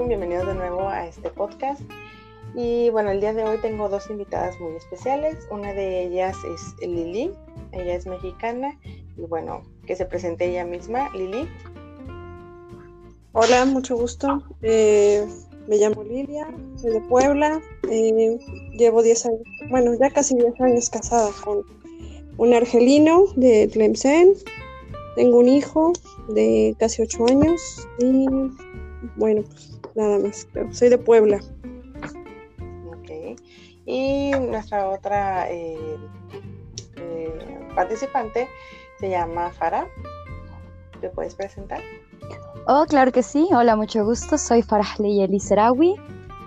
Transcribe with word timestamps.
alaikum, 0.00 0.08
bienvenidos 0.08 0.46
de 0.46 0.54
nuevo 0.54 0.88
a 0.88 1.06
este 1.06 1.28
podcast. 1.28 1.82
Y 2.54 2.88
bueno, 2.90 3.10
el 3.10 3.20
día 3.20 3.34
de 3.34 3.44
hoy 3.44 3.58
tengo 3.58 3.88
dos 3.88 4.08
invitadas 4.08 4.58
muy 4.58 4.74
especiales. 4.76 5.36
Una 5.50 5.74
de 5.74 6.04
ellas 6.06 6.36
es 6.44 6.88
Lili, 6.88 7.32
ella 7.72 7.94
es 7.94 8.06
mexicana 8.06 8.78
y 9.16 9.22
bueno, 9.22 9.62
que 9.86 9.96
se 9.96 10.06
presente 10.06 10.46
ella 10.46 10.64
misma. 10.64 11.10
Lili. 11.14 11.46
Hola, 13.32 13.66
mucho 13.66 13.96
gusto. 13.96 14.42
Eh, 14.62 15.26
me 15.68 15.76
llamo 15.76 16.02
Lilia, 16.02 16.48
soy 16.76 16.92
de 16.92 17.00
Puebla. 17.02 17.60
Eh, 17.90 18.38
llevo 18.72 19.02
10 19.02 19.26
años, 19.26 19.42
bueno, 19.68 19.92
ya 20.00 20.08
casi 20.10 20.34
10 20.34 20.60
años 20.62 20.88
casada 20.88 21.30
con 21.44 21.62
un 22.38 22.54
argelino 22.54 23.26
de 23.36 23.68
Tlemcen. 23.68 24.32
Tengo 25.14 25.38
un 25.40 25.48
hijo 25.48 25.92
de 26.28 26.74
casi 26.78 27.02
8 27.02 27.26
años 27.28 27.86
y 27.98 28.26
bueno, 29.16 29.42
pues 29.42 29.69
nada 29.94 30.18
más. 30.18 30.46
Soy 30.70 30.88
de 30.88 30.98
Puebla. 30.98 31.40
Ok. 32.88 33.38
Y 33.86 34.30
nuestra 34.32 34.88
otra 34.88 35.50
eh, 35.50 35.96
eh, 36.96 37.58
participante 37.74 38.48
se 38.98 39.10
llama 39.10 39.50
Farah. 39.50 39.86
¿Te 41.00 41.08
puedes 41.08 41.34
presentar? 41.34 41.80
Oh, 42.66 42.84
claro 42.88 43.10
que 43.10 43.22
sí. 43.22 43.48
Hola, 43.52 43.76
mucho 43.76 44.04
gusto. 44.04 44.36
Soy 44.36 44.62
Farah 44.62 44.94
Leyeli 44.98 45.40
Serawi. 45.40 45.94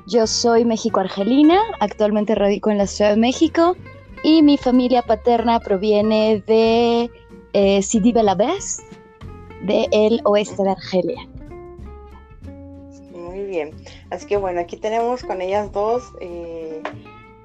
Yo 0.07 0.27
soy 0.27 0.63
México-Argelina. 0.65 1.59
Actualmente 1.79 2.35
radico 2.35 2.69
en 2.69 2.77
la 2.77 2.87
Ciudad 2.87 3.11
de 3.11 3.17
México. 3.17 3.75
Y 4.23 4.41
mi 4.41 4.57
familia 4.57 5.01
paterna 5.01 5.59
proviene 5.59 6.43
de 6.47 7.09
eh, 7.53 7.81
Sidi 7.81 8.13
Belabès, 8.13 8.81
del 9.63 10.21
oeste 10.23 10.63
de 10.63 10.69
Argelia 10.69 11.32
bien. 13.53 13.71
Así 14.09 14.25
que 14.25 14.37
bueno, 14.37 14.59
aquí 14.59 14.77
tenemos 14.77 15.23
con 15.23 15.39
ellas 15.41 15.71
dos 15.71 16.11
eh, 16.19 16.81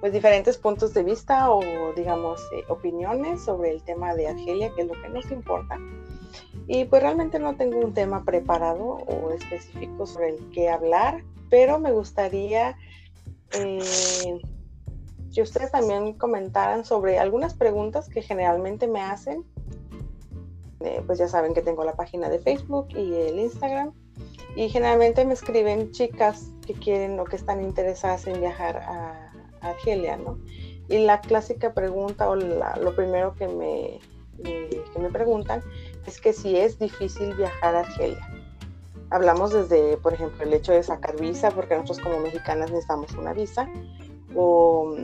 pues 0.00 0.12
diferentes 0.12 0.56
puntos 0.56 0.94
de 0.94 1.02
vista 1.02 1.50
o 1.50 1.60
digamos 1.94 2.40
eh, 2.52 2.64
opiniones 2.68 3.42
sobre 3.44 3.72
el 3.72 3.82
tema 3.82 4.14
de 4.14 4.28
Argelia, 4.28 4.72
que 4.74 4.82
es 4.82 4.88
lo 4.88 4.94
que 4.94 5.08
nos 5.10 5.30
importa. 5.30 5.78
Y 6.66 6.86
pues 6.86 7.02
realmente 7.02 7.38
no 7.38 7.56
tengo 7.56 7.78
un 7.78 7.92
tema 7.92 8.24
preparado 8.24 8.84
o 8.84 9.30
específico 9.30 10.06
sobre 10.06 10.30
el 10.30 10.50
que 10.50 10.70
hablar, 10.70 11.22
pero 11.50 11.78
me 11.78 11.92
gustaría 11.92 12.76
eh, 13.52 14.40
que 15.34 15.42
ustedes 15.42 15.70
también 15.70 16.14
comentaran 16.14 16.86
sobre 16.86 17.18
algunas 17.18 17.52
preguntas 17.52 18.08
que 18.08 18.22
generalmente 18.22 18.86
me 18.86 19.02
hacen. 19.02 19.44
pues 21.06 21.18
ya 21.18 21.28
saben 21.28 21.52
que 21.52 21.60
tengo 21.60 21.84
la 21.84 21.96
página 21.96 22.30
de 22.30 22.38
Facebook 22.38 22.88
y 22.94 23.12
el 23.12 23.38
Instagram 23.38 23.92
y 24.58 24.68
generalmente 24.70 25.24
me 25.24 25.34
escriben 25.34 25.92
chicas 25.92 26.50
que 26.66 26.74
quieren 26.74 27.20
o 27.20 27.24
que 27.24 27.36
están 27.36 27.62
interesadas 27.62 28.26
en 28.26 28.40
viajar 28.40 28.78
a, 28.78 29.32
Argelia, 29.60 30.16
¿no? 30.16 30.38
Y 30.88 30.98
la 30.98 31.20
clásica 31.20 31.74
pregunta 31.74 32.28
o 32.28 32.34
lo 32.34 32.96
primero 32.96 33.34
que 33.34 33.46
me, 33.46 34.00
que 34.42 34.98
me 34.98 35.10
preguntan 35.10 35.62
es 36.06 36.20
que 36.20 36.32
si 36.32 36.56
es 36.56 36.78
difícil 36.78 37.34
viajar 37.34 37.76
a 37.76 37.80
Argelia. 37.80 38.28
Hablamos 39.10 39.52
desde, 39.52 39.96
por 39.96 40.14
ejemplo, 40.14 40.44
el 40.44 40.52
hecho 40.52 40.72
de 40.72 40.82
sacar 40.82 41.20
visa, 41.20 41.50
porque 41.52 41.76
nosotros 41.76 42.00
como 42.00 42.18
mexicanas 42.20 42.70
necesitamos 42.70 43.12
una 43.14 43.32
visa, 43.32 43.68
o 44.34 44.96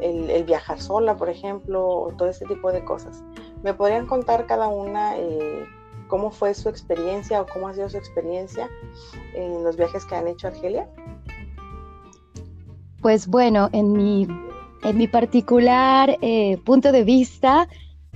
el, 0.00 0.44
viajar 0.44 0.80
sola, 0.80 1.16
por 1.16 1.28
ejemplo, 1.28 1.86
o 1.86 2.12
todo 2.12 2.28
ese 2.28 2.44
tipo 2.46 2.72
de 2.72 2.84
cosas. 2.84 3.22
¿Me 3.62 3.72
podrían 3.72 4.06
contar 4.06 4.46
cada 4.46 4.66
una 4.68 5.16
eh, 5.16 5.64
cómo 6.08 6.30
fue 6.30 6.54
su 6.54 6.68
experiencia 6.68 7.40
o 7.40 7.46
cómo 7.46 7.68
ha 7.68 7.74
sido 7.74 7.88
su 7.88 7.96
experiencia 7.96 8.68
en 9.34 9.64
los 9.64 9.76
viajes 9.76 10.04
que 10.04 10.14
han 10.14 10.28
hecho 10.28 10.46
a 10.46 10.50
Argelia? 10.50 10.88
Pues 13.00 13.26
bueno, 13.26 13.68
en 13.72 13.92
mi, 13.92 14.26
en 14.82 14.98
mi 14.98 15.06
particular 15.06 16.16
eh, 16.20 16.58
punto 16.64 16.92
de 16.92 17.04
vista, 17.04 17.68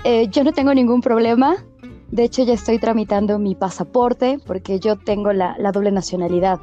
eh, 0.04 0.28
yo 0.28 0.44
no 0.44 0.52
tengo 0.52 0.74
ningún 0.74 1.00
problema. 1.00 1.56
De 2.10 2.24
hecho, 2.24 2.42
ya 2.42 2.54
estoy 2.54 2.78
tramitando 2.78 3.38
mi 3.38 3.54
pasaporte 3.54 4.38
porque 4.44 4.80
yo 4.80 4.96
tengo 4.96 5.32
la, 5.32 5.56
doble 5.72 5.92
nacionalidad. 5.92 6.58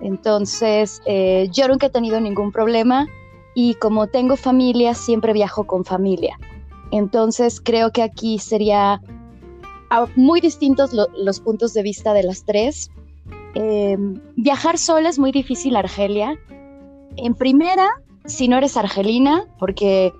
Entonces, 0.00 1.02
eh, 1.06 1.48
yo 1.50 1.66
nunca 1.66 1.86
he 1.86 1.90
tenido 1.90 2.20
ningún 2.20 2.52
problema 2.52 3.06
y 3.54 3.74
como 3.74 4.06
tengo 4.06 4.36
familia, 4.36 4.94
siempre 4.94 5.32
viajo 5.32 5.66
con 5.66 5.84
familia. 5.84 6.38
Entonces, 6.92 7.60
creo 7.60 7.90
que 7.90 8.02
aquí 8.02 8.38
sería 8.38 9.00
muy 10.14 10.40
distintos 10.40 10.92
los 10.92 11.40
puntos 11.40 11.74
de 11.74 11.82
vista 11.82 12.12
de 12.12 12.22
las 12.22 12.44
tres. 12.44 12.90
Em, 13.54 14.20
viajar 14.36 14.78
sola 14.78 15.08
es 15.08 15.18
muy 15.18 15.32
difícil 15.32 15.76
Argelia. 15.76 16.38
En 17.16 17.34
primera, 17.34 17.88
si 18.26 18.48
no 18.48 18.58
eres 18.58 18.76
argelina, 18.76 19.44
porque, 19.58 20.12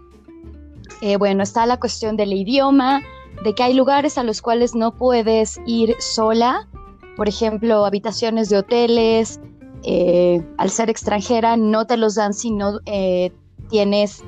eh, 1.01 1.17
bueno, 1.17 1.43
está 1.43 1.67
la 1.67 1.79
cuestión 1.79 2.17
del 2.17 2.33
idioma, 2.33 3.03
de 3.45 3.55
que 3.55 3.63
hay 3.63 3.75
lugares 3.75 4.17
a 4.17 4.23
los 4.23 4.41
cuales 4.41 4.75
no 4.75 4.95
puedes 4.95 5.61
ir 5.67 5.95
sola, 5.99 6.69
por 7.17 7.29
ejemplo, 7.29 7.85
habitaciones 7.85 8.49
de 8.49 8.59
hoteles, 8.59 9.41
eh, 9.83 10.43
al 10.57 10.71
ser 10.71 10.89
extranjera 10.89 11.57
no 11.57 11.87
te 11.87 11.97
los 11.97 12.15
dan 12.15 12.33
si 12.33 12.51
no 12.51 12.81
eh, 12.87 13.33
tienes, 13.69 14.23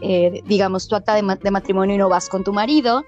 digamos, 0.47 0.89
tu 0.89 0.97
acta 0.97 1.15
de 1.15 1.51
matrimonio 1.51 1.95
y 1.95 1.99
no 1.99 2.09
vas 2.09 2.29
con 2.29 2.43
tu 2.45 2.53
marido. 2.53 3.05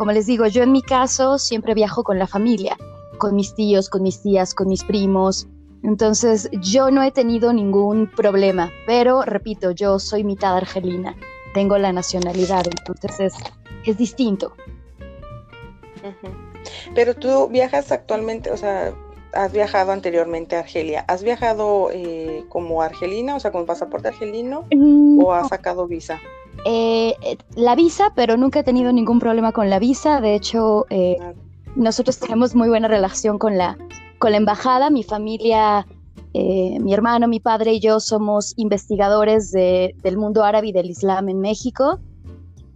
Como 0.00 0.12
les 0.12 0.24
digo, 0.24 0.46
yo 0.46 0.62
en 0.62 0.72
mi 0.72 0.80
caso 0.80 1.38
siempre 1.38 1.74
viajo 1.74 2.04
con 2.04 2.18
la 2.18 2.26
familia, 2.26 2.74
con 3.18 3.36
mis 3.36 3.54
tíos, 3.54 3.90
con 3.90 4.02
mis 4.02 4.22
tías, 4.22 4.54
con 4.54 4.66
mis 4.66 4.82
primos. 4.82 5.46
Entonces 5.82 6.48
yo 6.62 6.90
no 6.90 7.02
he 7.02 7.10
tenido 7.10 7.52
ningún 7.52 8.10
problema, 8.10 8.70
pero 8.86 9.20
repito, 9.20 9.72
yo 9.72 9.98
soy 9.98 10.24
mitad 10.24 10.56
argelina, 10.56 11.14
tengo 11.52 11.76
la 11.76 11.92
nacionalidad, 11.92 12.64
entonces 12.66 13.34
es, 13.84 13.98
distinto. 13.98 14.54
Pero 16.94 17.14
tú 17.14 17.48
viajas 17.48 17.92
actualmente, 17.92 18.50
o 18.52 18.56
sea, 18.56 18.94
has 19.34 19.52
viajado 19.52 19.92
anteriormente 19.92 20.56
a 20.56 20.60
Argelia. 20.60 21.04
¿Has 21.08 21.22
viajado 21.22 21.90
eh, 21.92 22.46
como 22.48 22.80
argelina, 22.80 23.36
o 23.36 23.40
sea, 23.40 23.52
con 23.52 23.66
pasaporte 23.66 24.08
argelino, 24.08 24.64
mm, 24.74 25.22
o 25.22 25.34
has 25.34 25.48
sacado 25.48 25.86
visa? 25.86 26.18
Eh, 26.64 27.14
eh, 27.22 27.38
la 27.56 27.74
visa, 27.74 28.12
pero 28.14 28.36
nunca 28.36 28.60
he 28.60 28.64
tenido 28.64 28.92
ningún 28.92 29.18
problema 29.18 29.52
con 29.52 29.70
la 29.70 29.78
visa. 29.78 30.20
De 30.20 30.34
hecho, 30.34 30.86
eh, 30.90 31.16
nosotros 31.74 32.18
tenemos 32.18 32.54
muy 32.54 32.68
buena 32.68 32.88
relación 32.88 33.38
con 33.38 33.56
la, 33.56 33.78
con 34.18 34.32
la 34.32 34.36
embajada. 34.36 34.90
Mi 34.90 35.02
familia, 35.02 35.86
mi 36.34 36.92
hermano, 36.92 37.28
mi 37.28 37.40
padre 37.40 37.74
y 37.74 37.80
yo 37.80 37.98
somos 37.98 38.54
investigadores 38.56 39.50
del 39.52 40.16
mundo 40.16 40.44
árabe 40.44 40.68
y 40.68 40.72
del 40.72 40.90
Islam 40.90 41.28
en 41.28 41.40
México. 41.40 41.98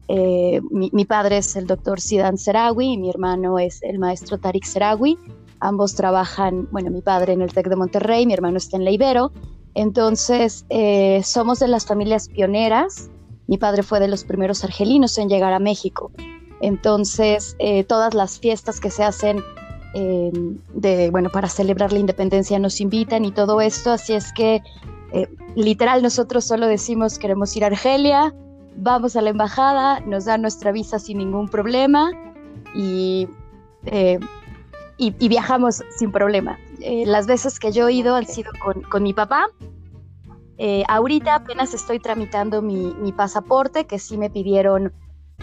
Mi, 0.08 1.04
padre 1.04 1.38
es 1.38 1.54
el 1.56 1.66
doctor 1.66 2.00
Sidan 2.00 2.36
Serawi 2.36 2.92
y 2.92 2.98
mi 2.98 3.10
hermano 3.10 3.58
es 3.58 3.82
el 3.82 3.98
maestro 3.98 4.38
Tariq 4.38 4.64
Serawi. 4.64 5.18
Ambos 5.60 5.94
trabajan, 5.94 6.68
bueno, 6.72 6.90
mi 6.90 7.00
padre 7.00 7.32
en 7.32 7.42
el 7.42 7.52
TEC 7.52 7.68
de 7.68 7.76
Monterrey, 7.76 8.26
mi 8.26 8.34
hermano 8.34 8.56
está 8.56 8.76
en 8.76 8.84
la 8.84 8.90
Ibero. 8.90 9.30
Entonces, 9.74 10.64
somos 11.22 11.58
de 11.60 11.68
las 11.68 11.86
familias 11.86 12.28
pioneras 12.28 13.10
mi 13.46 13.58
padre 13.58 13.82
fue 13.82 14.00
de 14.00 14.08
los 14.08 14.24
primeros 14.24 14.64
argelinos 14.64 15.18
en 15.18 15.28
llegar 15.28 15.52
a 15.52 15.58
México. 15.58 16.10
Entonces, 16.60 17.56
eh, 17.58 17.84
todas 17.84 18.14
las 18.14 18.38
fiestas 18.38 18.80
que 18.80 18.90
se 18.90 19.04
hacen 19.04 19.42
em, 19.94 20.58
de, 20.72 21.10
bueno, 21.10 21.28
para 21.30 21.48
celebrar 21.48 21.92
la 21.92 21.98
independencia 21.98 22.58
nos 22.58 22.80
invitan 22.80 23.24
y 23.24 23.32
todo 23.32 23.60
esto. 23.60 23.92
Así 23.92 24.14
es 24.14 24.32
que, 24.32 24.62
eh, 25.12 25.28
literal, 25.56 26.02
nosotros 26.02 26.44
solo 26.44 26.66
decimos 26.66 27.18
queremos 27.18 27.54
ir 27.56 27.64
a 27.64 27.68
Argelia, 27.68 28.34
vamos 28.76 29.14
a 29.14 29.20
la 29.20 29.30
embajada, 29.30 30.00
nos 30.00 30.24
dan 30.24 30.42
nuestra 30.42 30.72
visa 30.72 30.98
sin 30.98 31.18
ningún 31.18 31.48
problema 31.48 32.10
y, 32.74 33.28
eh, 33.86 34.18
y, 34.96 35.10
viajamos 35.28 35.82
sin 35.96 36.10
problema. 36.10 36.58
las 37.06 37.26
veces 37.26 37.58
que 37.58 37.72
yo 37.72 37.88
he 37.88 37.92
ido 37.92 38.14
han 38.14 38.26
sido 38.26 38.50
con, 38.62 38.82
con 38.82 39.02
mi 39.02 39.12
papá 39.12 39.48
eh, 40.58 40.84
ahorita 40.88 41.34
apenas 41.34 41.74
estoy 41.74 41.98
tramitando 41.98 42.62
mi, 42.62 43.12
pasaporte, 43.12 43.86
que 43.86 43.98
sí 43.98 44.16
me 44.16 44.30
pidieron 44.30 44.92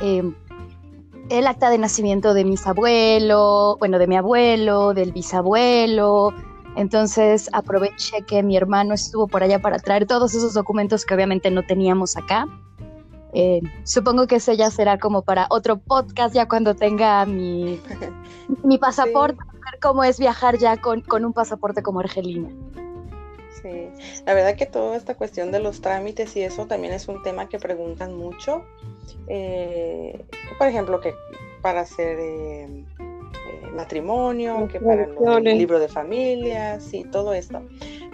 em, 0.02 0.36
el 1.30 1.48
acta 1.48 1.70
de 1.70 1.78
nacimiento 1.78 2.34
de 2.34 2.46
mis 2.46 2.66
abuelos, 2.66 3.78
bueno, 3.80 4.00
de 4.00 4.08
mi 4.08 4.16
abuelo, 4.16 4.94
del 4.94 5.12
bisabuelo. 5.12 6.34
Entonces 6.76 7.50
aproveché 7.52 8.22
que 8.26 8.44
mi 8.44 8.56
hermano 8.56 8.94
estuvo 8.94 9.28
por 9.28 9.44
allá 9.44 9.60
para 9.60 9.80
traer 9.80 10.08
todos 10.08 10.34
esos 10.34 10.54
documentos 10.54 11.06
que 11.06 11.14
obviamente 11.14 11.52
no 11.52 11.64
teníamos 11.64 12.16
acá. 12.16 12.48
Eh, 13.34 13.62
supongo 13.84 14.28
que 14.28 14.38
ese 14.38 14.58
ya 14.58 14.70
será 14.72 14.98
como 14.98 15.22
para 15.22 15.48
otro 15.50 15.78
podcast 15.78 16.36
ya 16.36 16.48
cuando 16.48 16.76
tenga 16.76 17.26
mi, 17.26 17.80
mi 18.64 18.78
pasaporte, 18.78 19.38
ver 19.38 19.80
cómo 19.82 20.04
es 20.04 20.20
viajar 20.20 20.58
ya 20.58 20.78
con, 20.78 21.02
con 21.02 21.26
un 21.26 21.34
pasaporte 21.34 21.82
como 21.82 22.00
argelina. 22.00 22.50
Sí, 23.62 23.90
la 24.26 24.34
verdad 24.34 24.56
que 24.56 24.66
toda 24.66 24.98
esta 24.98 25.16
cuestión 25.16 25.52
de 25.52 25.60
los 25.60 25.82
trámites 25.82 26.36
y 26.36 26.42
eso 26.42 26.66
también 26.66 26.94
es 26.94 27.08
un 27.08 27.22
tema 27.22 27.48
que 27.48 27.60
preguntan 27.60 28.16
mucho. 28.16 28.66
Eh, 29.28 30.26
por 30.58 30.68
ejemplo, 30.68 31.00
que 31.00 31.14
para 31.62 31.82
hacer 31.82 32.18
eh, 32.20 32.64
eh, 32.66 33.68
matrimonio, 33.76 34.68
que 34.68 34.80
para 34.80 35.04
el 35.38 35.58
libro 35.58 35.80
de 35.80 35.88
familias 35.88 36.94
y 36.94 37.04
todo 37.04 37.34
esto. 37.34 37.62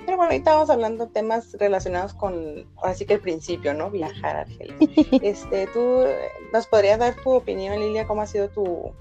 Pero 0.06 0.18
bueno, 0.18 0.32
ahorita 0.32 0.54
vamos 0.54 0.70
hablando 0.70 1.06
de 1.06 1.12
temas 1.12 1.54
relacionados 1.60 2.14
con, 2.14 2.66
así 2.84 3.06
que 3.06 3.16
el 3.16 3.20
principio, 3.20 3.74
¿no? 3.74 3.90
Viajar 3.90 4.38
a 4.38 4.42
Argelia. 4.42 4.76
Este, 5.22 5.68
¿Tú 5.68 6.04
nos 6.54 6.68
podrías 6.68 7.00
dar 7.00 7.16
tu 7.16 7.32
opinión, 7.32 7.80
Lilia, 7.80 8.08
cómo 8.08 8.22
ha 8.22 8.28
sido 8.28 8.50
tu, 8.50 8.92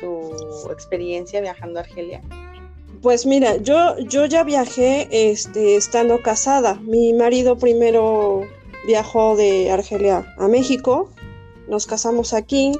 tu 0.00 0.70
experiencia 0.70 1.40
viajando 1.40 1.78
a 1.78 1.82
Argelia? 1.82 2.22
Pues 3.04 3.26
mira, 3.26 3.58
yo, 3.58 3.98
yo 3.98 4.24
ya 4.24 4.44
viajé 4.44 5.08
este, 5.10 5.76
estando 5.76 6.22
casada. 6.22 6.76
Mi 6.76 7.12
marido 7.12 7.58
primero 7.58 8.46
viajó 8.86 9.36
de 9.36 9.70
Argelia 9.70 10.34
a 10.38 10.48
México, 10.48 11.10
nos 11.68 11.86
casamos 11.86 12.32
aquí, 12.32 12.72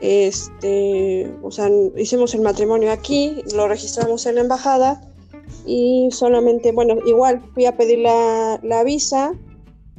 este, 0.00 1.30
o 1.42 1.50
sea, 1.50 1.68
hicimos 1.94 2.34
el 2.34 2.40
matrimonio 2.40 2.90
aquí, 2.90 3.42
lo 3.54 3.68
registramos 3.68 4.24
en 4.24 4.36
la 4.36 4.40
embajada 4.40 5.02
y 5.66 6.08
solamente, 6.10 6.72
bueno, 6.72 6.96
igual 7.04 7.42
fui 7.52 7.66
a 7.66 7.76
pedir 7.76 7.98
la, 7.98 8.58
la 8.62 8.82
visa, 8.82 9.34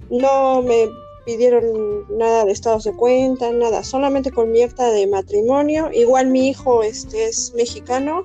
no 0.10 0.64
me 0.64 0.90
pidieron 1.24 2.18
nada 2.18 2.46
de 2.46 2.52
estados 2.52 2.86
de 2.86 2.94
cuenta, 2.94 3.52
nada, 3.52 3.84
solamente 3.84 4.32
con 4.32 4.52
mi 4.52 4.62
de 4.62 5.08
matrimonio. 5.08 5.92
Igual 5.94 6.30
mi 6.32 6.50
hijo 6.50 6.82
este, 6.82 7.28
es 7.28 7.54
mexicano, 7.56 8.24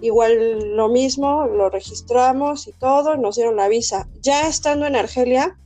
igual 0.00 0.76
lo 0.76 0.88
mismo, 0.88 1.46
lo 1.46 1.70
registramos 1.70 2.66
y 2.66 2.72
todo, 2.72 3.16
nos 3.16 3.36
dieron 3.36 3.56
la 3.56 3.68
visa. 3.68 4.08
Ya 4.20 4.48
estando 4.48 4.86
en 4.86 4.96
Argelia, 4.96 5.58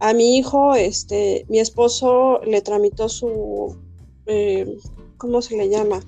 a 0.00 0.12
mi 0.12 0.36
hijo, 0.36 0.74
este, 0.74 1.44
mi 1.48 1.58
esposo 1.58 2.40
le 2.44 2.60
tramitó 2.62 3.08
su, 3.08 3.76
eh, 4.26 4.78
¿cómo 5.16 5.42
se 5.42 5.56
le 5.56 5.68
llama? 5.68 6.00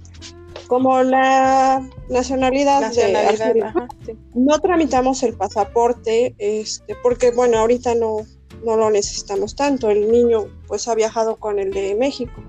Como 0.69 1.03
la 1.03 1.85
nacionalidad, 2.09 2.93
de 2.93 3.17
Argelia. 3.17 3.75
No 4.35 4.59
tramitamos 4.61 5.23
el 5.25 5.35
pasaporte, 5.35 6.35
este, 6.39 6.95
porque 7.03 7.33
bueno, 7.33 7.59
ahorita 7.59 7.97
no, 7.97 8.19
no 8.65 8.77
lo 8.77 8.91
necesitamos 8.91 9.57
tanto. 9.57 9.91
El 9.91 10.11
niño 10.13 10.47
pues 10.69 10.87
ha 10.87 10.95
viajado 10.95 11.37
con 11.37 11.59
el 11.59 11.73
de 11.73 11.97
México. 11.97 12.41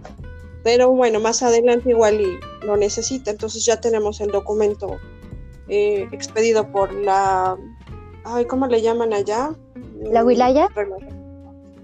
Pero 0.64 0.92
bueno, 0.92 1.20
más 1.20 1.42
adelante 1.42 1.90
igual 1.90 2.22
y 2.22 2.66
lo 2.66 2.78
necesita. 2.78 3.32
Entonces 3.32 3.66
ya 3.66 3.82
tenemos 3.82 4.22
el 4.22 4.30
documento 4.30 5.00
eh, 5.72 6.08
expedido 6.12 6.72
por 6.72 6.94
la... 6.94 7.58
Ay, 8.24 8.46
¿cómo 8.46 8.68
le 8.68 8.82
llaman 8.82 9.14
allá? 9.14 9.56
¿La 10.00 10.24
Wilaya? 10.24 10.68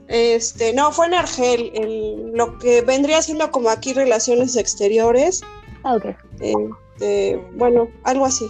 Este, 0.07 0.73
no, 0.73 0.91
fue 0.91 1.07
en 1.07 1.15
Argel, 1.15 1.71
en 1.73 2.37
lo 2.37 2.59
que 2.59 2.81
vendría 2.81 3.21
siendo 3.21 3.49
como 3.51 3.69
aquí 3.69 3.93
relaciones 3.93 4.55
exteriores. 4.55 5.41
Ah, 5.83 5.95
ok. 5.95 6.05
Este, 6.39 7.41
bueno, 7.55 7.87
algo 8.03 8.25
así. 8.25 8.45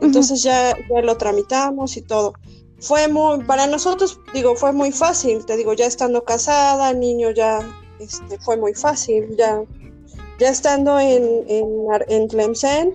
Entonces 0.00 0.42
ya, 0.42 0.74
ya 0.90 1.02
lo 1.02 1.16
tramitamos 1.16 1.96
y 1.96 2.02
todo 2.02 2.32
fue 2.80 3.08
muy, 3.08 3.42
para 3.44 3.66
nosotros, 3.66 4.20
digo, 4.34 4.54
fue 4.54 4.72
muy 4.72 4.92
fácil, 4.92 5.44
te 5.46 5.56
digo, 5.56 5.72
ya 5.72 5.86
estando 5.86 6.24
casada, 6.24 6.92
niño 6.92 7.30
ya, 7.30 7.60
este, 7.98 8.38
fue 8.38 8.56
muy 8.56 8.74
fácil, 8.74 9.34
ya, 9.36 9.62
ya 10.38 10.48
estando 10.48 10.98
en, 10.98 11.44
en, 11.48 11.86
en 12.08 12.28
Tlemcen, 12.28 12.94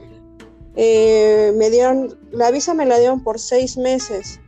eh, 0.76 1.54
me 1.56 1.70
dieron, 1.70 2.18
la 2.32 2.52
visa 2.52 2.74
me 2.74 2.86
la 2.86 2.98
dieron 2.98 3.24
por 3.24 3.40
seis 3.40 3.78
meses, 3.78 4.40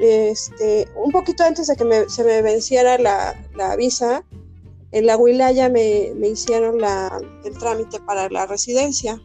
este, 0.00 0.88
un 0.96 1.12
poquito 1.12 1.44
antes 1.44 1.68
de 1.68 1.76
que 1.76 2.08
se 2.08 2.24
me 2.24 2.42
venciera 2.42 2.98
la, 2.98 3.34
la 3.54 3.76
visa, 3.76 4.24
en 4.92 5.06
la 5.06 5.16
Wilaya 5.16 5.68
me, 5.68 6.12
me 6.16 6.28
hicieron 6.28 6.80
la, 6.80 7.20
el 7.44 7.58
trámite 7.58 7.98
para 8.00 8.28
la 8.28 8.46
residencia. 8.46 9.20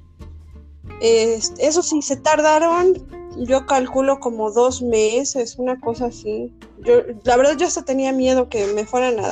Eso 1.02 1.82
sí, 1.82 2.02
se 2.02 2.18
tardaron 2.18 3.08
yo 3.38 3.66
calculo 3.66 4.20
como 4.20 4.52
dos 4.52 4.82
meses, 4.82 5.58
una 5.58 5.80
cosa 5.80 6.08
así. 6.08 6.54
Yo, 6.80 7.02
la 7.24 7.38
verdad, 7.38 7.58
yo 7.58 7.68
hasta 7.68 7.84
tenía 7.84 8.12
miedo 8.12 8.50
que 8.50 8.68
me 8.68 8.86
fueran 8.86 9.18
a, 9.20 9.32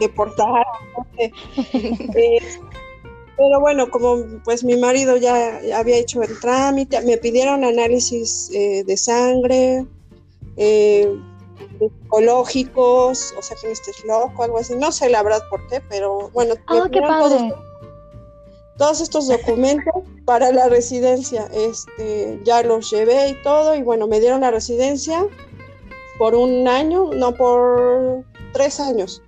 deportar. 0.00 0.64
Eh, 1.16 2.40
pero 3.36 3.60
bueno, 3.60 3.90
como 3.90 4.24
pues 4.44 4.64
mi 4.64 4.76
marido 4.76 5.16
ya 5.16 5.60
había 5.74 5.96
hecho 5.96 6.22
el 6.22 6.38
trámite, 6.40 7.00
me 7.02 7.16
pidieron 7.18 7.64
análisis 7.64 8.50
eh, 8.52 8.84
de 8.84 8.96
sangre, 8.96 9.86
eh, 10.56 11.12
psicológicos, 11.78 13.34
o 13.36 13.42
sea 13.42 13.56
que 13.60 13.66
no 13.66 13.72
estés 13.72 14.04
loco, 14.04 14.42
algo 14.42 14.58
así. 14.58 14.74
No 14.76 14.92
sé 14.92 15.10
la 15.10 15.22
verdad 15.22 15.42
por 15.50 15.66
qué, 15.68 15.80
pero 15.88 16.30
bueno. 16.32 16.54
Padre 16.66 17.52
todos 18.76 19.00
estos 19.00 19.28
documentos 19.28 19.94
para 20.24 20.50
la 20.52 20.68
residencia. 20.68 21.48
Este, 21.52 22.40
ya 22.44 22.62
los 22.62 22.90
llevé 22.90 23.30
y 23.30 23.42
todo, 23.42 23.74
y 23.74 23.82
bueno, 23.82 24.06
me 24.06 24.20
dieron 24.20 24.40
la 24.40 24.50
residencia 24.50 25.26
por 26.18 26.34
un 26.34 26.66
año, 26.68 27.10
no 27.12 27.34
por 27.34 28.24
tres 28.52 28.80
años. 28.80 29.22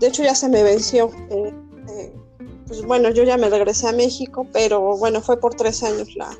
De 0.00 0.08
hecho, 0.08 0.22
ya 0.22 0.34
se 0.34 0.48
me 0.48 0.62
venció. 0.62 1.10
Eh, 1.30 1.52
eh, 1.52 1.54
pues 2.72 2.86
bueno, 2.86 3.10
yo 3.10 3.22
ya 3.22 3.36
me 3.36 3.50
regresé 3.50 3.86
a 3.86 3.92
México, 3.92 4.46
pero 4.50 4.96
bueno, 4.96 5.20
fue 5.20 5.38
por 5.38 5.54
tres 5.54 5.82
años 5.82 6.16
la, 6.16 6.34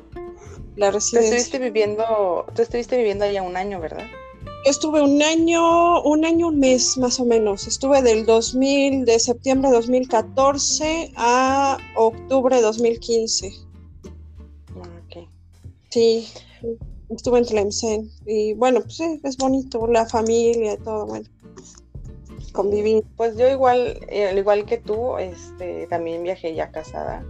la 0.75 0.89
residencia. 0.89 1.29
Tú 1.29 1.35
estuviste 1.35 1.59
viviendo, 1.59 2.45
tú 2.55 2.63
estuviste 2.63 2.97
viviendo 2.97 3.25
allá 3.25 3.43
un 3.43 3.55
año, 3.55 3.79
¿verdad? 3.79 4.05
estuve 4.65 4.99
un 5.01 5.21
año, 5.21 6.01
un 6.01 6.25
año, 6.25 6.47
un 6.47 6.59
mes 6.59 6.97
más 6.97 7.19
o 7.19 7.25
menos. 7.25 7.67
Estuve 7.67 8.01
del 8.01 8.25
2000, 8.25 9.05
de 9.05 9.19
septiembre 9.19 9.69
de 9.69 9.75
2014 9.75 11.11
a 11.17 11.77
octubre 11.95 12.55
de 12.55 12.61
2015. 12.63 13.51
Ok. 14.75 15.27
Sí, 15.89 16.27
estuve 17.09 17.39
en 17.39 17.45
Tlemcen. 17.45 18.11
Y 18.25 18.53
bueno, 18.53 18.81
pues 18.81 18.97
sí, 18.97 19.19
es 19.23 19.37
bonito, 19.37 19.85
la 19.85 20.07
familia 20.07 20.73
y 20.73 20.77
todo, 20.77 21.05
bueno. 21.05 21.29
Convivir. 22.53 23.03
Pues 23.17 23.35
yo 23.35 23.49
igual, 23.49 23.99
eh, 24.07 24.29
al 24.29 24.37
igual 24.37 24.65
que 24.65 24.77
tú, 24.77 25.17
este, 25.17 25.87
también 25.87 26.23
viajé 26.23 26.55
ya 26.55 26.71
casada 26.71 27.23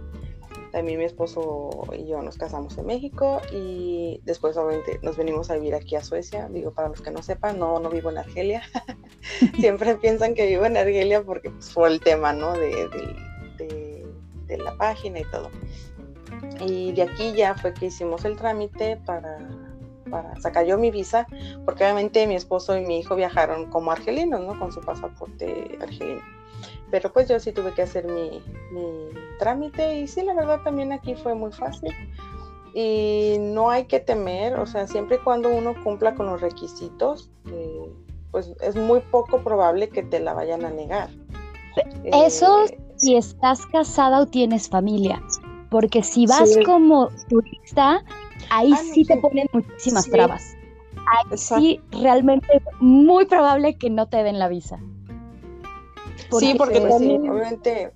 también 0.74 0.98
mi 0.98 1.04
esposo 1.04 1.70
y 1.96 2.08
yo 2.08 2.20
nos 2.20 2.36
casamos 2.36 2.76
en 2.78 2.86
México 2.86 3.40
y 3.52 4.20
después 4.24 4.56
obviamente 4.56 4.98
nos 5.02 5.16
venimos 5.16 5.48
a 5.48 5.54
vivir 5.54 5.76
aquí 5.76 5.94
a 5.94 6.02
Suecia. 6.02 6.48
Digo, 6.48 6.72
para 6.72 6.88
los 6.88 7.00
que 7.00 7.12
no 7.12 7.22
sepan, 7.22 7.60
no, 7.60 7.78
no 7.78 7.90
vivo 7.90 8.10
en 8.10 8.18
Argelia. 8.18 8.62
Siempre 9.60 9.94
piensan 10.02 10.34
que 10.34 10.46
vivo 10.46 10.64
en 10.64 10.76
Argelia 10.76 11.22
porque 11.22 11.50
pues, 11.50 11.70
fue 11.70 11.88
el 11.88 12.00
tema, 12.00 12.32
¿no? 12.32 12.54
De, 12.54 12.88
de, 12.88 14.58
la 14.58 14.76
página 14.76 15.18
y 15.20 15.24
todo. 15.30 15.50
Y 16.60 16.92
de 16.92 17.02
aquí 17.02 17.32
ya 17.34 17.56
fue 17.56 17.74
que 17.74 17.86
hicimos 17.86 18.24
el 18.24 18.36
trámite 18.36 18.96
para, 19.04 19.38
para 20.14 20.40
sacar 20.40 20.64
yo 20.64 20.78
mi 20.78 20.92
visa, 20.92 21.26
porque 21.64 21.82
obviamente 21.82 22.26
mi 22.26 22.36
esposo 22.36 22.76
y 22.76 22.86
mi 22.86 23.00
hijo 23.00 23.16
viajaron 23.16 23.66
como 23.66 23.90
argelinos, 23.90 24.40
¿no? 24.40 24.56
Con 24.58 24.72
su 24.72 24.80
pasaporte 24.80 25.76
argelino 25.82 26.22
pero 26.90 27.12
pues 27.12 27.28
yo 27.28 27.40
sí 27.40 27.50
tuve 27.50 27.72
que 27.72 27.82
hacer 27.82 28.06
mi, 28.06 28.40
trámite 29.40 29.98
y 29.98 30.06
sí, 30.06 30.22
la 30.22 30.32
verdad 30.32 30.60
también 30.62 30.92
aquí 30.92 31.16
fue 31.16 31.34
muy 31.34 31.50
fácil 31.50 31.92
y 32.72 33.36
no 33.40 33.68
hay 33.68 33.86
que 33.86 33.98
temer, 33.98 34.54
o 34.54 34.66
sea, 34.66 34.86
siempre 34.86 35.16
y 35.16 35.18
cuando 35.18 35.48
uno 35.48 35.74
cumpla 35.82 36.14
con 36.14 36.26
los 36.26 36.40
requisitos, 36.40 37.30
eh, 37.50 37.92
pues 38.30 38.52
es 38.60 38.76
muy 38.76 39.00
poco 39.10 39.40
probable 39.42 39.88
que 39.88 40.04
te 40.04 40.20
la 40.20 40.34
vayan 40.34 40.64
a 40.64 40.70
negar. 40.70 41.08
Eso 42.04 42.64
eh, 42.64 42.78
si 42.94 43.16
estás 43.16 43.66
casada 43.66 44.20
o 44.20 44.26
tienes 44.26 44.68
familia, 44.68 45.20
porque 45.70 46.02
si 46.04 46.26
vas 46.26 46.56
como 46.64 47.08
turista, 47.28 48.04
ahí 48.50 48.72
ah, 48.72 48.82
sí, 48.92 49.04
te 49.04 49.16
ponen 49.16 49.48
muchísimas 49.52 50.08
trabas. 50.08 50.56
Ahí 50.96 51.36
sí, 51.36 51.80
realmente 51.90 52.62
muy 52.80 53.26
probable 53.26 53.76
que 53.76 53.90
no 53.90 54.06
te 54.08 54.22
den 54.22 54.38
la 54.38 54.48
visa 54.48 54.78
sí, 56.38 56.54
porque 56.56 56.80
también, 56.80 57.28
obviamente. 57.28 57.92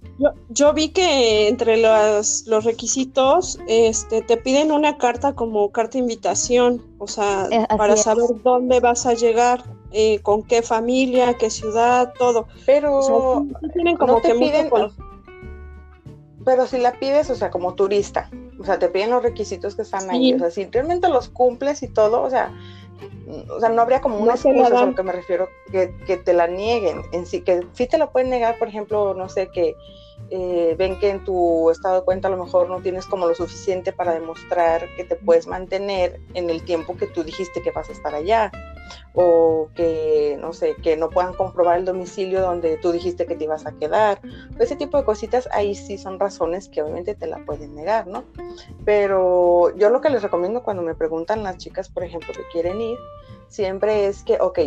Yo, 0.48 0.72
vi 0.72 0.90
que 0.90 1.48
entre 1.48 1.76
los, 1.78 2.46
los 2.46 2.64
requisitos 2.64 3.58
este, 3.66 4.22
te 4.22 4.36
piden 4.36 4.72
una 4.72 4.98
carta 4.98 5.34
como 5.34 5.70
carta 5.70 5.92
de 5.92 6.00
invitación, 6.00 6.82
o 6.98 7.06
sea, 7.06 7.46
eh, 7.50 7.66
para 7.76 7.96
saber 7.96 8.26
dónde 8.42 8.80
vas 8.80 9.06
a 9.06 9.14
llegar, 9.14 9.62
eh, 9.92 10.20
con 10.20 10.42
qué 10.42 10.62
familia, 10.62 11.34
qué 11.34 11.50
ciudad, 11.50 12.12
todo. 12.18 12.46
Pero 12.66 13.46
tienen 13.72 13.96
como 13.96 14.20
que 14.20 14.34
piden, 14.34 14.70
pero 16.48 16.66
si 16.66 16.78
la 16.78 16.92
pides, 16.92 17.28
o 17.28 17.34
sea, 17.34 17.50
como 17.50 17.74
turista, 17.74 18.30
o 18.58 18.64
sea, 18.64 18.78
te 18.78 18.88
piden 18.88 19.10
los 19.10 19.22
requisitos 19.22 19.76
que 19.76 19.82
están 19.82 20.08
ahí, 20.08 20.32
o 20.32 20.38
sea, 20.38 20.50
si 20.50 20.64
realmente 20.64 21.06
los 21.10 21.28
cumples 21.28 21.82
y 21.82 21.88
todo, 21.88 22.22
o 22.22 22.30
sea, 22.30 22.58
o 23.50 23.60
sea, 23.60 23.68
no 23.68 23.82
habría 23.82 24.00
como 24.00 24.16
una 24.16 24.32
excusa, 24.32 24.68
a 24.68 24.86
lo 24.86 24.94
que 24.94 25.02
me 25.02 25.12
refiero, 25.12 25.50
que, 25.70 25.94
que, 26.06 26.16
te 26.16 26.32
la 26.32 26.46
nieguen 26.46 27.02
en 27.12 27.26
sí, 27.26 27.42
que 27.42 27.66
sí 27.74 27.86
te 27.86 27.98
la 27.98 28.10
pueden 28.10 28.30
negar, 28.30 28.58
por 28.58 28.66
ejemplo, 28.66 29.12
no 29.12 29.28
sé, 29.28 29.48
que 29.48 29.76
eh, 30.30 30.74
ven 30.78 30.98
que 30.98 31.10
en 31.10 31.22
tu 31.22 31.68
estado 31.68 31.96
de 31.96 32.04
cuenta 32.06 32.28
a 32.28 32.30
lo 32.30 32.42
mejor 32.42 32.70
no 32.70 32.80
tienes 32.80 33.04
como 33.04 33.26
lo 33.26 33.34
suficiente 33.34 33.92
para 33.92 34.14
demostrar 34.14 34.86
que 34.96 35.04
te 35.04 35.16
puedes 35.16 35.46
mantener 35.46 36.18
en 36.32 36.48
el 36.48 36.62
tiempo 36.64 36.96
que 36.96 37.08
tú 37.08 37.24
dijiste 37.24 37.60
que 37.60 37.72
vas 37.72 37.90
a 37.90 37.92
estar 37.92 38.14
allá. 38.14 38.50
O 39.14 39.68
que, 39.74 40.38
no 40.40 40.52
sé, 40.52 40.76
que 40.82 40.96
no 40.96 41.10
puedan 41.10 41.34
comprobar 41.34 41.78
el 41.78 41.84
domicilio 41.84 42.40
donde 42.40 42.76
tú 42.78 42.92
dijiste 42.92 43.26
que 43.26 43.34
te 43.34 43.44
ibas 43.44 43.66
a 43.66 43.72
quedar. 43.72 44.20
Ese 44.58 44.76
tipo 44.76 44.96
de 44.96 45.04
cositas 45.04 45.48
ahí 45.52 45.74
sí 45.74 45.98
son 45.98 46.18
razones 46.18 46.68
que 46.68 46.82
obviamente 46.82 47.14
te 47.14 47.26
la 47.26 47.44
pueden 47.44 47.74
negar, 47.74 48.06
¿no? 48.06 48.24
Pero 48.84 49.76
yo 49.76 49.90
lo 49.90 50.00
que 50.00 50.10
les 50.10 50.22
recomiendo 50.22 50.62
cuando 50.62 50.82
me 50.82 50.94
preguntan 50.94 51.42
las 51.42 51.58
chicas, 51.58 51.88
por 51.88 52.04
ejemplo, 52.04 52.32
que 52.32 52.42
quieren 52.52 52.80
ir, 52.80 52.98
siempre 53.48 54.06
es 54.06 54.22
que, 54.22 54.38
ok, 54.40 54.58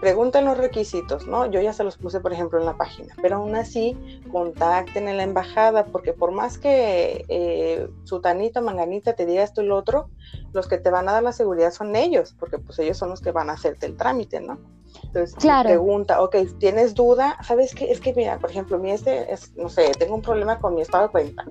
pregunten 0.00 0.44
los 0.44 0.58
requisitos, 0.58 1.26
¿no? 1.26 1.46
Yo 1.46 1.60
ya 1.60 1.72
se 1.72 1.84
los 1.84 1.96
puse, 1.96 2.20
por 2.20 2.32
ejemplo, 2.32 2.58
en 2.58 2.66
la 2.66 2.76
página, 2.76 3.14
pero 3.22 3.36
aún 3.36 3.54
así 3.54 3.96
contacten 4.30 5.08
en 5.08 5.16
la 5.16 5.22
embajada, 5.22 5.86
porque 5.86 6.12
por 6.12 6.32
más 6.32 6.58
que 6.58 7.24
eh, 7.28 7.88
Sutanita, 8.04 8.60
Manganita 8.60 9.14
te 9.14 9.24
diga 9.24 9.42
esto 9.42 9.62
y 9.62 9.66
lo 9.66 9.76
otro, 9.76 10.10
los 10.54 10.68
que 10.68 10.78
te 10.78 10.90
van 10.90 11.08
a 11.08 11.12
dar 11.12 11.22
la 11.22 11.32
seguridad 11.32 11.72
son 11.72 11.94
ellos, 11.96 12.34
porque 12.38 12.58
pues 12.58 12.78
ellos 12.78 12.96
son 12.96 13.10
los 13.10 13.20
que 13.20 13.32
van 13.32 13.50
a 13.50 13.54
hacerte 13.54 13.86
el 13.86 13.96
trámite, 13.96 14.40
¿no? 14.40 14.58
Entonces, 15.02 15.34
claro. 15.34 15.68
pregunta, 15.68 16.22
ok, 16.22 16.36
¿tienes 16.58 16.94
duda? 16.94 17.36
¿Sabes 17.42 17.74
qué? 17.74 17.90
Es 17.90 18.00
que, 18.00 18.14
mira, 18.14 18.38
por 18.38 18.50
ejemplo, 18.50 18.78
mi 18.78 18.92
este, 18.92 19.32
es, 19.32 19.54
no 19.56 19.68
sé, 19.68 19.90
tengo 19.98 20.14
un 20.14 20.22
problema 20.22 20.58
con 20.58 20.74
mi 20.74 20.82
estado 20.82 21.04
de 21.04 21.10
cuenta. 21.10 21.44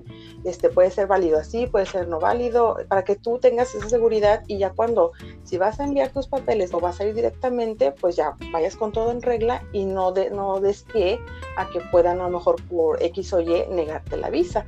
Este 0.44 0.70
puede 0.70 0.90
ser 0.90 1.06
válido 1.06 1.38
así, 1.38 1.66
puede 1.66 1.86
ser 1.86 2.08
no 2.08 2.18
válido, 2.18 2.78
para 2.88 3.04
que 3.04 3.16
tú 3.16 3.38
tengas 3.38 3.74
esa 3.74 3.88
seguridad 3.88 4.42
y 4.46 4.58
ya 4.58 4.70
cuando, 4.70 5.12
si 5.44 5.58
vas 5.58 5.78
a 5.78 5.84
enviar 5.84 6.10
tus 6.10 6.26
papeles 6.26 6.72
o 6.72 6.80
vas 6.80 7.00
a 7.00 7.04
ir 7.04 7.14
directamente, 7.14 7.92
pues 7.92 8.16
ya 8.16 8.34
vayas 8.50 8.76
con 8.76 8.92
todo 8.92 9.10
en 9.10 9.22
regla 9.22 9.62
y 9.72 9.84
no, 9.84 10.12
de, 10.12 10.30
no 10.30 10.60
des 10.60 10.84
pie 10.84 11.20
a 11.56 11.68
que 11.68 11.80
puedan 11.92 12.20
a 12.20 12.24
lo 12.24 12.38
mejor 12.38 12.62
por 12.68 13.02
X 13.02 13.32
o 13.34 13.40
Y 13.40 13.66
negarte 13.70 14.16
la 14.16 14.30
visa. 14.30 14.64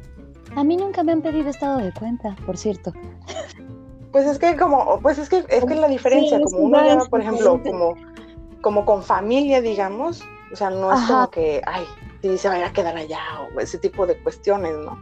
A 0.54 0.64
mí 0.64 0.76
nunca 0.76 1.02
me 1.02 1.12
han 1.12 1.22
pedido 1.22 1.50
estado 1.50 1.78
de 1.78 1.92
cuenta, 1.92 2.36
por 2.46 2.56
cierto. 2.56 2.92
Pues 4.12 4.26
es 4.26 4.38
que 4.38 4.56
como, 4.56 5.00
pues 5.00 5.18
es 5.18 5.28
que 5.28 5.44
es 5.48 5.64
que 5.64 5.75
la 5.75 5.88
diferencia, 5.88 6.40
como 6.40 6.58
uno 6.58 7.06
por 7.10 7.20
ejemplo, 7.20 7.60
como 7.62 7.94
como 8.66 8.84
con 8.84 9.02
familia, 9.02 9.60
digamos, 9.60 10.22
o 10.52 10.56
sea, 10.56 10.70
no 10.70 10.92
es 10.92 11.00
como 11.06 11.30
que, 11.30 11.62
ay, 11.66 11.84
si 12.20 12.36
se 12.36 12.48
vaya 12.48 12.66
a 12.66 12.72
quedar 12.72 12.96
allá 12.96 13.20
o 13.54 13.60
ese 13.60 13.78
tipo 13.78 14.06
de 14.06 14.20
cuestiones, 14.22 14.75
¿no? 14.84 14.98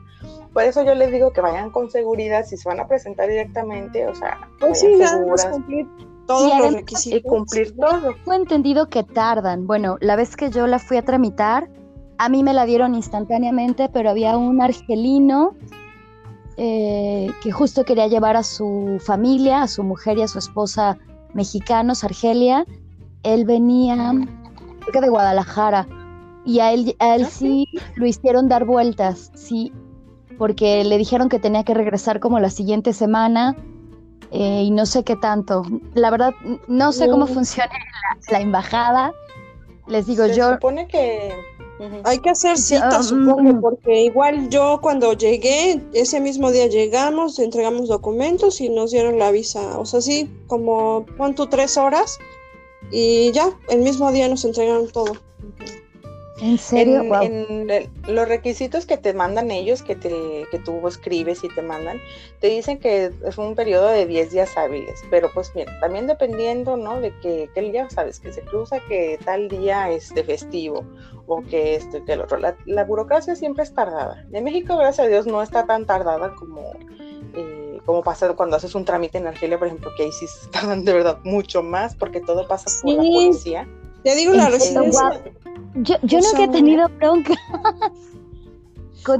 Por 0.52 0.64
eso 0.64 0.84
yo 0.84 0.94
les 0.94 1.11
digo 1.11 1.32
que 1.32 1.40
vayan 1.40 1.70
con 1.70 1.90
seguridad, 1.90 2.44
si 2.44 2.56
se 2.56 2.68
van 2.68 2.80
a 2.80 2.87
presentar 2.87 3.28
directamente, 3.28 4.06
o 4.06 4.14
sea, 4.14 4.38
pues 4.61 4.80
sí, 4.80 4.94
seguras. 5.02 5.46
cumplir 5.46 5.87
todos 6.26 6.58
los 6.58 6.75
requisitos. 6.75 7.20
Y 7.20 7.23
cumplir 7.23 7.75
todo. 7.76 8.14
He 8.30 8.37
entendido 8.37 8.88
que 8.88 9.02
tardan. 9.02 9.66
Bueno, 9.66 9.96
la 10.00 10.16
vez 10.16 10.37
que 10.37 10.50
yo 10.50 10.66
la 10.66 10.78
fui 10.78 10.96
a 10.96 11.02
tramitar, 11.02 11.68
a 12.18 12.28
mí 12.28 12.42
me 12.42 12.52
la 12.52 12.66
dieron 12.66 12.94
instantáneamente, 12.94 13.88
pero 13.92 14.11
había 14.11 14.37
un 14.37 14.61
argelino 14.61 15.56
eh, 16.56 17.30
que 17.42 17.52
justo 17.52 17.84
quería 17.84 18.06
llevar 18.06 18.37
a 18.37 18.42
su 18.42 19.00
familia, 19.04 19.62
a 19.62 19.68
su 19.68 19.82
mujer 19.82 20.18
y 20.18 20.23
a 20.23 20.28
su 20.28 20.38
esposa 20.38 20.99
mexicanos, 21.32 22.04
Argelia, 22.04 22.64
él 23.23 23.44
venía, 23.44 24.12
creo 24.87 25.02
de 25.02 25.08
Guadalajara, 25.08 25.87
y 26.44 26.61
a 26.61 26.73
él, 26.73 26.94
a 27.00 27.16
él 27.16 27.25
¿Ah, 27.26 27.30
sí 27.30 27.68
lo 27.96 28.06
hicieron 28.06 28.49
dar 28.49 28.64
vueltas, 28.64 29.32
sí, 29.34 29.73
porque 30.38 30.84
le 30.84 30.99
dijeron 30.99 31.28
que 31.28 31.38
tenía 31.38 31.64
que 31.64 31.75
regresar 31.75 32.20
como 32.20 32.38
la 32.38 32.50
siguiente 32.50 32.92
semana 32.92 33.56
eh, 34.30 34.62
y 34.64 34.70
no 34.70 34.84
sé 34.87 35.04
qué 35.04 35.16
tanto. 35.16 35.62
La 35.94 36.11
verdad, 36.11 36.34
no 36.66 36.92
sé 36.92 37.08
cómo 37.08 37.26
funciona 37.26 37.70
la, 38.30 38.40
embajada. 38.40 39.12
Les 39.87 40.06
digo, 40.06 40.25
Se 40.26 40.34
yo... 40.34 40.54
supone 40.54 40.88
que... 40.88 41.32
Hay 42.04 42.19
que 42.19 42.31
hacer 42.31 42.57
cita, 42.57 43.02
supongo, 43.02 43.61
porque 43.61 44.02
igual 44.02 44.49
yo 44.49 44.78
cuando 44.81 45.12
llegué, 45.12 45.81
ese 45.93 46.21
mismo 46.21 46.52
día 46.52 46.69
llegamos, 46.69 47.38
entregamos 47.38 47.88
documentos 47.88 48.61
y 48.61 48.69
nos 48.69 48.93
dieron 48.93 49.19
la 49.19 49.31
visa. 49.31 49.78
O 49.78 49.85
sea, 49.85 50.00
sí, 50.00 50.31
como 50.47 51.04
pon 51.16 51.35
tú 51.35 51.47
tres 51.49 51.76
horas 51.76 52.19
y 52.90 53.33
ya, 53.33 53.50
el 53.71 53.81
mismo 53.81 54.12
día 54.12 54.28
nos 54.28 54.45
entregaron 54.45 54.88
todo. 54.90 55.14
¿En 56.40 56.59
serio? 56.59 57.02
En, 57.23 57.69
los 58.09 58.28
requisitos 58.28 58.87
que 58.87 58.97
te 58.97 59.14
mandan 59.14 59.50
ellos, 59.50 59.83
que, 59.83 59.95
te, 59.95 60.47
que 60.50 60.59
tú 60.59 60.87
escribes 60.87 61.43
y 61.45 61.49
te 61.49 61.62
mandan, 61.62 61.99
te 62.40 62.49
dicen 62.49 62.78
que 62.78 63.12
es 63.25 63.38
un 63.38 63.54
periodo 63.54 63.88
de 63.88 64.04
10 64.04 64.33
días 64.33 64.57
hábiles, 64.57 65.02
pero 65.11 65.31
pues 65.33 65.52
mira, 65.54 65.78
también 65.81 66.07
dependiendo, 66.07 66.76
¿no? 66.76 67.00
De 67.00 67.12
que, 67.21 67.49
que 67.54 67.73
ya 67.73 67.88
sabes, 67.88 68.21
que 68.21 68.33
se 68.33 68.43
cruza 68.43 68.81
que 68.88 69.19
tal 69.25 69.49
día 69.49 69.90
es 69.90 70.12
de 70.12 70.25
festivo 70.25 70.85
o 71.26 71.43
que 71.43 71.75
esto 71.75 72.04
que 72.04 72.12
el 72.12 72.21
otro. 72.21 72.38
La, 72.38 72.57
la 72.66 72.85
burocracia 72.85 73.35
siempre 73.37 73.64
es 73.64 73.75
tardada. 73.75 74.25
En 74.33 74.45
México, 74.45 74.76
gracias 74.76 75.07
a 75.07 75.11
Dios, 75.11 75.26
no 75.26 75.43
está 75.43 75.66
tan 75.66 75.87
tardada 75.87 76.35
como... 76.35 76.73
Eh, 77.35 77.81
como 77.85 78.02
pasa 78.02 78.33
cuando 78.35 78.57
haces 78.57 78.75
un 78.75 78.85
trámite 78.85 79.19
en 79.19 79.26
Argelia, 79.26 79.59
por 79.59 79.66
ejemplo, 79.69 79.90
que 79.97 80.04
ahí 80.04 80.12
sí 80.12 80.26
tardan 80.52 80.85
de 80.85 80.93
verdad 80.93 81.19
mucho 81.25 81.62
más 81.62 81.95
porque 81.95 82.21
todo 82.21 82.47
pasa 82.49 82.71
por 82.83 82.95
la 82.95 83.02
policía. 83.02 83.69
Te 84.02 84.14
digo 84.14 84.35
la 84.35 84.50
residencia. 84.50 85.23
Yo, 85.76 85.97
yo 86.02 86.21
nunca 86.21 86.45
he 86.45 86.49
tenido 86.49 86.88
bronca. 86.88 87.35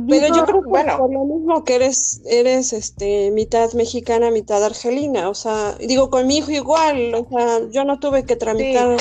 Pero 0.09 0.35
yo 0.35 0.47
creo 0.47 0.63
que 0.63 0.69
bueno. 0.69 0.97
por 0.97 1.13
lo 1.13 1.25
mismo 1.25 1.63
que 1.65 1.75
eres, 1.75 2.23
eres 2.25 2.73
este 2.73 3.31
mitad 3.33 3.73
mexicana, 3.75 4.31
mitad 4.31 4.65
argelina, 4.65 5.29
o 5.29 5.35
sea, 5.35 5.75
digo 5.79 6.09
con 6.09 6.27
mi 6.27 6.39
hijo 6.39 6.51
igual, 6.51 7.15
o 7.15 7.27
sea, 7.29 7.61
yo 7.71 7.85
no 7.85 7.99
tuve 7.99 8.25
que 8.25 8.37
tramitar 8.37 8.97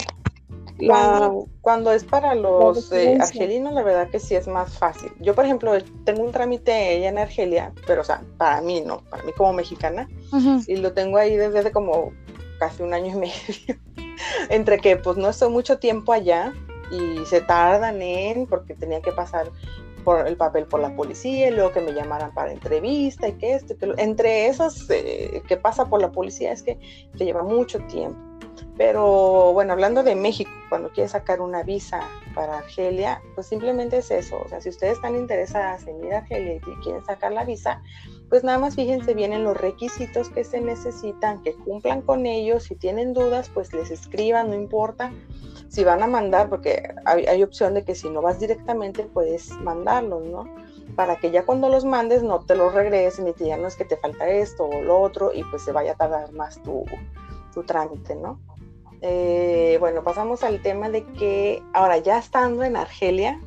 cuando, 1.62 1.92
es 1.92 2.04
para 2.04 2.36
los 2.36 2.92
eh, 2.92 3.18
argelinos, 3.20 3.74
la 3.74 3.84
verdad 3.84 4.10
que 4.10 4.20
sí 4.20 4.36
es 4.36 4.48
más 4.48 4.78
fácil. 4.78 5.12
Yo, 5.20 5.36
por 5.36 5.46
ejemplo, 5.46 5.74
tengo 6.04 6.24
un 6.24 6.32
trámite 6.32 6.96
ella 6.96 7.10
en 7.10 7.18
Argelia, 7.18 7.72
pero, 7.86 8.02
o 8.02 8.04
sea, 8.04 8.22
para 8.38 8.62
mí 8.62 8.82
no, 8.82 9.02
para 9.10 9.24
mí 9.24 9.32
como 9.34 9.54
mexicana, 9.54 10.10
y 10.68 10.78
lo 10.78 10.94
tengo 10.94 11.18
ahí 11.18 11.36
desde 11.36 11.60
hace 11.60 11.72
como 11.72 12.12
casi 12.60 12.84
un 12.84 12.94
año 12.94 13.14
y 13.14 13.16
medio. 13.20 13.80
Entre 14.50 14.80
que, 14.80 14.98
pues, 14.98 15.18
no 15.18 15.30
estoy 15.30 15.50
mucho 15.50 15.80
tiempo 15.80 16.14
allá 16.14 16.54
y 16.92 17.26
se 17.26 17.42
tardan 17.42 18.02
en, 18.02 18.48
porque 18.48 18.74
tenía 18.74 19.02
que 19.02 19.12
pasar 19.12 19.52
por 20.04 20.28
el 20.28 20.36
papel 20.36 20.66
por 20.66 20.82
la 20.82 20.96
policía 20.96 21.48
y 21.48 21.52
luego 21.52 21.72
que 21.72 21.82
me 21.82 21.94
llamaran 21.94 22.34
para 22.34 22.52
entrevista 22.52 23.28
y 23.28 23.34
que 23.34 23.54
esto, 23.54 23.78
que 23.78 23.94
entre 23.98 24.48
esas 24.48 24.90
eh, 24.90 25.42
que 25.48 25.58
pasa 25.58 25.86
por 25.86 26.02
la 26.02 26.12
policía 26.12 26.52
es 26.52 26.62
que 26.62 26.78
te 27.18 27.26
lleva 27.26 27.44
mucho 27.44 27.80
tiempo. 27.88 28.20
Pero 28.78 29.54
bueno, 29.54 29.74
hablando 29.74 30.04
de 30.04 30.16
México, 30.16 30.50
cuando 30.70 30.90
quieres 30.90 31.12
sacar 31.12 31.42
una 31.42 31.62
visa 31.62 32.02
para 32.34 32.58
Argelia, 32.58 33.22
pues 33.36 33.48
simplemente 33.48 33.98
es 33.98 34.10
eso. 34.10 34.42
O 34.44 34.50
sea, 34.50 34.62
si 34.62 34.70
ustedes 34.70 34.94
están 34.94 35.16
interesadas 35.16 35.86
en 35.86 36.04
ir 36.04 36.14
a 36.14 36.20
Argelia 36.20 36.56
y 36.56 36.60
quieren 36.60 37.06
sacar 37.06 37.32
la 37.32 37.46
visa, 37.46 37.84
pues 38.30 38.44
nada 38.44 38.58
más 38.58 38.76
fíjense 38.76 39.14
bien 39.14 39.32
en 39.32 39.44
los 39.44 39.56
requisitos 39.56 40.30
que 40.30 40.44
se 40.44 40.60
necesitan, 40.60 41.44
que 41.44 41.54
cumplan 41.54 42.02
con 42.02 42.26
ellos. 42.26 42.64
Si 42.64 42.76
tienen 42.76 43.14
dudas, 43.14 43.52
pues 43.54 43.72
les 43.74 43.92
escriban, 43.92 44.50
no 44.50 44.56
importa. 44.56 45.14
Si 45.70 45.84
van 45.84 46.02
a 46.02 46.08
mandar, 46.08 46.50
porque 46.50 46.96
hay, 47.06 47.44
opción 47.44 47.76
de 47.76 47.84
que 47.84 47.94
si 47.94 48.10
no 48.10 48.24
vas 48.24 48.40
directamente, 48.40 49.04
puedes 49.04 49.52
mandarlos, 49.60 50.24
¿no? 50.26 50.46
Para 50.96 51.18
que 51.18 51.30
ya 51.30 51.46
cuando 51.46 51.70
los 51.70 51.86
mandes 51.86 52.24
no 52.24 52.40
te 52.40 52.56
los 52.56 52.74
regresen 52.74 53.28
y 53.28 53.34
te 53.34 53.44
digan, 53.44 53.62
no 53.62 53.68
es 53.68 53.76
que 53.76 53.86
te 53.86 53.98
falta 53.98 54.28
esto 54.28 54.66
o 54.66 54.82
lo 54.82 55.00
otro 55.00 55.32
y 55.34 55.44
pues 55.46 55.64
se 55.64 55.72
vaya 55.72 55.94
a 55.94 55.96
tardar 55.96 56.32
más 56.34 56.62
tu, 56.62 56.86
tu 57.54 57.64
trámite, 57.64 58.16
¿no? 58.16 58.40
Eh, 59.02 59.76
bueno, 59.82 60.02
pasamos 60.02 60.44
al 60.44 60.62
tema 60.62 60.90
de 60.90 61.04
que 61.04 61.62
ahora 61.74 61.98
ya 61.98 62.18
estando 62.18 62.64
en 62.64 62.78
Argelia, 62.78 63.38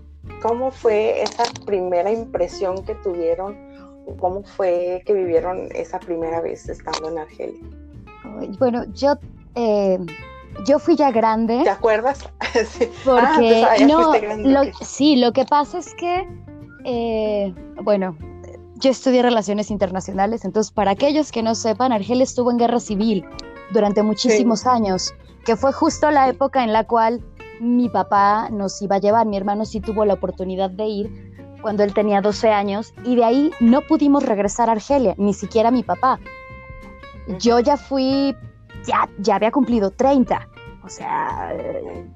¿cómo 0.42 0.70
fue 0.70 1.22
esa 1.22 1.44
primera 1.64 2.12
impresión 2.12 2.84
que 2.84 2.94
tuvieron? 2.96 3.56
¿Cómo 4.20 4.42
fue 4.42 5.02
que 5.06 5.14
vivieron 5.14 5.68
esa 5.74 5.98
primera 5.98 6.42
vez 6.42 6.68
estando 6.68 7.08
en 7.08 7.18
Argelia? 7.18 7.60
Bueno, 8.58 8.84
yo, 8.92 9.14
eh, 9.54 9.98
yo 10.66 10.78
fui 10.78 10.94
ya 10.94 11.10
grande. 11.10 11.62
¿Te 11.64 11.70
acuerdas? 11.70 12.28
sí. 12.68 12.90
Porque 13.02 13.64
ah, 13.64 13.76
no, 13.86 14.62
sí, 14.82 15.16
lo 15.16 15.32
que 15.32 15.46
pasa 15.46 15.78
es 15.78 15.94
que, 15.94 16.28
eh, 16.84 17.54
bueno, 17.82 18.14
yo 18.74 18.90
estudié 18.90 19.22
relaciones 19.22 19.70
internacionales, 19.70 20.44
entonces 20.44 20.70
para 20.70 20.90
aquellos 20.90 21.32
que 21.32 21.42
no 21.42 21.54
sepan, 21.54 21.92
Argelia 21.92 22.24
estuvo 22.24 22.50
en 22.50 22.58
guerra 22.58 22.78
civil 22.78 23.24
durante 23.72 24.02
muchísimos 24.02 24.66
años 24.66 25.14
que 25.44 25.56
fue 25.56 25.72
justo 25.72 26.10
la 26.10 26.28
época 26.28 26.64
en 26.64 26.72
la 26.72 26.84
cual 26.84 27.22
mi 27.60 27.88
papá 27.88 28.48
nos 28.50 28.82
iba 28.82 28.96
a 28.96 28.98
llevar. 28.98 29.26
Mi 29.26 29.36
hermano 29.36 29.64
sí 29.64 29.80
tuvo 29.80 30.04
la 30.04 30.14
oportunidad 30.14 30.70
de 30.70 30.84
ir 30.86 31.36
cuando 31.62 31.82
él 31.84 31.94
tenía 31.94 32.20
12 32.20 32.50
años 32.50 32.92
y 33.04 33.16
de 33.16 33.24
ahí 33.24 33.52
no 33.60 33.80
pudimos 33.82 34.24
regresar 34.24 34.68
a 34.68 34.72
Argelia, 34.72 35.14
ni 35.16 35.34
siquiera 35.34 35.70
mi 35.70 35.82
papá. 35.82 36.18
Yo 37.38 37.60
ya 37.60 37.76
fui, 37.76 38.36
ya, 38.84 39.08
ya 39.18 39.36
había 39.36 39.50
cumplido 39.50 39.90
30, 39.90 40.48
o 40.84 40.88
sea, 40.88 41.52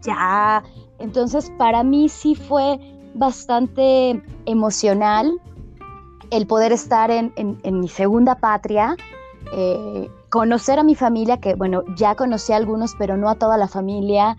ya. 0.02 0.62
Entonces 0.99 1.50
para 1.57 1.83
mí 1.83 2.09
sí 2.09 2.35
fue 2.35 2.78
bastante 3.14 4.23
emocional 4.47 5.40
el 6.30 6.47
poder 6.47 6.73
estar 6.73 7.11
en, 7.11 7.33
mi 7.64 7.88
segunda 7.88 8.37
patria. 8.37 8.97
Eh, 9.52 10.09
conocer 10.31 10.79
a 10.79 10.83
mi 10.83 10.95
familia, 10.95 11.39
que 11.39 11.55
bueno, 11.55 11.83
ya 11.97 12.15
conocí 12.15 12.53
a 12.53 12.57
algunos, 12.57 12.95
pero 12.99 13.17
no 13.17 13.29
a 13.29 13.35
toda 13.35 13.57
la 13.59 13.69
familia, 13.69 14.37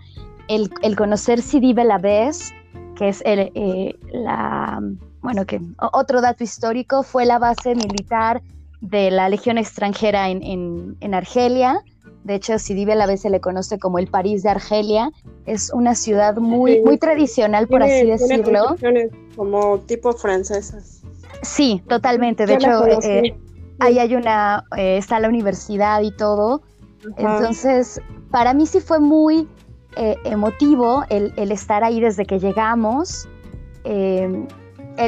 el, 0.48 0.96
conocer 0.96 1.40
Sidi 1.40 1.72
Belavés, 1.72 2.52
que 2.96 3.08
es 3.08 3.22
el, 3.24 3.52
eh, 3.54 3.98
la, 4.12 4.80
bueno, 5.20 5.46
que 5.46 5.60
otro 5.92 6.20
dato 6.20 6.44
histórico, 6.44 7.02
fue 7.02 7.24
la 7.24 7.38
base 7.38 7.74
militar 7.74 8.42
de 8.80 9.10
la 9.10 9.28
Legión 9.28 9.58
extranjera 9.58 10.28
en, 10.28 11.14
Argelia. 11.14 11.82
De 12.24 12.36
hecho, 12.36 12.58
Sidi 12.58 12.84
veces 12.84 13.22
se 13.22 13.30
le 13.30 13.40
conoce 13.40 13.78
como 13.78 13.98
el 13.98 14.06
París 14.06 14.42
de 14.42 14.50
Argelia. 14.50 15.10
Es 15.46 15.72
una 15.72 15.94
ciudad 15.94 16.36
muy, 16.36 16.80
muy 16.80 16.98
tradicional, 16.98 17.66
por 17.66 17.82
así 17.82 18.06
decirlo. 18.06 18.76
como 19.34 19.78
tipo 19.80 20.12
francesas. 20.12 21.02
Sí, 21.42 21.82
totalmente. 21.88 22.46
De 22.46 22.54
hecho, 22.54 22.86
eh, 23.02 23.34
ahí 23.80 23.98
hay 23.98 24.14
una, 24.14 24.64
eh, 24.76 24.96
está 24.98 25.20
la 25.20 25.28
universidad 25.28 26.02
y 26.02 26.10
todo. 26.10 26.62
Entonces, 27.16 28.00
para 28.30 28.54
mí 28.54 28.66
sí 28.66 28.80
fue 28.80 29.00
muy 29.00 29.48
eh, 29.96 30.16
emotivo 30.24 31.04
el, 31.08 31.32
estar 31.50 31.82
ahí 31.82 32.00
desde 32.00 32.24
que 32.24 32.38
llegamos, 32.38 33.28
el, 33.84 34.46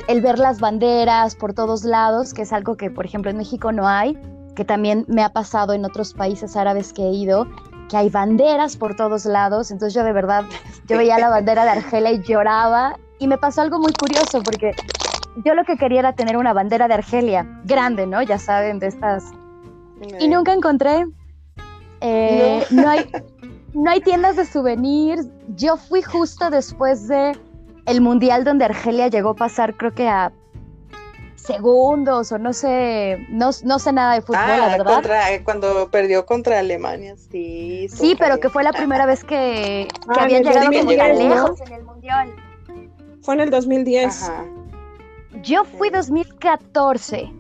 el, 0.09 0.21
ver 0.21 0.39
las 0.39 0.59
banderas 0.61 1.37
por 1.37 1.55
todos 1.55 1.85
lados, 1.85 2.35
que 2.35 2.43
es 2.43 2.53
algo 2.53 2.77
que, 2.77 2.91
por 2.91 3.05
ejemplo, 3.05 3.31
en 3.31 3.37
México 3.37 3.71
no 3.71 3.87
hay 3.87 4.19
que 4.55 4.65
también 4.65 5.05
me 5.09 5.23
ha 5.23 5.31
pasado 5.31 5.73
en 5.73 5.85
otros 5.85 6.15
países 6.15 6.57
árabes 6.57 6.93
que 6.93 7.03
he 7.03 7.13
ido, 7.13 7.47
que 7.91 7.97
hay 7.97 8.09
banderas 8.09 8.77
por 8.77 8.97
todos 8.97 9.25
lados, 9.25 9.71
entonces 9.71 9.95
yo 9.95 10.05
de 10.05 10.13
verdad, 10.13 10.45
yo 10.87 10.97
veía 10.97 11.19
la 11.19 11.29
bandera 11.29 11.65
de 11.65 11.71
Argelia 11.71 12.13
y 12.13 12.23
lloraba, 12.23 12.99
y 13.19 13.29
me 13.29 13.39
pasó 13.39 13.63
algo 13.63 13.79
muy 13.79 13.93
curioso, 13.93 14.43
porque 14.43 14.73
yo 15.45 15.55
lo 15.55 15.65
que 15.65 15.77
quería 15.77 16.01
era 16.01 16.13
tener 16.15 16.37
una 16.37 16.53
bandera 16.53 16.89
de 16.89 16.95
Argelia, 16.95 17.47
grande, 17.65 18.07
¿no? 18.07 18.23
Ya 18.23 18.39
saben, 18.39 18.79
de 18.79 18.89
estas... 18.89 19.25
Y 20.21 20.29
nunca 20.29 20.53
encontré. 20.53 21.07
Eh, 22.01 22.65
no. 22.71 22.89
hay, 22.89 23.11
no 23.73 23.91
hay 23.91 24.01
tiendas 24.01 24.37
de 24.37 24.45
souvenirs. 24.45 25.27
Yo 25.57 25.77
fui 25.77 26.03
justo 26.03 26.51
después 26.51 27.09
de 27.09 27.33
el 27.87 28.01
mundial 28.01 28.45
donde 28.45 28.65
Argelia 28.67 29.09
llegó 29.09 29.31
a 29.31 29.35
pasar, 29.35 29.75
creo 29.77 29.93
que 29.93 30.09
a 30.09 30.33
segundos 31.37 32.33
o 32.33 32.39
no 32.39 32.53
sé, 32.53 33.27
no, 33.29 33.53
sé 33.53 33.93
nada 33.93 34.15
de 34.15 34.23
fútbol, 34.23 34.41
la 34.47 34.73
ah, 34.73 34.79
verdad. 34.79 35.41
cuando 35.45 35.91
perdió 35.91 36.25
contra 36.25 36.59
Alemania, 36.59 37.17
sí. 37.31 37.87
Sí, 37.91 38.17
pero 38.19 38.41
que 38.41 38.49
fue 38.49 38.65
la 38.65 38.73
primera 38.73 39.05
vez 39.05 39.25
que, 39.25 39.89
que 39.91 40.21
ah, 40.21 40.25
habían 40.25 40.43
llegado 40.43 40.71
tan 40.71 41.19
lejos 41.19 41.61
en 41.61 41.73
el 41.73 41.85
Mundial. 41.85 42.35
Fue 43.23 43.35
en 43.35 43.41
el 43.41 43.51
2010. 43.51 44.31
Yo 45.43 45.65
fui 45.65 45.91
2014, 45.91 47.31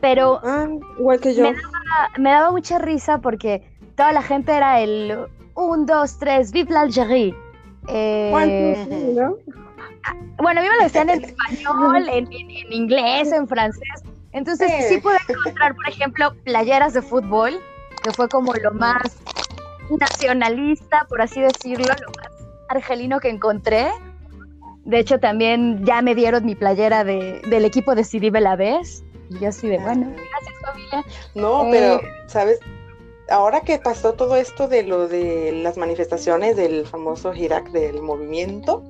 pero 0.00 0.40
ah, 0.42 0.68
igual 0.98 1.20
que 1.20 1.34
yo. 1.34 1.44
Me 2.18 2.30
daba, 2.30 2.50
mucha 2.52 2.78
risa 2.78 3.18
porque 3.18 3.62
toda 3.96 4.12
la 4.12 4.22
gente 4.22 4.52
era 4.52 4.80
el 4.80 5.26
1, 5.54 5.84
2, 5.86 6.18
3, 6.18 6.52
vive 6.52 6.72
l'Algérie. 6.72 7.34
Eh, 7.88 9.12
¿no? 9.16 9.36
bueno, 10.38 10.60
a 10.60 10.62
mí 10.62 10.68
me 10.68 10.76
lo 10.76 10.82
decían 10.84 11.10
en 11.10 11.24
español, 11.24 12.08
en, 12.08 12.30
inglés, 12.70 13.32
en 13.32 13.48
francés. 13.48 14.04
Entonces 14.32 14.70
sí. 14.88 14.98
pude 14.98 15.16
encontrar, 15.28 15.74
por 15.74 15.88
ejemplo, 15.88 16.34
playeras 16.44 16.94
de 16.94 17.02
fútbol, 17.02 17.60
que 18.02 18.12
fue 18.12 18.28
como 18.28 18.54
lo 18.54 18.72
más 18.72 19.16
nacionalista, 19.98 21.04
por 21.08 21.20
así 21.20 21.40
decirlo, 21.40 21.86
lo 22.00 22.08
más 22.08 22.30
argelino 22.68 23.18
que 23.18 23.28
encontré. 23.28 23.90
De 24.84 24.98
hecho, 24.98 25.20
también 25.20 25.84
ya 25.84 26.02
me 26.02 26.14
dieron 26.14 26.44
mi 26.44 26.54
playera 26.54 27.04
de, 27.04 27.40
del 27.48 27.64
equipo 27.64 27.94
de 27.94 28.04
Sidi 28.04 28.30
Belavés. 28.30 29.04
Y 29.30 29.38
yo 29.38 29.48
así 29.48 29.68
de, 29.68 29.78
bueno, 29.78 30.10
gracias 30.10 30.54
familia. 30.62 31.04
No, 31.34 31.68
pero, 31.70 31.96
eh, 31.96 32.08
¿sabes? 32.26 32.58
Ahora 33.28 33.60
que 33.60 33.78
pasó 33.78 34.14
todo 34.14 34.34
esto 34.36 34.66
de 34.66 34.82
lo 34.82 35.06
de 35.06 35.52
las 35.52 35.76
manifestaciones 35.76 36.56
del 36.56 36.84
famoso 36.86 37.32
Irak 37.32 37.70
del 37.70 38.02
movimiento, 38.02 38.82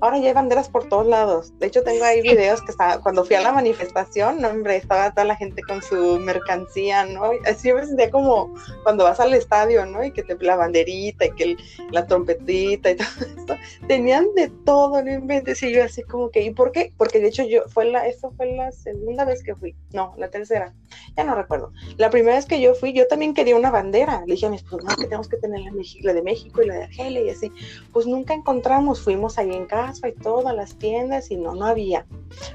Ahora 0.00 0.18
ya 0.18 0.28
hay 0.28 0.34
banderas 0.34 0.68
por 0.68 0.88
todos 0.88 1.06
lados. 1.06 1.52
De 1.58 1.66
hecho, 1.66 1.82
tengo 1.82 2.04
ahí 2.04 2.22
videos 2.22 2.60
que 2.62 2.72
estaba, 2.72 3.00
cuando 3.00 3.24
fui 3.24 3.36
a 3.36 3.40
la 3.40 3.52
manifestación, 3.52 4.40
no, 4.40 4.48
hombre, 4.48 4.76
estaba 4.76 5.10
toda 5.10 5.24
la 5.24 5.36
gente 5.36 5.62
con 5.62 5.82
su 5.82 6.18
mercancía, 6.18 7.04
¿no? 7.06 7.30
Así 7.46 7.72
me 7.72 7.86
sentía 7.86 8.10
como 8.10 8.54
cuando 8.82 9.04
vas 9.04 9.20
al 9.20 9.34
estadio, 9.34 9.86
¿no? 9.86 10.04
Y 10.04 10.12
que 10.12 10.22
te 10.22 10.36
la 10.42 10.56
banderita 10.56 11.26
y 11.26 11.30
que 11.32 11.56
la 11.90 12.06
trompetita 12.06 12.90
y 12.90 12.96
todo 12.96 13.08
eso. 13.08 13.86
Tenían 13.86 14.26
de 14.34 14.48
todo, 14.64 15.02
no 15.02 15.12
inventes. 15.12 15.62
Y 15.62 15.72
yo 15.72 15.84
así 15.84 16.02
como 16.02 16.30
que, 16.30 16.42
¿y 16.42 16.50
por 16.50 16.72
qué? 16.72 16.92
Porque 16.96 17.20
de 17.20 17.28
hecho 17.28 17.44
yo, 17.44 17.62
fue 17.68 17.84
la, 17.86 18.06
eso 18.06 18.32
fue 18.36 18.54
la 18.54 18.72
segunda 18.72 19.24
vez 19.24 19.42
que 19.42 19.54
fui. 19.54 19.74
No, 19.92 20.14
la 20.18 20.30
tercera. 20.30 20.74
Ya 21.16 21.24
no 21.24 21.34
recuerdo. 21.34 21.72
La 21.96 22.10
primera 22.10 22.36
vez 22.36 22.46
que 22.46 22.60
yo 22.60 22.74
fui, 22.74 22.92
yo 22.92 23.06
también 23.06 23.34
quería 23.34 23.56
una 23.56 23.70
bandera. 23.70 24.22
Le 24.26 24.34
dije 24.34 24.46
a 24.46 24.50
mi 24.50 24.56
esposo, 24.56 24.78
no, 24.78 24.96
que 24.96 25.04
tenemos 25.04 25.28
que 25.28 25.36
tener 25.36 25.60
la, 25.60 25.72
la 26.02 26.14
de 26.14 26.22
México 26.22 26.62
y 26.62 26.66
la 26.66 26.74
de 26.74 26.84
Argelia 26.84 27.22
y 27.22 27.30
así. 27.30 27.52
Pues 27.92 28.06
nunca 28.06 28.34
encontramos, 28.34 29.02
fuimos 29.02 29.38
ahí 29.38 29.54
en 29.54 29.61
casa 29.66 30.08
y 30.08 30.12
todas 30.12 30.54
las 30.54 30.76
tiendas 30.76 31.30
y 31.30 31.36
no, 31.36 31.54
no 31.54 31.66
había. 31.66 32.06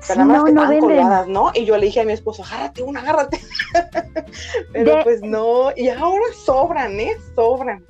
Pero 0.07 0.25
nada 0.25 0.41
más 0.41 0.43
que 0.43 0.49
estaban 0.51 0.79
colgadas, 0.79 1.27
¿no? 1.27 1.51
Y 1.53 1.65
yo 1.65 1.77
le 1.77 1.85
dije 1.85 2.01
a 2.01 2.05
mi 2.05 2.13
esposo, 2.13 2.43
agárrate 2.43 2.83
una, 2.83 3.01
agárrate. 3.01 3.39
Pero 4.73 5.03
pues 5.03 5.21
no, 5.21 5.71
y 5.75 5.89
ahora 5.89 6.25
sobran, 6.33 6.99
¿eh? 6.99 7.15
Sobran. 7.35 7.85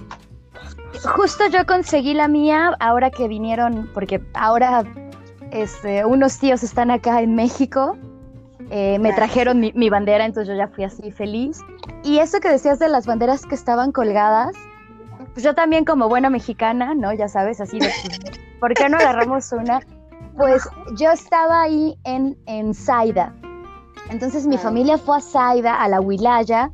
Justo 1.16 1.48
yo 1.48 1.66
conseguí 1.66 2.14
la 2.14 2.28
mía 2.28 2.76
ahora 2.80 3.12
que 3.12 3.28
vinieron, 3.28 3.90
porque 3.94 4.22
ahora 4.34 4.84
este, 5.52 6.06
unos 6.06 6.40
tíos 6.40 6.64
están 6.64 6.92
acá 6.92 7.22
en 7.22 7.36
México. 7.36 7.98
Eh, 8.70 9.00
me 9.00 9.14
trajeron 9.14 9.62
mi, 9.62 9.72
mi, 9.74 9.90
bandera, 9.90 10.26
entonces 10.26 10.50
yo 10.50 10.56
ya 10.58 10.68
fui 10.68 10.84
así 10.84 11.12
feliz. 11.12 11.62
Y 12.04 12.20
eso 12.20 12.40
que 12.40 12.50
decías 12.50 12.80
de 12.80 12.90
las 12.90 13.06
banderas 13.06 13.46
que 13.46 13.56
estaban 13.56 13.92
colgadas, 13.92 14.56
pues 15.38 15.46
yo 15.46 15.54
también 15.54 15.86
como 15.86 16.10
buena 16.10 16.32
mexicana, 16.32 16.96
¿no? 16.96 17.14
Ya 17.14 17.28
sabes, 17.28 17.62
así 17.62 17.78
de, 17.78 17.92
¿por 18.60 18.74
qué 18.74 18.90
no 18.90 18.98
agarramos 18.98 19.52
una? 19.52 19.82
Pues 20.36 20.68
yo 20.96 21.12
estaba 21.12 21.62
ahí 21.62 21.96
en, 22.06 22.36
en 22.48 22.74
Zaida. 22.74 23.36
Entonces 24.10 24.48
mi 24.48 24.56
ah. 24.56 24.58
familia 24.58 24.98
fue 24.98 25.18
a 25.18 25.22
Zaida, 25.22 25.76
a 25.76 25.88
la 25.90 26.02
Huilaya, 26.02 26.72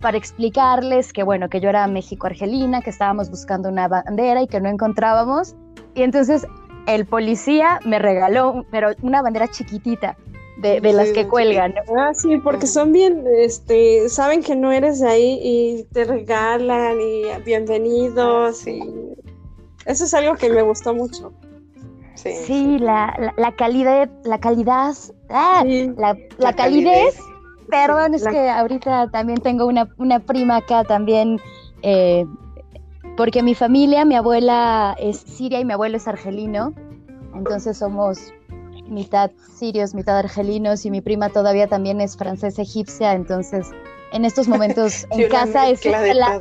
para 0.00 0.18
explicarles 0.18 1.12
que, 1.12 1.22
bueno, 1.22 1.48
que 1.48 1.60
yo 1.60 1.68
era 1.68 1.86
México-Argelina, 1.86 2.80
que 2.80 2.90
estábamos 2.90 3.30
buscando 3.30 3.68
una 3.68 3.86
bandera 3.86 4.42
y 4.42 4.48
que 4.48 4.60
no 4.60 4.68
encontrábamos. 4.68 5.54
Y 5.94 6.02
entonces 6.02 6.44
el 6.88 7.06
policía 7.06 7.78
me 7.84 8.00
regaló, 8.00 8.66
pero 8.72 8.90
una 9.02 9.22
bandera 9.22 9.46
chiquitita 9.46 10.16
de, 10.60 10.92
las 10.92 11.10
que 11.10 11.26
cuelgan. 11.26 11.74
Ah, 11.96 12.12
sí, 12.14 12.36
porque 12.38 12.66
son 12.66 12.92
bien, 12.92 13.24
este, 13.38 14.08
saben 14.08 14.42
que 14.42 14.54
no 14.54 14.72
eres 14.72 15.00
de 15.00 15.08
ahí 15.08 15.40
y 15.42 15.84
te 15.92 16.04
regalan 16.04 17.00
y 17.00 17.22
bienvenidos 17.44 18.66
y 18.66 18.80
eso 19.86 20.04
es 20.04 20.14
algo 20.14 20.36
que 20.36 20.50
me 20.50 20.62
gustó 20.62 20.94
mucho. 20.94 21.32
Sí, 22.14 22.78
La, 22.78 23.32
la, 23.38 23.52
calidad, 23.52 24.10
la 24.24 24.38
calidad, 24.38 24.94
ah, 25.30 25.64
la, 25.66 26.52
calidez. 26.52 27.18
Perdón, 27.68 28.14
es 28.14 28.26
que 28.26 28.50
ahorita 28.50 29.10
también 29.10 29.40
tengo 29.40 29.64
una, 29.64 29.88
una 29.96 30.18
prima 30.18 30.56
acá 30.56 30.84
también, 30.84 31.38
eh, 31.82 32.26
porque 33.16 33.42
mi 33.42 33.54
familia, 33.54 34.04
mi 34.04 34.16
abuela 34.16 34.96
es 34.98 35.18
siria 35.18 35.60
y 35.60 35.64
mi 35.64 35.72
abuelo 35.72 35.96
es 35.96 36.06
argelino, 36.08 36.74
entonces 37.34 37.78
somos 37.78 38.34
mitad 38.90 39.30
sirios, 39.56 39.94
mitad 39.94 40.18
argelinos 40.18 40.84
y 40.84 40.90
mi 40.90 41.00
prima 41.00 41.30
todavía 41.30 41.66
también 41.66 42.00
es 42.00 42.16
francesa 42.16 42.62
egipcia, 42.62 43.12
entonces 43.12 43.68
en 44.12 44.24
estos 44.24 44.48
momentos 44.48 45.06
en 45.10 45.28
casa 45.28 45.68
es 45.68 45.84
la, 45.84 46.40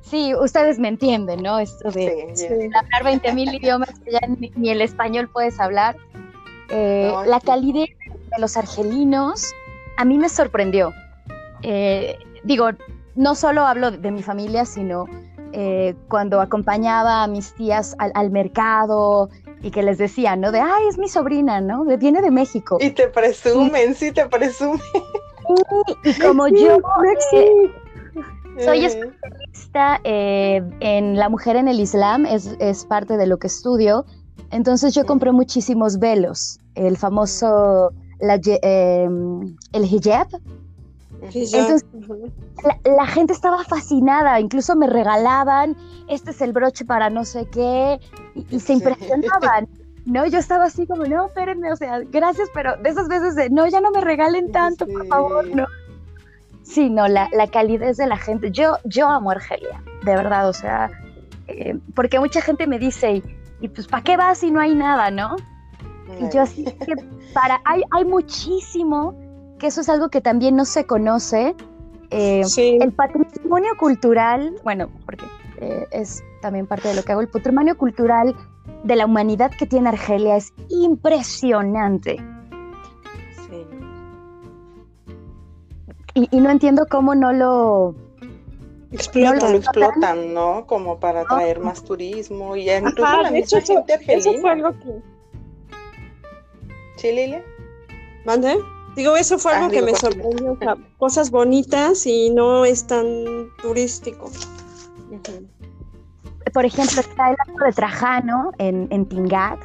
Sí, 0.00 0.34
ustedes 0.34 0.78
me 0.78 0.88
entienden, 0.88 1.42
¿no? 1.42 1.58
Esto 1.58 1.90
de, 1.90 2.32
hablar 2.74 3.04
20 3.04 3.34
mil 3.34 3.52
idiomas 3.52 3.90
que 4.00 4.12
ya 4.12 4.20
ni, 4.56 4.70
el 4.70 4.80
español 4.80 5.28
puedes 5.28 5.60
hablar. 5.60 5.96
Eh, 6.70 7.12
la 7.26 7.40
calidez 7.40 7.90
de 8.08 8.38
los 8.38 8.56
argelinos 8.56 9.52
a 9.98 10.04
mí 10.04 10.16
me 10.16 10.28
sorprendió. 10.30 10.92
Eh, 11.62 12.16
digo, 12.44 12.70
no 13.16 13.34
solo 13.34 13.66
hablo 13.66 13.90
de, 13.90 14.10
mi 14.10 14.22
familia, 14.22 14.64
sino 14.64 15.04
eh, 15.52 15.94
cuando 16.08 16.40
acompañaba 16.40 17.24
a 17.24 17.26
mis 17.26 17.52
tías 17.54 17.94
al, 17.98 18.12
al, 18.14 18.30
mercado 18.30 19.28
y 19.62 19.70
que 19.70 19.82
les 19.82 19.98
decía, 19.98 20.36
¿no? 20.36 20.52
De, 20.52 20.60
ay, 20.60 20.88
es 20.88 20.98
mi 20.98 21.08
sobrina, 21.08 21.60
¿no? 21.60 21.84
viene 21.84 22.22
de 22.22 22.30
México. 22.30 22.78
Y 22.80 22.90
te 22.90 23.08
presumen, 23.08 23.94
sí, 23.94 24.12
te 24.12 24.26
presumen. 24.26 24.80
Y, 26.04 26.14
como 26.20 26.48
yo 26.48 26.78
eh, 27.32 27.72
soy 28.58 28.84
especialista 28.84 30.00
eh, 30.04 30.62
en 30.80 31.16
la 31.16 31.28
mujer 31.28 31.56
en 31.56 31.68
el 31.68 31.80
Islam, 31.80 32.26
es, 32.26 32.56
es, 32.60 32.84
parte 32.84 33.16
de 33.16 33.26
lo 33.26 33.38
que 33.38 33.46
estudio, 33.46 34.04
entonces 34.50 34.94
yo 34.94 35.06
compré 35.06 35.32
muchísimos 35.32 35.98
velos, 35.98 36.58
el 36.74 36.96
famoso, 36.96 37.90
la, 38.20 38.38
em, 38.62 39.56
el 39.72 39.84
hijab, 39.84 40.28
entonces, 41.22 41.84
la, 42.84 43.06
gente 43.06 43.32
estaba 43.32 43.64
fascinada, 43.64 44.40
incluso 44.40 44.76
me 44.76 44.86
regalaban, 44.86 45.76
este 46.08 46.30
es 46.30 46.40
el 46.40 46.52
broche 46.52 46.84
para 46.84 47.10
no 47.10 47.24
sé 47.24 47.46
qué, 47.46 48.00
y, 48.34 48.60
se 48.60 48.74
impresionaban. 48.74 49.68
No, 50.06 50.26
yo 50.26 50.38
estaba 50.38 50.64
así 50.64 50.86
como, 50.86 51.04
no, 51.04 51.26
espérenme, 51.26 51.72
o 51.72 51.76
sea, 51.76 52.00
gracias, 52.00 52.48
pero 52.54 52.76
de 52.76 52.88
esas 52.88 53.08
veces 53.08 53.34
de, 53.34 53.50
no, 53.50 53.66
ya 53.66 53.80
no 53.80 53.90
me 53.90 54.00
regalen 54.00 54.52
tanto, 54.52 54.86
por 54.86 55.06
favor, 55.06 55.46
no. 55.54 55.66
Sí, 56.62 56.88
no, 56.88 57.08
la, 57.08 57.28
la, 57.32 57.46
calidez 57.46 57.96
de 57.96 58.06
la 58.06 58.16
gente. 58.16 58.50
Yo, 58.50 58.76
yo 58.84 59.08
amo 59.08 59.30
Argelia, 59.30 59.82
de 60.04 60.16
verdad, 60.16 60.48
o 60.48 60.52
sea, 60.52 60.90
eh, 61.46 61.78
porque 61.94 62.20
mucha 62.20 62.40
gente 62.40 62.66
me 62.66 62.78
dice, 62.78 63.22
y, 63.60 63.68
pues, 63.68 63.86
¿para 63.86 64.04
qué 64.04 64.16
vas 64.16 64.38
si 64.38 64.50
no 64.50 64.60
hay 64.60 64.74
nada, 64.74 65.10
no? 65.10 65.36
Y 66.20 66.32
yo 66.32 66.42
así 66.42 66.64
que 66.64 66.94
para, 67.34 67.60
hay, 67.64 67.82
hay 67.90 68.04
muchísimo 68.04 69.14
que 69.58 69.66
eso 69.66 69.80
es 69.80 69.88
algo 69.88 70.08
que 70.08 70.20
también 70.20 70.56
no 70.56 70.64
se 70.64 70.84
conoce, 70.84 71.54
Eh, 72.10 72.42
el 72.80 72.92
patrimonio 72.92 73.76
cultural, 73.78 74.54
bueno, 74.64 74.88
porque 75.04 75.26
eh, 75.60 75.86
es 75.90 76.24
también 76.40 76.66
parte 76.66 76.88
de 76.88 76.94
lo 76.94 77.02
que 77.02 77.12
hago, 77.12 77.20
el 77.20 77.28
patrimonio 77.28 77.76
cultural 77.76 78.34
de 78.82 78.96
la 78.96 79.04
humanidad 79.04 79.50
que 79.50 79.66
tiene 79.66 79.90
Argelia 79.90 80.36
es 80.36 80.54
impresionante. 80.70 82.16
Sí. 83.46 83.66
Y, 86.14 86.40
no 86.40 86.50
entiendo 86.50 86.86
cómo 86.90 87.14
no 87.14 87.32
lo... 87.32 87.94
Explotan, 88.90 89.38
no 89.38 89.48
lo 89.50 89.56
explotan, 89.58 90.32
¿no? 90.32 90.66
Como 90.66 90.98
para 90.98 91.20
atraer 91.20 91.60
más 91.60 91.84
turismo 91.84 92.56
y 92.56 92.70
incluso 92.70 93.22
la 93.22 93.30
misma 93.30 93.60
gente 93.60 93.92
argelina. 93.92 94.18
Eso 94.18 94.40
fue 94.40 94.50
algo 94.50 94.72
que... 94.78 95.02
¿Sí, 96.96 97.12
Lilia? 97.12 97.44
¿Mande? 98.24 98.56
Digo, 98.98 99.16
eso 99.16 99.38
fue 99.38 99.52
ah, 99.52 99.58
algo 99.58 99.70
que 99.70 99.80
me 99.80 99.94
sorprendió. 99.94 100.58
cosas 100.98 101.30
bonitas 101.30 102.04
y 102.04 102.30
no 102.30 102.64
es 102.64 102.84
tan 102.84 103.06
turístico. 103.62 104.28
Por 106.52 106.64
ejemplo, 106.64 107.00
está 107.00 107.30
el 107.30 107.36
arco 107.38 107.64
de 107.64 107.72
Trajano 107.72 108.50
en, 108.58 108.88
en 108.90 109.06
Tingat. 109.06 109.60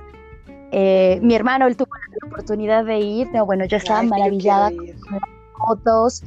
Eh, 0.71 1.19
mi 1.23 1.33
hermano, 1.33 1.65
él 1.65 1.75
tuvo 1.75 1.89
la 1.95 2.27
oportunidad 2.27 2.85
de 2.85 2.99
ir. 2.99 3.31
No, 3.33 3.43
bueno, 3.47 3.65
yo 3.65 3.77
estaba 3.77 4.03
maravillada 4.03 4.69
con 4.69 4.85
las 4.85 5.29
fotos. 5.57 6.23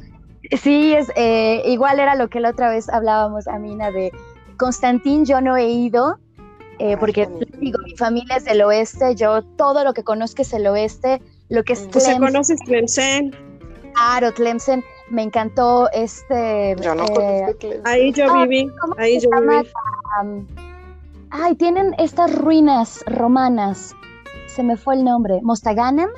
Sí, 0.61 0.93
es, 0.93 1.09
eh, 1.15 1.63
igual 1.65 2.01
era 2.01 2.15
lo 2.15 2.27
que 2.27 2.41
la 2.41 2.49
otra 2.49 2.69
vez 2.69 2.89
hablábamos, 2.89 3.47
Amina, 3.47 3.89
de 3.89 4.11
Constantín, 4.57 5.23
yo 5.23 5.39
no 5.39 5.55
he 5.55 5.69
ido, 5.69 6.19
eh, 6.79 6.97
porque 6.97 7.29
digo, 7.59 7.79
mi 7.85 7.95
familia 7.95 8.35
es 8.35 8.43
del 8.43 8.61
oeste, 8.63 9.15
yo 9.15 9.43
todo 9.43 9.85
lo 9.85 9.93
que 9.93 10.03
conozco 10.03 10.41
es 10.41 10.51
el 10.51 10.67
oeste, 10.67 11.21
lo 11.49 11.63
que 11.63 11.73
es 11.73 11.87
Tlemcen. 11.89 12.17
Pues 12.19 12.31
conoces 12.31 12.59
Tlemcen. 12.61 13.35
Claro, 13.93 14.33
Tlemcen, 14.33 14.83
me 15.09 15.23
encantó 15.23 15.89
este... 15.91 16.75
Yo 16.81 16.93
no 16.93 17.05
eh, 17.19 17.81
Ahí 17.85 18.11
yo 18.11 18.31
viví, 18.33 18.69
ahí 18.97 19.19
yo 19.19 19.29
viví. 19.41 19.71
ay, 21.31 21.55
tienen 21.55 21.95
estas 21.97 22.35
ruinas 22.35 23.03
romanas, 23.07 23.95
se 24.47 24.63
me 24.63 24.77
fue 24.77 24.95
el 24.95 25.03
nombre, 25.03 25.39
Mostaganem. 25.41 26.09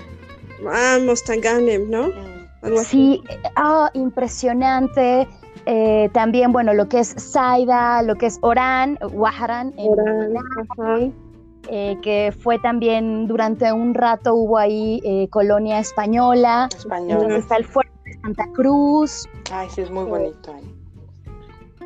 Ah, 0.67 0.97
Mostaganem, 1.01 1.89
¿no? 1.89 2.09
sí, 2.83 3.21
oh, 3.63 3.87
impresionante. 3.93 5.27
Eh, 5.65 6.09
también, 6.13 6.51
bueno, 6.51 6.73
lo 6.73 6.89
que 6.89 6.99
es 6.99 7.09
Saida, 7.09 8.01
lo 8.01 8.15
que 8.15 8.25
es 8.25 8.39
Orán, 8.41 8.97
Waharan. 9.01 9.73
Orán, 9.77 11.13
eh, 11.71 11.97
que 12.01 12.31
fue 12.31 12.57
también 12.57 13.27
durante 13.27 13.71
un 13.71 13.93
rato 13.93 14.33
hubo 14.33 14.57
ahí 14.57 15.01
eh, 15.03 15.27
colonia 15.29 15.79
española. 15.79 16.67
Española. 16.75 17.37
Está 17.37 17.57
el 17.57 17.65
fuerte 17.65 17.91
de 18.05 18.13
Santa 18.21 18.47
Cruz. 18.53 19.27
Ay, 19.51 19.67
sí, 19.69 19.81
es 19.81 19.91
muy 19.91 20.05
bonito 20.05 20.51
ahí. 20.51 20.75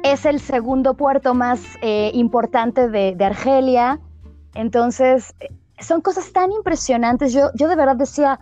Es 0.03 0.25
el 0.25 0.39
segundo 0.39 0.93
puerto 0.93 1.33
más 1.33 1.61
eh, 1.81 2.11
importante 2.13 2.87
de, 2.89 3.15
Argelia. 3.23 3.99
Entonces, 4.55 5.35
son 5.79 6.01
cosas 6.01 6.31
tan 6.31 6.51
impresionantes. 6.51 7.33
Yo, 7.33 7.49
yo 7.53 7.67
de 7.67 7.75
verdad 7.75 7.97
decía, 7.97 8.39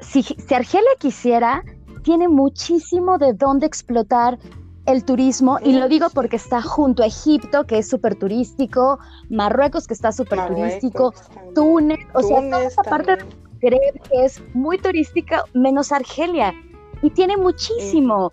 si, 0.00 0.22
si 0.22 0.54
Argelia 0.54 0.90
quisiera, 0.98 1.62
tiene 2.02 2.28
muchísimo 2.28 3.16
de 3.18 3.32
dónde 3.32 3.66
explotar 3.66 4.38
el 4.86 5.04
turismo, 5.04 5.58
y 5.62 5.72
lo 5.72 5.88
digo 5.88 6.06
porque 6.14 6.36
está 6.36 6.62
junto 6.62 7.02
a 7.02 7.06
Egipto, 7.06 7.64
que 7.64 7.78
es 7.78 7.88
súper 7.88 8.14
turístico, 8.14 8.98
Marruecos, 9.28 9.86
que 9.86 9.94
está 9.94 10.12
súper 10.12 10.46
turístico, 10.46 11.12
Túnez, 11.54 11.98
o 12.14 12.22
sea, 12.22 12.40
toda 12.40 12.64
esa 12.64 12.82
parte 12.82 13.18
que 13.60 13.78
es 14.12 14.42
muy 14.54 14.78
turística, 14.78 15.44
menos 15.54 15.92
Argelia, 15.92 16.54
y 17.02 17.10
tiene 17.10 17.36
muchísimo. 17.36 18.30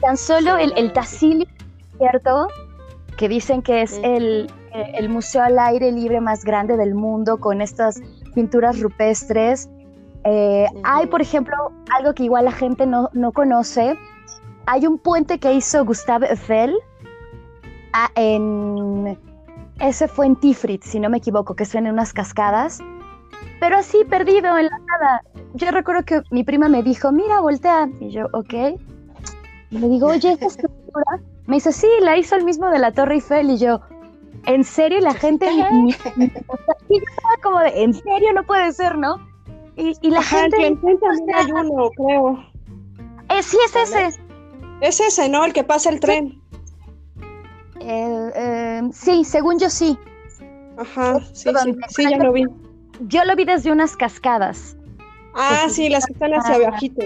Tan 0.00 0.16
solo 0.16 0.56
el, 0.56 0.72
el 0.76 0.92
¿cierto? 1.98 2.48
Que 3.16 3.28
dicen 3.28 3.62
que 3.62 3.82
es 3.82 3.98
el, 4.04 4.50
el 4.72 5.08
museo 5.08 5.42
al 5.42 5.58
aire 5.58 5.90
libre 5.90 6.20
más 6.20 6.44
grande 6.44 6.76
del 6.76 6.94
mundo 6.94 7.38
con 7.38 7.60
estas 7.60 8.00
pinturas 8.34 8.78
rupestres. 8.80 9.68
Eh, 10.24 10.66
hay, 10.84 11.06
por 11.06 11.22
ejemplo, 11.22 11.56
algo 11.96 12.12
que 12.14 12.24
igual 12.24 12.44
la 12.44 12.52
gente 12.52 12.86
no, 12.86 13.08
no 13.12 13.32
conoce, 13.32 13.98
hay 14.68 14.86
un 14.86 14.98
puente 14.98 15.38
que 15.38 15.54
hizo 15.54 15.82
Gustave 15.84 16.28
Eiffel 16.28 16.76
ah, 17.94 18.10
en... 18.14 19.18
Ese 19.80 20.08
fue 20.08 20.26
en 20.26 20.36
Tifrit, 20.36 20.82
si 20.82 21.00
no 21.00 21.08
me 21.08 21.18
equivoco, 21.18 21.56
que 21.56 21.64
son 21.64 21.86
en 21.86 21.92
unas 21.92 22.12
cascadas. 22.12 22.80
Pero 23.60 23.76
así, 23.76 24.04
perdido 24.04 24.58
en 24.58 24.66
la 24.66 24.78
nada. 24.78 25.22
Yo 25.54 25.70
recuerdo 25.70 26.04
que 26.04 26.20
mi 26.30 26.44
prima 26.44 26.68
me 26.68 26.82
dijo, 26.82 27.12
mira, 27.12 27.40
voltea. 27.40 27.88
Y 28.00 28.10
yo, 28.10 28.26
ok. 28.32 28.54
Y 29.70 29.78
le 29.78 29.88
digo, 29.88 30.08
oye, 30.08 30.32
¿esta 30.32 30.46
estructura? 30.46 31.20
Me 31.46 31.56
dice, 31.56 31.72
sí, 31.72 31.88
la 32.02 32.18
hizo 32.18 32.36
el 32.36 32.44
mismo 32.44 32.68
de 32.68 32.80
la 32.80 32.92
Torre 32.92 33.14
Eiffel. 33.14 33.50
Y 33.50 33.58
yo, 33.58 33.80
¿en 34.44 34.64
serio? 34.64 34.98
Y 35.00 35.02
la 35.02 35.14
gente... 35.14 35.46
y 35.50 36.96
estaba 36.98 37.36
como 37.42 37.60
de, 37.60 37.84
¿en 37.84 37.94
serio? 37.94 38.32
No 38.34 38.42
puede 38.44 38.72
ser, 38.72 38.98
¿no? 38.98 39.16
Y, 39.76 40.10
la 40.10 40.22
gente... 40.22 40.56
también 40.58 41.34
hay 41.34 41.52
uno, 41.52 41.90
creo. 41.96 42.44
Eh, 43.30 43.42
sí, 43.42 43.56
es 43.64 43.76
ese. 43.76 44.27
Es 44.80 45.00
ese, 45.00 45.28
¿no? 45.28 45.44
El 45.44 45.52
que 45.52 45.64
pasa 45.64 45.90
el 45.90 46.00
tren. 46.00 46.40
Eh, 47.80 48.82
sí, 48.92 49.24
según 49.24 49.58
yo 49.58 49.70
sí. 49.70 49.98
Ajá, 50.76 51.20
sí, 51.32 51.50
sí, 51.88 52.06
ya 52.08 52.18
lo 52.18 52.32
vi. 52.32 52.44
Yo 53.00 53.24
lo 53.24 53.34
vi 53.34 53.44
desde 53.44 53.72
unas 53.72 53.96
cascadas. 53.96 54.76
Ah, 55.34 55.66
sí, 55.68 55.88
las 55.88 56.06
que 56.06 56.12
están 56.12 56.32
hacia 56.32 56.56
abajito. 56.56 57.04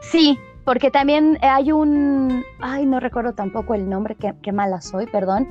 Sí, 0.00 0.38
porque 0.64 0.90
también 0.90 1.38
hay 1.42 1.72
un... 1.72 2.44
Ay, 2.60 2.86
no 2.86 3.00
recuerdo 3.00 3.34
tampoco 3.34 3.74
el 3.74 3.88
nombre, 3.88 4.16
qué, 4.16 4.52
mala 4.52 4.80
soy, 4.80 5.06
perdón. 5.06 5.48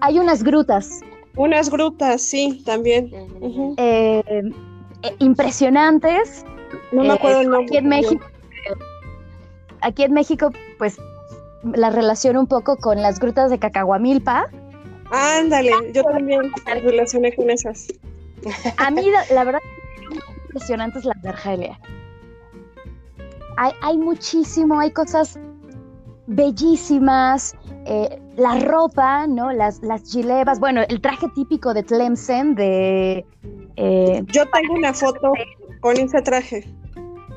Hay 0.00 0.18
unas 0.18 0.42
grutas. 0.42 1.00
Unas 1.36 1.70
grutas, 1.70 2.22
sí, 2.22 2.62
también. 2.64 3.10
Eh, 3.76 4.22
eh, 5.02 5.14
impresionantes. 5.18 6.44
No 6.92 7.02
me 7.02 7.12
acuerdo 7.12 7.40
el 7.40 7.50
nombre. 7.50 7.66
Aquí 7.66 7.76
en 7.76 7.88
México 7.88 8.24
aquí 9.82 10.02
en 10.02 10.12
México, 10.12 10.50
pues 10.80 10.96
la 11.62 11.90
relaciono 11.90 12.40
un 12.40 12.46
poco 12.46 12.78
con 12.78 13.02
las 13.02 13.20
grutas 13.20 13.50
de 13.50 13.58
Cacahuamilpa. 13.58 14.46
Ándale, 15.10 15.72
yo 15.92 16.02
también 16.04 16.50
me 16.64 16.74
relacioné 16.80 17.36
con 17.36 17.50
esas. 17.50 17.88
A 18.78 18.90
mí, 18.90 19.02
la, 19.30 19.44
verdad, 19.44 19.60
impresionantes 20.46 21.04
las 21.04 21.20
de 21.20 21.28
Argelia. 21.28 21.78
Hay, 23.58 23.72
hay 23.82 23.98
muchísimo, 23.98 24.80
hay 24.80 24.90
cosas 24.90 25.38
bellísimas, 26.26 27.54
eh, 27.84 28.18
la 28.36 28.58
ropa, 28.60 29.26
¿no? 29.26 29.52
Las, 29.52 29.82
las 29.82 30.10
gilebas, 30.10 30.60
bueno, 30.60 30.80
el 30.88 31.02
traje 31.02 31.28
típico 31.34 31.74
de 31.74 31.82
Tlemcen 31.82 32.54
de... 32.54 33.26
Eh, 33.76 34.22
yo 34.28 34.46
tengo 34.48 34.74
una 34.74 34.94
foto 34.94 35.32
con 35.80 35.98
ese 35.98 36.22
traje. 36.22 36.64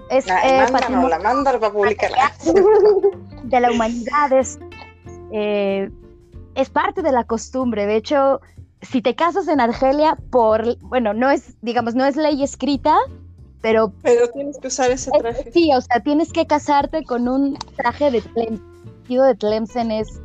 Es 0.09 0.27
la, 0.27 0.41
eh, 0.41 0.71
la 0.71 1.19
manda 1.19 1.59
para 1.59 1.71
publicarla. 1.71 2.31
De 3.43 3.59
la 3.59 3.71
humanidad, 3.71 4.31
es, 4.31 4.59
eh, 5.31 5.89
es 6.55 6.69
parte 6.69 7.01
de 7.01 7.11
la 7.11 7.23
costumbre. 7.23 7.85
De 7.85 7.95
hecho, 7.95 8.41
si 8.81 9.01
te 9.01 9.15
casas 9.15 9.47
en 9.47 9.59
Argelia, 9.59 10.17
por, 10.29 10.77
bueno, 10.79 11.13
no 11.13 11.29
es, 11.29 11.55
digamos, 11.61 11.95
no 11.95 12.05
es 12.05 12.15
ley 12.15 12.43
escrita, 12.43 12.97
pero... 13.61 13.93
Pero 14.01 14.29
tienes 14.29 14.57
que 14.59 14.67
usar 14.67 14.91
ese 14.91 15.11
traje. 15.11 15.51
sí, 15.51 15.71
o 15.75 15.81
sea, 15.81 16.01
tienes 16.01 16.31
que 16.31 16.45
casarte 16.45 17.03
con 17.03 17.27
un 17.27 17.57
traje 17.75 18.11
de 18.11 18.21
Tlemcen. 18.21 18.73
El 19.09 19.17
de 19.17 19.35
Tlemcen 19.35 19.91
es 19.91 20.21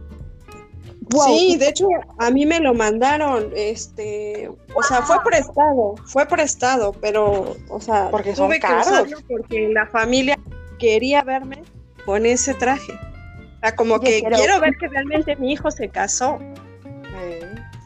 Sí, 1.10 1.56
de 1.56 1.68
hecho, 1.68 1.88
a 2.18 2.30
mí 2.30 2.44
me 2.44 2.60
lo 2.60 2.74
mandaron, 2.74 3.50
este, 3.54 4.50
o 4.74 4.82
sea, 4.82 5.02
fue 5.02 5.16
prestado, 5.24 5.94
fue 6.04 6.26
prestado, 6.26 6.92
pero, 7.00 7.56
o 7.68 7.80
sea, 7.80 8.10
porque 8.10 8.34
tuve 8.34 8.60
que 8.60 8.66
usarlo 8.66 9.16
porque 9.28 9.68
la 9.68 9.86
familia 9.86 10.38
quería 10.78 11.22
verme 11.22 11.62
con 12.04 12.26
ese 12.26 12.54
traje. 12.54 12.92
O 12.92 13.60
sea, 13.60 13.74
como 13.74 14.00
que 14.00 14.22
quiero... 14.22 14.60
ver 14.60 14.76
que 14.78 14.88
realmente 14.88 15.34
mi 15.36 15.52
hijo 15.52 15.70
se 15.70 15.88
casó. 15.88 16.38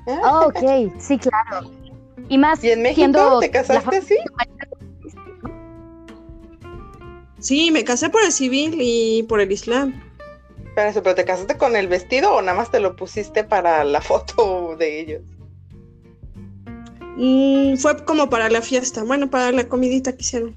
Oh, 0.06 0.46
ok, 0.48 0.92
sí, 0.98 1.18
claro. 1.18 1.70
Y 2.28 2.38
más 2.38 2.62
¿Y 2.64 2.70
en 2.70 2.82
México 2.82 3.38
te 3.40 3.50
casaste 3.50 3.98
así? 3.98 4.16
Sí, 7.38 7.70
me 7.70 7.84
casé 7.84 8.08
por 8.08 8.22
el 8.22 8.32
civil 8.32 8.76
y 8.80 9.24
por 9.24 9.40
el 9.40 9.50
islam. 9.50 10.00
¿Pero 10.74 11.14
te 11.14 11.24
casaste 11.24 11.56
con 11.56 11.76
el 11.76 11.88
vestido 11.88 12.34
o 12.34 12.42
nada 12.42 12.56
más 12.56 12.70
te 12.70 12.80
lo 12.80 12.96
pusiste 12.96 13.44
para 13.44 13.84
la 13.84 14.00
foto 14.02 14.76
de 14.76 15.00
ellos? 15.00 15.22
Mm, 17.16 17.76
fue 17.76 18.04
como 18.04 18.30
para 18.30 18.48
la 18.48 18.62
fiesta, 18.62 19.04
bueno, 19.04 19.28
para 19.28 19.52
la 19.52 19.68
comidita 19.68 20.12
que 20.12 20.22
hicieron. 20.22 20.56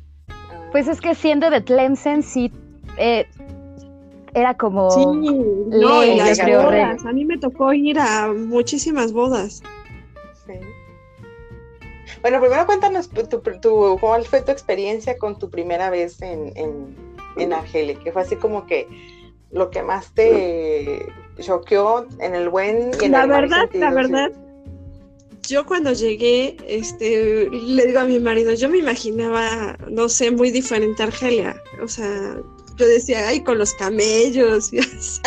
Pues 0.71 0.88
es 0.88 1.01
que 1.01 1.15
siendo 1.15 1.49
de 1.49 1.62
Tlemcen, 1.62 2.23
sí, 2.23 2.51
eh, 2.97 3.25
era 4.34 4.56
como... 4.56 4.89
Sí, 4.91 5.06
no, 5.06 6.04
y 6.04 6.15
las 6.17 6.39
bodas, 6.39 7.06
a 7.06 7.12
mí 7.12 7.25
me 7.25 7.38
tocó 7.38 7.73
ir 7.73 7.99
a 7.99 8.32
muchísimas 8.34 9.12
bodas. 9.12 9.62
Sí. 10.45 10.54
Bueno, 12.21 12.39
primero 12.39 12.65
cuéntanos 12.65 13.10
tu, 13.10 13.99
cuál 13.99 14.25
fue 14.25 14.41
tu 14.41 14.51
experiencia 14.51 15.17
con 15.17 15.38
tu 15.38 15.49
primera 15.49 15.89
vez 15.89 16.21
en, 16.21 16.54
en 17.38 17.54
Argelia? 17.54 17.97
Que 17.99 18.12
fue 18.12 18.21
así 18.21 18.36
como 18.36 18.65
que 18.65 18.88
lo 19.56 19.72
que 19.72 19.82
más 19.82 20.13
te 20.13 21.06
choqueó 21.39 22.08
en 22.20 22.36
el 22.36 22.50
buen 22.50 22.91
y 23.02 23.06
en 23.06 23.12
la 23.13 23.24
el 23.24 23.30
mal 23.30 23.41
verdad, 23.41 23.62
sentido, 23.62 23.84
la 23.84 23.89
sí. 23.89 23.96
verdad, 23.96 24.32
yo 25.48 25.65
cuando 25.65 25.94
llegué, 25.94 26.58
este, 26.68 27.50
le 27.50 27.86
digo 27.86 28.00
a 28.00 28.06
mi 28.06 28.20
marido, 28.20 28.54
yo 28.54 28.68
me 28.70 28.80
imaginaba, 28.80 29.78
no 29.89 30.10
sé, 30.10 30.32
muy 30.32 30.52
diferente 30.52 31.04
a 31.04 31.08
Argelia. 31.08 31.62
O 31.82 31.88
sea, 31.88 32.36
yo 32.78 32.86
decía, 32.86 33.28
ay, 33.28 33.41
con 33.41 33.58
los 33.58 33.74
camellos 33.74 34.74
y 34.74 34.80
así. 34.80 35.22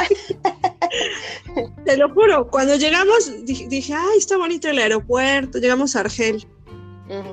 Te 1.84 1.96
lo 1.96 2.12
juro, 2.12 2.48
cuando 2.48 2.76
llegamos, 2.76 3.32
dije, 3.44 3.66
dije, 3.68 3.94
ay, 3.94 4.18
está 4.18 4.36
bonito 4.36 4.68
el 4.68 4.78
aeropuerto, 4.78 5.58
llegamos 5.58 5.96
a 5.96 6.00
Argel. 6.00 6.46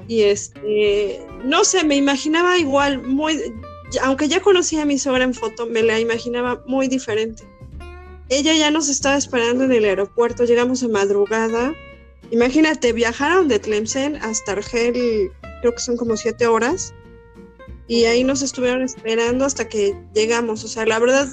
Y 0.08 0.21
este, 0.21 1.21
no 1.43 1.65
sé, 1.65 1.84
me 1.84 1.97
imaginaba 1.97 2.58
igual, 2.58 3.01
muy, 3.03 3.38
aunque 4.02 4.28
ya 4.28 4.41
conocía 4.41 4.84
a 4.84 4.86
mi 4.86 4.98
suegra 4.98 5.24
en 5.24 5.34
foto, 5.34 5.65
me 5.65 5.84
la 5.84 6.00
imaginaba 6.00 6.63
muy 6.67 6.88
diferente. 6.88 7.43
Ella 8.30 8.54
ya 8.56 8.71
nos 8.71 8.89
estaba 8.89 9.17
esperando 9.17 9.65
en 9.65 9.71
el 9.71 9.86
aeropuerto, 9.86 10.45
llegamos 10.45 10.84
a 10.84 10.88
madrugada. 10.88 11.74
Imagínate, 12.32 12.91
viajaron 12.91 13.48
de 13.48 13.60
Tlemcen 13.60 14.15
hasta 14.17 14.54
Argel, 14.54 15.32
creo 15.62 15.74
que 15.74 15.80
son 15.80 15.95
como 15.95 16.17
siete 16.17 16.48
horas, 16.48 16.93
y 17.88 18.06
ahí 18.06 18.24
nos 18.24 18.41
estuvieron 18.41 18.82
esperando 18.82 19.45
hasta 19.45 19.67
que 19.67 19.95
llegamos. 20.15 20.63
O 20.63 20.67
sea, 20.67 20.88
la 20.88 20.98
verdad, 20.98 21.28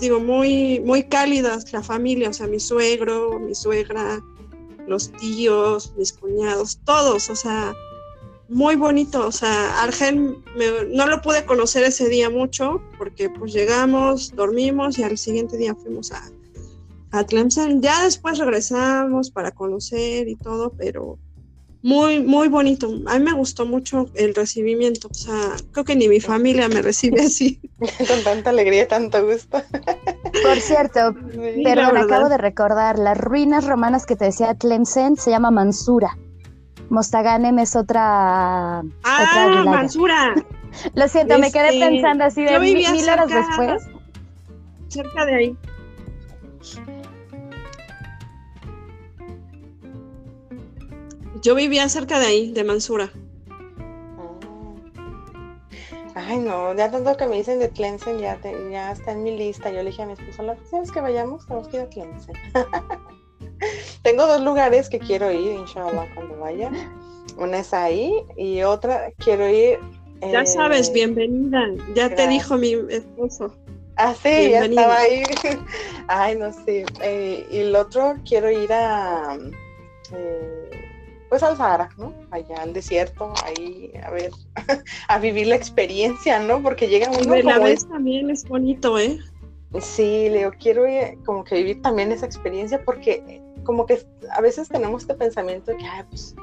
digo, 0.00 0.20
muy, 0.20 0.80
muy 0.80 1.04
cálidas 1.04 1.72
la 1.72 1.82
familia, 1.82 2.28
o 2.28 2.32
sea, 2.34 2.46
mi 2.46 2.60
suegro, 2.60 3.38
mi 3.38 3.54
suegra, 3.54 4.22
los 4.86 5.10
tíos, 5.12 5.94
mis 5.96 6.12
cuñados, 6.12 6.78
todos, 6.84 7.30
o 7.30 7.36
sea, 7.36 7.74
muy 8.48 8.76
bonito, 8.76 9.26
o 9.26 9.32
sea, 9.32 9.82
Argel 9.82 10.36
me- 10.56 10.86
no 10.94 11.06
lo 11.06 11.20
pude 11.20 11.44
conocer 11.44 11.84
ese 11.84 12.08
día 12.08 12.30
mucho 12.30 12.80
porque 12.96 13.28
pues 13.30 13.52
llegamos, 13.52 14.34
dormimos 14.34 14.98
y 14.98 15.02
al 15.02 15.18
siguiente 15.18 15.56
día 15.58 15.74
fuimos 15.74 16.12
a, 16.12 16.22
a 17.10 17.24
Tlemcen. 17.24 17.82
Ya 17.82 18.04
después 18.04 18.38
regresamos 18.38 19.30
para 19.30 19.50
conocer 19.50 20.28
y 20.28 20.36
todo, 20.36 20.72
pero 20.78 21.18
muy, 21.82 22.20
muy 22.22 22.48
bonito. 22.48 22.90
A 23.06 23.18
mí 23.18 23.24
me 23.24 23.32
gustó 23.34 23.64
mucho 23.66 24.06
el 24.14 24.34
recibimiento, 24.34 25.08
o 25.10 25.14
sea, 25.14 25.54
creo 25.72 25.84
que 25.84 25.94
ni 25.94 26.08
mi 26.08 26.20
familia 26.20 26.68
me 26.68 26.82
recibe 26.82 27.20
así. 27.20 27.60
Con 28.08 28.24
tanta 28.24 28.50
alegría 28.50 28.84
y 28.84 28.88
tanto 28.88 29.24
gusto. 29.26 29.62
Por 30.42 30.60
cierto, 30.60 31.14
Sí. 31.32 31.62
verdad. 31.64 31.96
acabo 31.98 32.28
de 32.28 32.38
recordar, 32.38 32.98
las 32.98 33.16
ruinas 33.18 33.66
romanas 33.66 34.06
que 34.06 34.16
te 34.16 34.24
decía 34.26 34.54
Tlemcen 34.54 35.16
se 35.16 35.30
llama 35.30 35.50
Mansura. 35.50 36.16
Mostaganem 36.90 37.58
es 37.58 37.76
otra, 37.76 38.80
Ah. 39.04 39.62
Mansura, 39.66 40.34
Lo 40.94 41.08
siento, 41.08 41.38
me 41.38 41.50
quedé 41.52 41.68
Este, 41.68 41.80
pensando 41.88 42.24
así 42.24 42.42
de 42.44 42.52
yo 42.52 42.60
mi- 42.60 42.66
vivía 42.74 42.92
mil 42.92 43.08
horas 43.08 43.28
después. 43.28 43.86
cerca 44.88 45.24
de 45.26 45.34
ahí. 45.34 45.56
Yo 51.42 51.54
vivía 51.54 51.88
cerca 51.88 52.18
de 52.18 52.26
ahí, 52.26 52.52
de 52.52 52.64
Mansura. 52.64 53.10
Ah. 56.14 56.24
Ay, 56.26 56.38
no, 56.38 56.74
ya 56.74 56.90
tanto 56.90 57.16
que 57.16 57.26
me 57.26 57.36
dicen 57.36 57.58
de 57.60 57.68
Tlemcen, 57.68 58.18
ya, 58.18 58.36
te- 58.38 58.70
ya 58.70 58.92
está 58.92 59.12
en 59.12 59.22
mi 59.22 59.36
lista. 59.36 59.70
Yo 59.70 59.82
le 59.82 59.90
dije 59.90 60.02
a 60.02 60.06
mi 60.06 60.14
esposo, 60.14 60.44
vez 60.80 60.90
que 60.92 61.00
vayamos, 61.00 61.46
tenemos 61.46 61.68
que 61.68 61.76
ir 61.76 61.82
a 61.82 61.88
Tlemcen. 61.90 62.34
Tengo 64.02 64.26
dos 64.26 64.40
lugares 64.40 64.88
que 64.88 64.98
quiero 64.98 65.30
ir, 65.30 65.52
inshallah, 65.52 66.06
cuando 66.14 66.38
vaya. 66.38 66.70
Una 67.36 67.60
es 67.60 67.72
ahí 67.72 68.12
y 68.36 68.62
otra 68.62 69.12
quiero 69.18 69.48
ir. 69.48 69.78
Ya 70.20 70.42
eh, 70.42 70.46
sabes, 70.46 70.92
bienvenida. 70.92 71.66
Ya 71.94 72.12
te 72.14 72.26
dijo 72.26 72.56
mi 72.56 72.74
esposo. 72.90 73.54
Ah, 73.96 74.14
sí, 74.14 74.50
ya 74.50 74.60
bienvenida. 74.60 74.82
estaba 74.82 74.98
ahí. 74.98 75.22
Ay, 76.08 76.36
no 76.36 76.52
sé. 76.52 76.84
Eh, 77.02 77.46
y 77.50 77.58
el 77.58 77.76
otro 77.76 78.16
quiero 78.24 78.50
ir 78.50 78.72
a. 78.72 79.38
eh, 80.12 80.70
pues 81.28 81.42
al 81.42 81.56
Sahara, 81.56 81.90
¿no? 81.98 82.14
Allá 82.30 82.62
al 82.62 82.72
desierto, 82.72 83.34
ahí 83.44 83.92
a 84.02 84.10
ver, 84.10 84.30
a 85.08 85.18
vivir 85.18 85.48
la 85.48 85.56
experiencia, 85.56 86.38
¿no? 86.40 86.62
Porque 86.62 86.88
llega 86.88 87.10
uno 87.10 87.34
De 87.34 87.42
la 87.42 87.58
vez 87.58 87.86
también 87.86 88.30
es 88.30 88.48
bonito, 88.48 88.98
¿eh? 88.98 89.18
Sí, 89.80 90.30
Leo, 90.30 90.52
quiero 90.58 90.88
ir, 90.88 91.18
como 91.26 91.44
que 91.44 91.56
vivir 91.56 91.82
también 91.82 92.10
esa 92.10 92.24
experiencia 92.24 92.82
porque 92.82 93.22
eh, 93.28 93.42
como 93.68 93.84
que 93.84 94.02
a 94.30 94.40
veces 94.40 94.70
tenemos 94.70 95.02
este 95.02 95.14
pensamiento 95.14 95.72
de 95.72 95.76
que, 95.76 95.84
ay, 95.84 96.02
pues, 96.08 96.34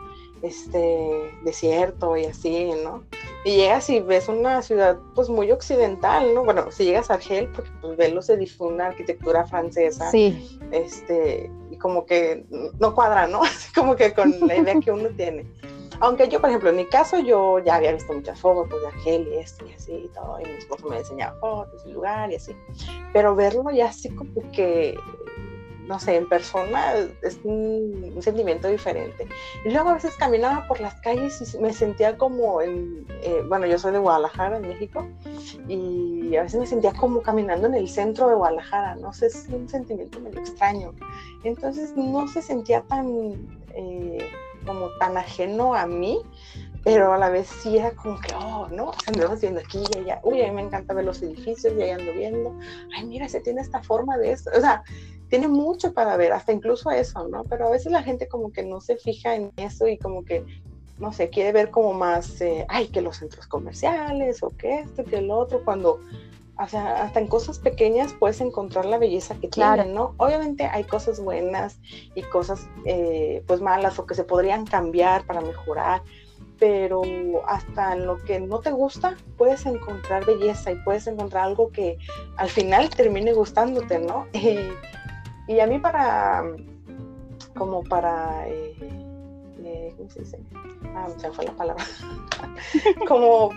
este, 0.43 1.31
desierto 1.43 2.15
y 2.15 2.25
así, 2.25 2.69
¿no? 2.83 3.03
Y 3.43 3.55
llegas 3.55 3.89
y 3.89 3.99
ves 3.99 4.29
una 4.29 4.61
ciudad, 4.61 4.99
pues, 5.15 5.27
muy 5.27 5.51
occidental, 5.51 6.35
¿no? 6.35 6.45
Bueno, 6.45 6.69
si 6.69 6.85
llegas 6.85 7.09
a 7.09 7.15
Argel, 7.15 7.47
porque 7.47 7.71
pues 7.81 7.97
ves 7.97 8.13
los 8.13 8.29
edificios, 8.29 8.69
una 8.69 8.85
arquitectura 8.85 9.43
francesa, 9.47 10.11
Sí, 10.11 10.59
este, 10.69 11.49
y 11.71 11.77
como 11.77 12.05
que 12.05 12.45
no 12.79 12.93
cuadra, 12.93 13.25
¿no? 13.25 13.41
Así 13.43 13.73
como 13.73 13.95
que 13.95 14.13
con 14.13 14.47
la 14.47 14.57
idea 14.57 14.79
que 14.79 14.91
uno 14.91 15.09
tiene. 15.17 15.47
Aunque 16.01 16.27
yo, 16.27 16.39
por 16.39 16.51
ejemplo, 16.51 16.69
en 16.69 16.75
mi 16.75 16.85
caso, 16.85 17.17
yo 17.17 17.57
ya 17.57 17.77
había 17.77 17.91
visto 17.91 18.13
muchas 18.13 18.39
fotos 18.39 18.79
de 18.81 18.87
Argel 18.87 19.27
y 19.29 19.37
esto 19.37 19.65
y 19.65 19.73
así 19.73 19.93
y 19.93 20.07
todo, 20.09 20.39
y 20.41 20.43
mi 20.45 20.57
esposo 20.57 20.87
me 20.89 20.99
enseñaba 20.99 21.39
fotos 21.39 21.81
y 21.87 21.91
lugar 21.91 22.31
y 22.31 22.35
así. 22.35 22.55
Pero 23.13 23.33
verlo 23.33 23.71
ya 23.71 23.87
así 23.87 24.09
como 24.09 24.31
que, 24.51 24.95
no 25.87 25.99
sé, 25.99 26.15
en 26.15 26.27
persona 26.27 26.93
es 27.21 27.39
un, 27.43 28.15
sentimiento 28.21 28.67
diferente. 28.67 29.27
Y 29.65 29.69
luego 29.69 29.89
a 29.89 29.93
veces 29.95 30.15
caminaba 30.15 30.67
por 30.67 30.79
las 30.79 30.95
calles 31.01 31.53
y 31.53 31.59
me 31.59 31.73
sentía 31.73 32.17
como 32.17 32.61
en, 32.61 33.05
eh, 33.21 33.43
bueno, 33.47 33.65
yo 33.67 33.77
soy 33.77 33.91
de 33.91 33.99
Guadalajara, 33.99 34.57
en 34.57 34.67
México, 34.67 35.07
y 35.67 36.35
a 36.35 36.43
veces 36.43 36.59
me 36.59 36.65
sentía 36.65 36.93
como 36.93 37.21
caminando 37.21 37.67
en 37.67 37.75
el 37.75 37.87
centro 37.87 38.27
de 38.27 38.35
Guadalajara, 38.35 38.95
no 38.95 39.13
sé, 39.13 39.27
es 39.27 39.47
un 39.49 39.67
sentimiento 39.69 40.19
medio 40.19 40.39
extraño. 40.39 40.93
Entonces 41.43 41.95
no 41.95 42.27
se 42.27 42.41
sentía 42.41 42.81
tan, 42.81 43.07
eh, 43.75 44.29
como 44.65 44.89
tan 44.99 45.17
ajeno 45.17 45.75
a 45.75 45.85
mí, 45.85 46.21
pero 46.85 47.11
a 47.11 47.17
la 47.17 47.29
vez 47.29 47.47
sí 47.47 47.77
era 47.79 47.91
como 47.95 48.21
que, 48.21 48.33
oh, 48.35 48.67
¿no? 48.69 48.91
Andamos 49.07 49.41
viendo 49.41 49.59
aquí 49.59 49.83
y 49.95 49.97
allá, 49.97 50.21
uy, 50.23 50.41
a 50.43 50.47
mí 50.49 50.51
me 50.53 50.61
encanta 50.61 50.93
ver 50.93 51.03
los 51.03 51.19
edificios 51.23 51.73
y 51.77 51.81
ahí 51.81 51.89
ando 51.89 52.13
viendo, 52.13 52.55
ay, 52.95 53.05
mira, 53.07 53.27
se 53.27 53.41
tiene 53.41 53.61
esta 53.61 53.81
forma 53.81 54.17
de 54.19 54.31
esto, 54.31 54.51
o 54.55 54.61
sea, 54.61 54.83
tiene 55.27 55.47
mucho 55.47 55.93
para 55.93 56.15
ver, 56.15 56.31
hasta 56.31 56.53
incluso 56.53 56.91
eso, 56.91 57.27
¿no? 57.27 57.43
Pero 57.45 57.67
a 57.67 57.71
veces 57.71 57.91
la 57.91 58.03
gente 58.03 58.27
como 58.27 58.51
que 58.51 58.63
no 58.63 58.79
se 58.81 58.97
fija 58.97 59.35
en 59.35 59.51
eso 59.57 59.87
y 59.87 59.97
como 59.97 60.23
que, 60.23 60.45
no 60.99 61.11
sé, 61.11 61.31
quiere 61.31 61.51
ver 61.51 61.71
como 61.71 61.93
más, 61.93 62.39
eh, 62.41 62.67
ay, 62.69 62.89
que 62.89 63.01
los 63.01 63.17
centros 63.17 63.47
comerciales 63.47 64.43
o 64.43 64.51
que 64.51 64.81
esto, 64.81 65.03
que 65.03 65.17
el 65.17 65.31
otro, 65.31 65.65
cuando, 65.65 65.99
o 66.63 66.67
sea, 66.67 67.01
hasta 67.03 67.19
en 67.19 67.25
cosas 67.27 67.57
pequeñas 67.57 68.13
puedes 68.13 68.39
encontrar 68.41 68.85
la 68.85 68.99
belleza 68.99 69.33
que 69.41 69.49
Claro. 69.49 69.81
tienen, 69.81 69.95
¿no? 69.95 70.13
Obviamente 70.17 70.67
hay 70.67 70.83
cosas 70.83 71.19
buenas 71.19 71.79
y 72.13 72.21
cosas, 72.21 72.67
eh, 72.85 73.43
pues 73.47 73.59
malas 73.59 73.97
o 73.97 74.05
que 74.05 74.13
se 74.13 74.23
podrían 74.23 74.65
cambiar 74.65 75.25
para 75.25 75.41
mejorar, 75.41 76.03
pero 76.59 77.01
hasta 77.47 77.93
en 77.93 78.05
lo 78.05 78.17
que 78.23 78.39
no 78.39 78.59
te 78.59 78.71
gusta 78.71 79.15
puedes 79.37 79.65
encontrar 79.65 80.25
belleza 80.25 80.71
y 80.71 80.75
puedes 80.83 81.05
encontrar 81.07 81.43
algo 81.45 81.71
que 81.71 81.97
al 82.37 82.49
final 82.49 82.89
termine 82.89 83.33
gustándote, 83.33 83.99
¿no? 83.99 84.27
Y, 84.33 84.59
y 85.51 85.59
a 85.59 85.67
mí 85.67 85.79
para, 85.79 86.43
como 87.57 87.83
para, 87.83 88.47
eh, 88.47 88.75
eh, 89.63 89.93
¿cómo 89.97 90.09
se 90.09 90.19
dice? 90.21 90.39
Ah, 90.95 91.07
se 91.17 91.27
me 91.29 91.33
fue 91.35 91.45
la 91.45 91.53
palabra. 91.53 91.83
como 93.07 93.49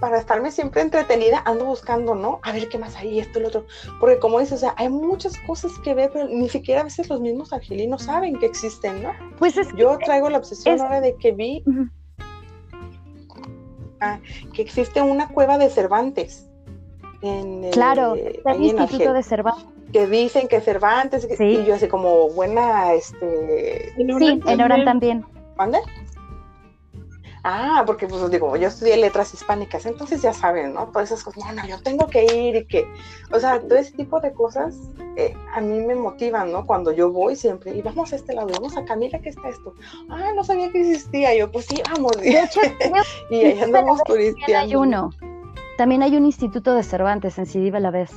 para 0.00 0.18
estarme 0.18 0.50
siempre 0.50 0.80
entretenida, 0.80 1.42
ando 1.44 1.66
buscando, 1.66 2.14
¿no? 2.14 2.40
A 2.42 2.52
ver 2.52 2.70
qué 2.70 2.78
más 2.78 2.96
hay, 2.96 3.18
esto, 3.20 3.38
lo 3.38 3.48
otro. 3.48 3.66
Porque 4.00 4.18
como 4.18 4.40
dices, 4.40 4.54
o 4.54 4.58
sea, 4.60 4.74
hay 4.78 4.88
muchas 4.88 5.36
cosas 5.46 5.72
que 5.84 5.92
ver, 5.92 6.10
pero 6.10 6.26
ni 6.26 6.48
siquiera 6.48 6.80
a 6.80 6.84
veces 6.84 7.10
los 7.10 7.20
mismos 7.20 7.52
argelinos 7.52 8.04
saben 8.04 8.38
que 8.38 8.46
existen, 8.46 9.02
¿no? 9.02 9.12
pues 9.38 9.58
es 9.58 9.68
Yo 9.76 9.98
traigo 9.98 10.30
la 10.30 10.38
obsesión 10.38 10.76
es- 10.76 10.80
ahora 10.80 11.02
de 11.02 11.14
que 11.16 11.32
vi. 11.32 11.62
Ah, 14.00 14.18
que 14.54 14.62
existe 14.62 15.00
una 15.02 15.28
cueva 15.28 15.58
de 15.58 15.68
Cervantes. 15.70 16.46
En 17.22 17.64
el- 17.64 17.70
claro, 17.70 18.14
está 18.14 18.52
el 18.52 18.56
en 18.56 18.62
Instituto 18.64 18.94
Argel, 19.02 19.14
de 19.14 19.22
Cervantes. 19.22 19.64
que 19.92 20.06
dicen 20.06 20.48
que 20.48 20.60
Cervantes, 20.60 21.28
Sí. 21.36 21.44
y 21.44 21.64
yo 21.66 21.74
así 21.74 21.86
como 21.88 22.30
buena, 22.30 22.94
este, 22.94 23.88
En 24.00 24.06
Sí, 24.06 24.12
Orán 24.12 24.42
en 24.48 24.60
Orán 24.62 24.84
también. 24.84 25.20
también. 25.22 25.26
¿mande? 25.56 25.78
Ah, 27.42 27.84
porque 27.86 28.06
pues 28.06 28.30
digo, 28.30 28.54
yo 28.56 28.68
estudié 28.68 28.96
letras 28.96 29.32
hispánicas, 29.32 29.86
entonces 29.86 30.20
ya 30.20 30.32
saben, 30.32 30.74
¿no? 30.74 30.86
Todas 30.88 31.10
esas 31.10 31.24
cosas, 31.24 31.44
no, 31.46 31.52
no, 31.52 31.66
yo 31.66 31.80
tengo 31.82 32.06
que 32.06 32.24
ir 32.24 32.56
y 32.56 32.66
que, 32.66 32.86
o 33.32 33.40
sea, 33.40 33.60
todo 33.60 33.78
ese 33.78 33.92
tipo 33.92 34.20
de 34.20 34.32
cosas 34.32 34.76
eh, 35.16 35.34
a 35.54 35.60
mí 35.60 35.80
me 35.80 35.94
motivan, 35.94 36.52
¿no? 36.52 36.66
Cuando 36.66 36.92
yo 36.92 37.10
voy 37.10 37.36
siempre, 37.36 37.74
y 37.74 37.82
vamos 37.82 38.12
a 38.12 38.16
este 38.16 38.34
lado, 38.34 38.48
vamos 38.52 38.76
acá, 38.76 38.94
mira 38.96 39.18
que 39.20 39.30
está 39.30 39.48
esto. 39.48 39.74
Ah, 40.10 40.32
no 40.34 40.44
sabía 40.44 40.70
que 40.70 40.80
existía, 40.80 41.34
yo 41.34 41.50
pues 41.50 41.66
sí, 41.66 41.82
vamos, 41.90 42.12
De 42.18 42.28
hecho, 42.30 42.60
y 43.30 43.36
ahí 43.36 43.60
andamos 43.60 44.02
que 44.02 44.12
también 44.12 44.34
hay 44.34 44.34
turisteando. 44.34 44.80
uno. 44.80 45.10
También 45.78 46.02
hay 46.02 46.16
un 46.16 46.26
Instituto 46.26 46.74
de 46.74 46.82
Cervantes 46.82 47.38
en 47.38 47.46
Sidi 47.46 47.70
Belavés. 47.70 48.10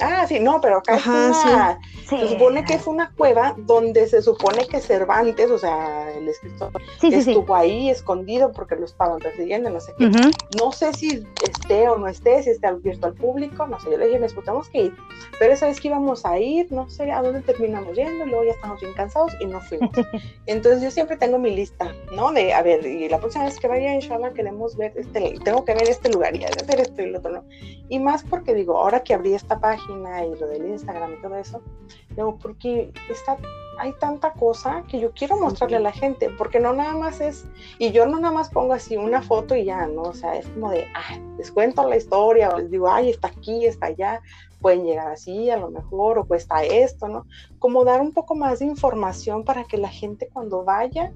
Ah, 0.00 0.26
sí, 0.26 0.40
no, 0.40 0.60
pero 0.60 0.78
acá 0.78 0.96
es 0.96 1.06
una, 1.06 1.78
se 2.08 2.28
supone 2.28 2.64
que 2.64 2.74
es 2.74 2.86
una 2.86 3.12
cueva 3.16 3.54
donde 3.56 4.06
se 4.08 4.22
supone 4.22 4.66
que 4.66 4.80
Cervantes, 4.80 5.50
o 5.50 5.58
sea, 5.58 6.10
el 6.12 6.28
escritor, 6.28 6.70
estuvo 7.00 7.54
ahí 7.54 7.90
escondido 7.90 8.52
porque 8.52 8.76
lo 8.76 8.86
estaban 8.86 9.18
persiguiendo, 9.20 9.70
no 9.70 9.80
sé 9.80 9.92
qué. 9.96 10.10
No 10.58 10.72
sé 10.72 10.92
si 10.94 11.24
esté 11.42 11.88
o 11.88 11.96
no 11.96 12.08
esté, 12.08 12.42
si 12.42 12.50
está 12.50 12.68
abierto 12.68 13.06
al 13.06 13.14
público, 13.14 13.66
no 13.66 13.78
sé, 13.80 13.90
yo 13.90 13.98
le 13.98 14.06
dije, 14.06 14.18
nos 14.18 14.34
tenemos 14.34 14.68
que 14.68 14.82
ir, 14.82 14.96
pero 15.38 15.52
esa 15.52 15.66
vez 15.66 15.80
que 15.80 15.88
íbamos 15.88 16.26
a 16.26 16.38
ir, 16.38 16.70
no 16.72 16.88
sé 16.90 17.10
a 17.12 17.22
dónde 17.22 17.40
terminamos 17.40 17.94
yendo, 17.94 18.26
y 18.26 18.28
luego 18.28 18.44
ya 18.44 18.52
estamos 18.52 18.80
bien 18.80 18.92
cansados 18.94 19.32
y 19.40 19.46
no 19.46 19.60
fuimos. 19.60 19.90
Entonces 20.46 20.82
yo 20.82 20.90
siempre 20.90 21.16
tengo 21.16 21.38
mi 21.38 21.54
lista, 21.54 21.94
¿no? 22.14 22.32
De, 22.32 22.52
a 22.52 22.62
ver, 22.62 22.84
y 22.84 23.08
la 23.08 23.18
próxima 23.18 23.44
vez 23.44 23.58
que 23.60 23.68
vaya, 23.68 23.94
inshallah, 23.94 24.32
queremos 24.32 24.76
ver, 24.76 24.92
este, 24.96 25.36
tengo 25.44 25.64
que 25.64 25.74
ver 25.74 25.88
este 25.88 26.10
lugar 26.10 26.34
y 26.34 26.44
hacer 26.44 26.80
esto 26.80 27.02
y 27.02 27.10
lo 27.10 27.18
otro, 27.18 27.32
¿no? 27.32 27.44
Y 27.88 28.00
más 28.00 28.24
porque 28.24 28.54
digo, 28.54 28.78
ahora 28.78 29.02
que 29.02 29.14
abrí 29.14 29.34
esta 29.34 29.60
página 29.60 29.83
y 29.92 30.38
lo 30.38 30.46
del 30.46 30.66
Instagram 30.66 31.14
y 31.14 31.22
todo 31.22 31.36
eso, 31.36 31.60
digo, 32.10 32.38
porque 32.40 32.92
está, 33.10 33.36
hay 33.78 33.92
tanta 33.94 34.32
cosa 34.32 34.84
que 34.88 35.00
yo 35.00 35.12
quiero 35.12 35.36
mostrarle 35.36 35.76
a 35.76 35.80
la 35.80 35.92
gente, 35.92 36.30
porque 36.38 36.60
no 36.60 36.72
nada 36.72 36.94
más 36.94 37.20
es, 37.20 37.44
y 37.78 37.92
yo 37.92 38.06
no 38.06 38.18
nada 38.18 38.32
más 38.32 38.50
pongo 38.50 38.72
así 38.72 38.96
una 38.96 39.22
foto 39.22 39.54
y 39.54 39.64
ya, 39.64 39.86
¿no? 39.86 40.02
O 40.02 40.14
sea, 40.14 40.36
es 40.36 40.46
como 40.48 40.70
de, 40.70 40.86
ah, 40.94 41.18
les 41.38 41.50
cuento 41.50 41.88
la 41.88 41.96
historia, 41.96 42.50
o 42.50 42.58
les 42.58 42.70
digo, 42.70 42.88
ay, 42.88 43.10
está 43.10 43.28
aquí, 43.28 43.66
está 43.66 43.86
allá, 43.86 44.20
pueden 44.60 44.84
llegar 44.84 45.08
así 45.08 45.50
a 45.50 45.56
lo 45.56 45.70
mejor, 45.70 46.18
o 46.18 46.24
cuesta 46.24 46.64
esto, 46.64 47.08
¿no? 47.08 47.26
Como 47.58 47.84
dar 47.84 48.00
un 48.00 48.12
poco 48.12 48.34
más 48.34 48.60
de 48.60 48.66
información 48.66 49.44
para 49.44 49.64
que 49.64 49.76
la 49.76 49.88
gente 49.88 50.28
cuando 50.32 50.64
vaya, 50.64 51.12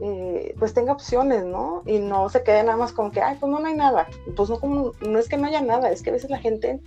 eh, 0.00 0.54
pues 0.58 0.74
tenga 0.74 0.92
opciones, 0.92 1.44
¿no? 1.44 1.82
Y 1.84 1.98
no 1.98 2.28
se 2.28 2.42
quede 2.42 2.62
nada 2.62 2.76
más 2.76 2.92
como 2.92 3.10
que, 3.10 3.20
ay, 3.20 3.36
pues 3.40 3.50
no, 3.50 3.58
no 3.58 3.66
hay 3.66 3.74
nada. 3.74 4.06
Pues 4.36 4.48
no, 4.48 4.60
como, 4.60 4.92
no 5.00 5.18
es 5.18 5.28
que 5.28 5.36
no 5.36 5.48
haya 5.48 5.60
nada, 5.60 5.90
es 5.90 6.02
que 6.02 6.10
a 6.10 6.12
veces 6.12 6.30
la 6.30 6.38
gente 6.38 6.80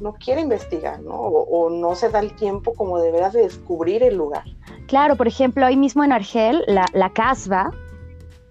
no 0.00 0.14
quiere 0.14 0.40
investigar, 0.40 1.00
¿no? 1.00 1.14
O, 1.14 1.70
no 1.70 1.94
se 1.94 2.08
da 2.08 2.20
el 2.20 2.34
tiempo 2.34 2.74
como 2.74 2.98
de 2.98 3.10
veras 3.10 3.32
de 3.32 3.42
descubrir 3.42 4.02
el 4.02 4.16
lugar. 4.16 4.44
Claro, 4.86 5.16
por 5.16 5.26
ejemplo, 5.26 5.64
ahí 5.66 5.76
mismo 5.76 6.04
en 6.04 6.12
Argel, 6.12 6.62
la, 6.66 6.86
la 6.92 7.10
Casba, 7.12 7.70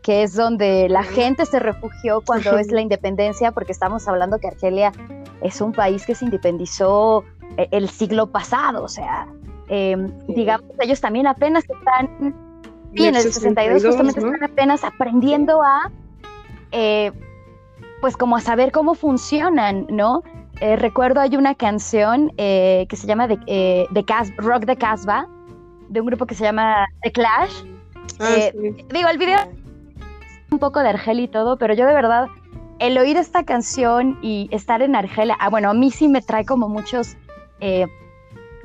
que 0.01 0.23
es 0.23 0.36
donde 0.36 0.88
la 0.89 1.03
gente 1.03 1.45
se 1.45 1.60
refugió 1.60 2.21
cuando 2.21 2.58
es 2.58 2.71
la 2.71 2.81
independencia, 2.88 3.51
porque 3.51 3.71
estamos 3.71 4.08
hablando 4.08 4.39
que 4.39 4.47
Argelia 4.47 4.91
es 5.41 5.62
un 5.62 5.71
país 5.71 6.05
que 6.05 6.15
se 6.15 6.25
independizó 6.25 7.23
eh, 7.58 7.67
el 7.71 7.89
siglo 7.89 8.27
pasado, 8.31 8.84
o 8.84 8.89
sea, 8.89 9.27
em, 9.67 10.12
digamos, 10.27 10.69
ellos 10.79 11.01
también 11.01 11.27
apenas 11.27 11.63
están 11.63 12.36
Sí, 12.95 13.05
en 13.05 13.15
el 13.15 13.21
62, 13.21 13.86
justamente 13.86 14.19
están 14.19 14.43
apenas 14.43 14.84
aprendiendo 14.84 15.62
a, 15.62 15.91
eh, 16.71 17.12
pues 17.99 18.15
como 18.15 18.38
a 18.38 18.41
saber 18.41 18.71
cómo 18.71 18.95
funcionan, 18.95 19.86
¿no? 19.89 20.23
Eh, 20.61 20.75
recuerdo 20.77 21.21
hay 21.21 21.35
una 21.35 21.55
canción 21.55 22.31
eh, 22.37 22.85
que 22.89 22.95
se 22.95 23.07
llama 23.07 23.27
The, 23.27 23.87
Rock 24.37 24.65
de 24.65 24.77
Casbah, 24.77 25.27
de 25.89 26.01
un 26.01 26.07
grupo 26.07 26.25
que 26.25 26.35
se 26.35 26.43
llama 26.43 26.87
The 27.03 27.11
Clash. 27.11 27.63
Ah, 28.19 28.51
digo, 28.93 29.09
el 29.09 29.17
video 29.17 29.39
un 30.51 30.59
poco 30.59 30.79
de 30.79 30.89
Argel 30.89 31.19
y 31.19 31.27
todo, 31.27 31.57
pero 31.57 31.73
yo 31.73 31.85
de 31.85 31.93
verdad, 31.93 32.27
el 32.79 32.97
oír 32.97 33.17
esta 33.17 33.43
canción 33.43 34.17
y 34.21 34.47
estar 34.51 34.81
en 34.81 34.95
Argelia, 34.95 35.35
ah, 35.39 35.49
bueno, 35.49 35.69
a 35.69 35.73
mí 35.73 35.91
sí 35.91 36.07
me 36.07 36.21
trae 36.21 36.45
como 36.45 36.69
muchos 36.69 37.17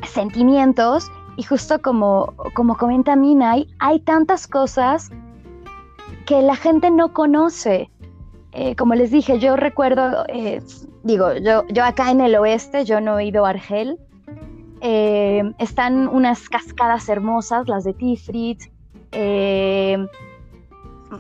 sentimientos 0.07 1.11
y 1.41 1.43
justo 1.43 1.81
como, 1.81 2.35
como 2.55 2.77
comenta 2.77 3.17
Mina, 3.17 3.57
hay, 3.79 4.01
tantas 4.01 4.47
cosas 4.47 5.11
que 6.27 6.43
la 6.43 6.55
gente 6.55 6.91
no 6.91 7.15
conoce. 7.15 7.91
Eh, 8.53 8.75
como 8.75 8.95
les 8.95 9.11
dije, 9.11 9.39
yo 9.39 9.57
recuerdo, 9.57 10.25
eh, 10.29 10.61
digo, 11.05 11.33
yo, 11.35 11.65
yo 11.69 11.85
acá 11.85 12.11
en 12.11 12.21
el 12.21 12.35
oeste, 12.35 12.85
yo 12.85 13.01
no 13.01 13.19
he 13.19 13.27
ido 13.27 13.47
a 13.47 13.51
Argel. 13.51 13.99
Eh, 14.81 15.43
están 15.59 16.09
unas 16.09 16.49
cascadas 16.49 17.09
hermosas, 17.09 17.69
las 17.69 17.85
de 17.85 17.93
Tifrit, 17.95 18.63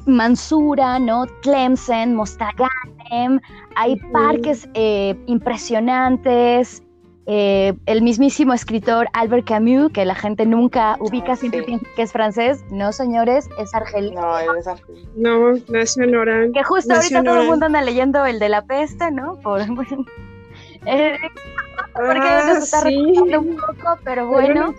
Mansura, 0.07 0.99
¿no? 0.99 1.27
Tlemcen, 1.43 2.14
Mostaganem, 2.14 3.40
hay 3.77 3.97
parques 4.12 4.69
impresionantes, 5.27 6.83
eh, 7.33 7.75
el 7.87 8.03
mismísimo 8.03 8.53
escritor 8.53 9.07
Albert 9.12 9.47
Camus, 9.47 9.93
que 9.93 10.05
la 10.05 10.16
gente 10.16 10.47
nunca 10.47 10.97
ubica, 10.99 11.37
siempre 11.37 11.62
piensa 11.62 11.87
que 11.95 12.03
es 12.03 12.11
francés. 12.11 12.64
No, 12.73 12.90
señores, 12.90 13.49
es 13.57 13.73
argelino. 13.73 14.21
No, 14.21 14.57
es 14.57 14.66
argelino. 14.66 15.09
No, 15.14 15.61
nació 15.69 16.03
en 16.03 16.16
Orán. 16.16 16.53
Que 16.53 16.64
justo 16.64 16.93
ahorita 16.93 17.23
todo 17.23 17.43
el 17.43 17.47
mundo 17.47 17.66
anda 17.66 17.83
leyendo 17.83 18.27
el 18.27 18.40
de 18.40 18.49
la 18.49 18.62
peste, 18.62 19.12
¿no? 19.12 19.37
Por, 19.37 19.61
eh, 20.87 21.16
porque 21.95 22.21
ah, 22.21 22.45
nos 22.49 22.64
está 22.64 22.81
sí. 22.81 22.97
un 22.97 23.57
poco, 23.57 23.97
pero 24.03 24.27
bueno. 24.27 24.75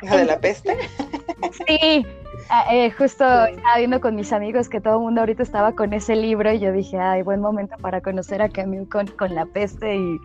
¿La 0.00 0.16
de 0.16 0.24
la 0.24 0.38
peste? 0.38 0.78
sí. 1.68 2.06
Ah, 2.48 2.74
eh, 2.74 2.90
justo 2.90 3.22
estaba 3.24 3.76
viendo 3.76 4.00
con 4.00 4.14
mis 4.16 4.32
amigos 4.32 4.70
que 4.70 4.80
todo 4.80 4.94
el 4.94 5.00
mundo 5.00 5.20
ahorita 5.20 5.42
estaba 5.42 5.72
con 5.72 5.92
ese 5.92 6.16
libro 6.16 6.50
y 6.50 6.58
yo 6.58 6.72
dije, 6.72 6.98
ay, 6.98 7.20
buen 7.20 7.42
momento 7.42 7.76
para 7.76 8.00
conocer 8.00 8.40
a 8.40 8.48
Camus 8.48 8.88
con, 8.88 9.08
con 9.08 9.34
la 9.34 9.44
peste 9.44 9.94
y 9.94 10.18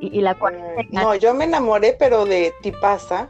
y, 0.00 0.20
la 0.20 0.34
cual... 0.34 0.54
Eh, 0.54 0.88
no, 0.90 1.14
yo 1.14 1.34
me 1.34 1.44
enamoré, 1.44 1.96
pero 1.98 2.24
de 2.24 2.52
Tipasa. 2.62 3.28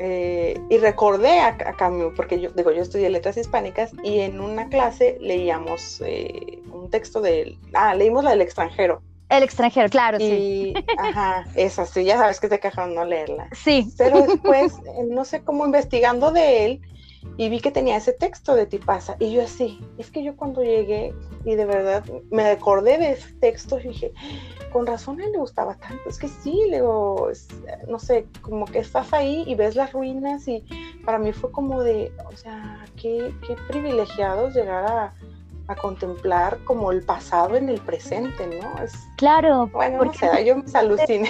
Eh, 0.00 0.60
y 0.70 0.78
recordé 0.78 1.40
a, 1.40 1.56
Camus, 1.56 2.12
porque 2.14 2.40
yo 2.40 2.50
digo, 2.50 2.70
yo 2.70 2.82
estudié 2.82 3.10
letras 3.10 3.36
hispánicas 3.36 3.90
y 4.04 4.20
en 4.20 4.40
una 4.40 4.68
clase 4.68 5.18
leíamos 5.20 6.00
eh, 6.06 6.60
un 6.72 6.88
texto 6.88 7.20
de, 7.20 7.58
ah, 7.74 7.94
leímos 7.94 8.22
la 8.22 8.30
del 8.30 8.42
extranjero. 8.42 9.02
El 9.28 9.42
extranjero, 9.42 9.88
claro, 9.90 10.18
sí. 10.18 10.72
Ajá, 10.98 11.44
esa, 11.54 11.84
sí, 11.84 12.04
ya 12.04 12.16
sabes 12.16 12.40
que 12.40 12.48
te 12.48 12.60
cajaron 12.60 12.94
no 12.94 13.04
leerla. 13.04 13.48
Sí. 13.52 13.92
Pero 13.98 14.22
después, 14.22 14.74
no 15.08 15.24
sé 15.24 15.42
cómo 15.42 15.66
investigando 15.66 16.30
de 16.30 16.64
él, 16.64 16.80
y 17.36 17.48
vi 17.48 17.60
que 17.60 17.70
tenía 17.70 17.96
ese 17.96 18.12
texto 18.12 18.54
de 18.54 18.66
Tipasa, 18.66 19.16
y 19.18 19.32
yo 19.32 19.42
así, 19.42 19.80
es 19.98 20.10
que 20.10 20.22
yo 20.22 20.36
cuando 20.36 20.62
llegué 20.62 21.12
y 21.44 21.54
de 21.54 21.66
verdad 21.66 22.04
me 22.30 22.46
acordé 22.46 22.98
de 22.98 23.12
ese 23.12 23.32
texto 23.34 23.78
y 23.78 23.88
dije, 23.88 24.12
con 24.70 24.86
razón 24.86 25.20
a 25.20 25.24
él 25.24 25.32
le 25.32 25.38
gustaba 25.38 25.74
tanto. 25.74 26.08
Es 26.08 26.18
que 26.18 26.28
sí, 26.28 26.64
le 26.68 26.76
digo, 26.76 27.30
no 27.88 27.98
sé, 27.98 28.26
como 28.42 28.64
que 28.66 28.78
estás 28.78 29.12
ahí 29.12 29.44
y 29.46 29.54
ves 29.54 29.76
las 29.76 29.92
ruinas 29.92 30.46
y 30.48 30.64
para 31.04 31.18
mí 31.18 31.32
fue 31.32 31.50
como 31.52 31.82
de, 31.82 32.12
o 32.30 32.36
sea, 32.36 32.84
qué, 32.96 33.34
qué 33.46 33.56
privilegiados 33.68 34.54
llegar 34.54 34.86
a, 34.86 35.14
contemplar 35.82 36.56
como 36.64 36.92
el 36.92 37.02
pasado 37.02 37.54
en 37.54 37.68
el 37.68 37.78
presente, 37.82 38.46
¿no? 38.46 38.82
Es, 38.82 39.06
claro. 39.18 39.66
Bueno, 39.66 39.98
porque 39.98 40.42
yo 40.46 40.56
me 40.56 40.64
aluciné. 40.72 41.28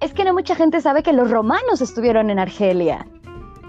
es 0.00 0.12
que 0.12 0.24
no 0.24 0.34
mucha 0.34 0.54
gente 0.54 0.82
sabe 0.82 1.02
que 1.02 1.14
los 1.14 1.30
romanos 1.30 1.80
estuvieron 1.80 2.28
en 2.28 2.38
Argelia. 2.38 3.06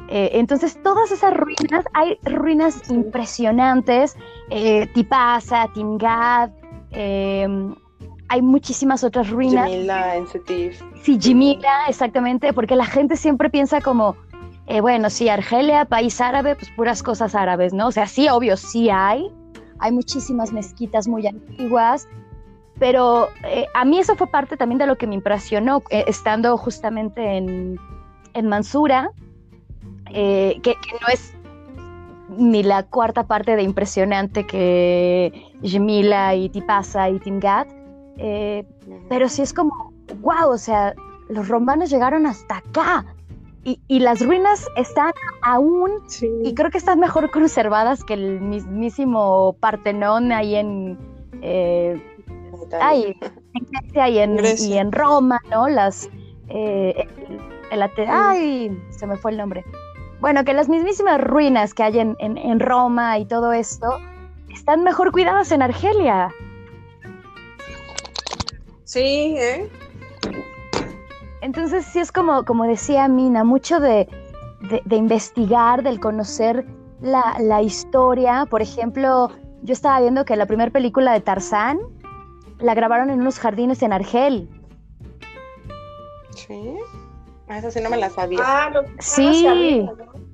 Eh, 0.09 0.31
entonces, 0.33 0.77
todas 0.83 1.09
esas 1.11 1.33
ruinas, 1.33 1.85
hay 1.93 2.19
ruinas 2.23 2.89
impresionantes, 2.89 4.17
eh, 4.49 4.87
Tipasa, 4.93 5.69
Timgad, 5.73 6.51
eh, 6.91 7.47
hay 8.27 8.41
muchísimas 8.41 9.03
otras 9.03 9.29
ruinas. 9.29 9.69
Jimila 9.69 10.15
en 10.15 10.27
Setif. 10.27 10.81
Sí, 11.03 11.17
Jimila, 11.19 11.85
exactamente, 11.87 12.53
porque 12.53 12.75
la 12.75 12.85
gente 12.85 13.15
siempre 13.17 13.49
piensa 13.49 13.81
como, 13.81 14.15
eh, 14.67 14.81
bueno, 14.81 15.09
sí, 15.09 15.29
Argelia, 15.29 15.85
país 15.85 16.19
árabe, 16.19 16.55
pues 16.55 16.71
puras 16.71 17.03
cosas 17.03 17.35
árabes, 17.35 17.73
¿no? 17.73 17.87
O 17.87 17.91
sea, 17.91 18.07
sí, 18.07 18.27
obvio, 18.29 18.57
sí 18.57 18.89
hay. 18.89 19.31
Hay 19.79 19.91
muchísimas 19.91 20.51
mezquitas 20.51 21.07
muy 21.07 21.27
antiguas, 21.27 22.07
pero 22.79 23.29
eh, 23.43 23.65
a 23.73 23.85
mí 23.85 23.99
eso 23.99 24.15
fue 24.15 24.27
parte 24.27 24.57
también 24.57 24.79
de 24.79 24.87
lo 24.87 24.97
que 24.97 25.05
me 25.05 25.15
impresionó, 25.15 25.83
eh, 25.89 26.05
estando 26.07 26.57
justamente 26.57 27.37
en, 27.37 27.77
en 28.33 28.47
Mansura, 28.47 29.11
que, 30.05 30.61
que, 30.63 30.75
no 31.01 31.07
es 31.11 31.33
ni 32.37 32.63
la 32.63 32.83
cuarta 32.83 33.27
parte 33.27 33.55
de 33.57 33.63
impresionante 33.63 34.47
que 34.47 35.51
Jimila 35.61 36.35
y 36.35 36.49
Tipasa 36.49 37.09
y 37.09 37.19
Timgat, 37.19 37.67
eh, 38.17 38.65
pero 39.09 39.29
sí 39.29 39.41
es 39.41 39.53
como, 39.53 39.93
wow, 40.21 40.49
o 40.49 40.57
sea, 40.57 40.95
los 41.29 41.47
romanos 41.47 41.89
llegaron 41.89 42.25
hasta 42.25 42.57
acá. 42.57 43.05
Y, 43.67 43.99
las 43.99 44.23
ruinas 44.23 44.69
están 44.75 45.11
aún, 45.41 45.89
y 46.43 46.53
creo 46.53 46.69
que 46.69 46.77
están 46.77 46.99
mejor 46.99 47.31
conservadas 47.31 48.03
que 48.03 48.13
el 48.13 48.39
mismísimo 48.39 49.55
Partenón 49.59 50.31
ahí 50.31 50.55
en... 50.55 50.99
Eh, 51.41 51.99
en 53.53 53.65
Grecia 53.71 54.09
y 54.09 54.19
en, 54.19 54.39
y 54.59 54.77
en 54.77 54.91
Roma, 54.91 55.41
¿no? 55.49 55.67
Las... 55.67 56.07
Eh, 56.49 57.07
el, 57.71 57.81
ay, 58.07 58.79
se 58.91 59.07
me 59.07 59.17
fue 59.17 59.31
el 59.31 59.37
nombre. 59.37 59.65
Bueno, 60.21 60.45
que 60.45 60.53
las 60.53 60.69
mismísimas 60.69 61.19
ruinas 61.19 61.73
que 61.73 61.81
hay 61.81 61.99
en, 61.99 62.15
en 62.19 62.59
Roma 62.59 63.17
y 63.17 63.25
todo 63.25 63.51
esto 63.51 63.87
están 64.53 64.83
mejor 64.83 65.11
cuidadas 65.11 65.51
en 65.51 65.63
Argelia. 65.63 66.31
Sí, 68.85 69.35
¿eh? 69.37 69.69
Entonces 71.41 71.85
sí 71.85 71.99
es 71.99 72.11
como, 72.11 72.45
como 72.45 72.63
decía 72.65 73.07
Mina, 73.07 73.43
mucho 73.43 73.79
de, 73.79 74.07
investigar, 74.89 75.83
del 75.83 75.99
conocer 75.99 76.65
la, 77.01 77.61
historia. 77.61 78.45
Por 78.49 78.61
ejemplo, 78.61 79.29
yo 79.63 79.73
estaba 79.73 79.99
viendo 79.99 80.23
que 80.23 80.35
la 80.35 80.45
primera 80.45 80.71
película 80.71 81.13
de 81.13 81.21
Tarzán 81.21 81.79
la 82.59 82.73
grabaron 82.73 83.09
en 83.09 83.21
unos 83.21 83.39
jardines 83.39 83.81
en 83.81 83.91
Argel. 83.91 84.49
Sí. 86.35 86.75
Ah, 87.47 87.57
esa 87.57 87.71
sí 87.71 87.81
no 87.81 87.89
me 87.89 87.97
la 87.97 88.09
sabía. 88.09 88.39
Ah, 88.43 88.69
no, 88.73 88.81
Sí. 88.99 89.45
ah, 89.47 89.93
¿no? 89.97 90.25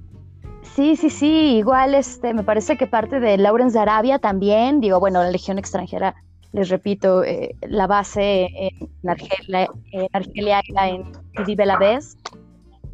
Sí, 0.75 0.95
sí, 0.95 1.09
sí, 1.09 1.57
igual 1.57 1.95
este, 1.95 2.33
me 2.33 2.43
parece 2.43 2.77
que 2.77 2.87
parte 2.87 3.19
de 3.19 3.37
Lawrence 3.37 3.73
de 3.73 3.81
Arabia 3.81 4.19
también, 4.19 4.79
digo, 4.79 4.99
bueno, 5.01 5.21
la 5.21 5.29
Legión 5.29 5.57
extranjera, 5.57 6.15
les 6.53 6.69
repito, 6.69 7.23
eh, 7.23 7.55
la 7.61 7.87
base 7.87 8.47
en 8.55 9.09
Argelia, 9.09 9.69
en 9.91 10.07
Argelia 10.13 10.61
era 10.69 10.89
en 10.89 11.03
Sidi 11.37 11.55
Belavés. 11.55 12.17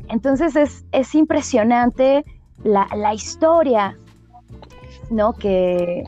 Entonces 0.10 0.56
es, 0.56 0.86
es 0.92 1.14
impresionante 1.16 2.24
la, 2.64 2.88
la 2.96 3.14
historia, 3.14 3.98
¿no? 5.10 5.34
Que, 5.34 6.04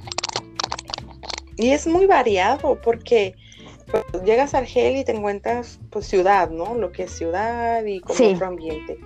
Y 1.57 1.71
es 1.71 1.85
muy 1.87 2.05
variado 2.05 2.79
porque 2.81 3.35
pues, 3.91 4.03
llegas 4.23 4.53
a 4.53 4.59
Argelia 4.59 5.01
y 5.01 5.03
te 5.05 5.11
encuentras 5.15 5.79
pues 5.89 6.05
ciudad, 6.05 6.49
¿no? 6.49 6.75
Lo 6.75 6.91
que 6.91 7.03
es 7.03 7.11
ciudad 7.11 7.83
y 7.83 7.99
como 7.99 8.15
Sí. 8.15 8.33
otro 8.35 8.47
ambiente. 8.47 8.97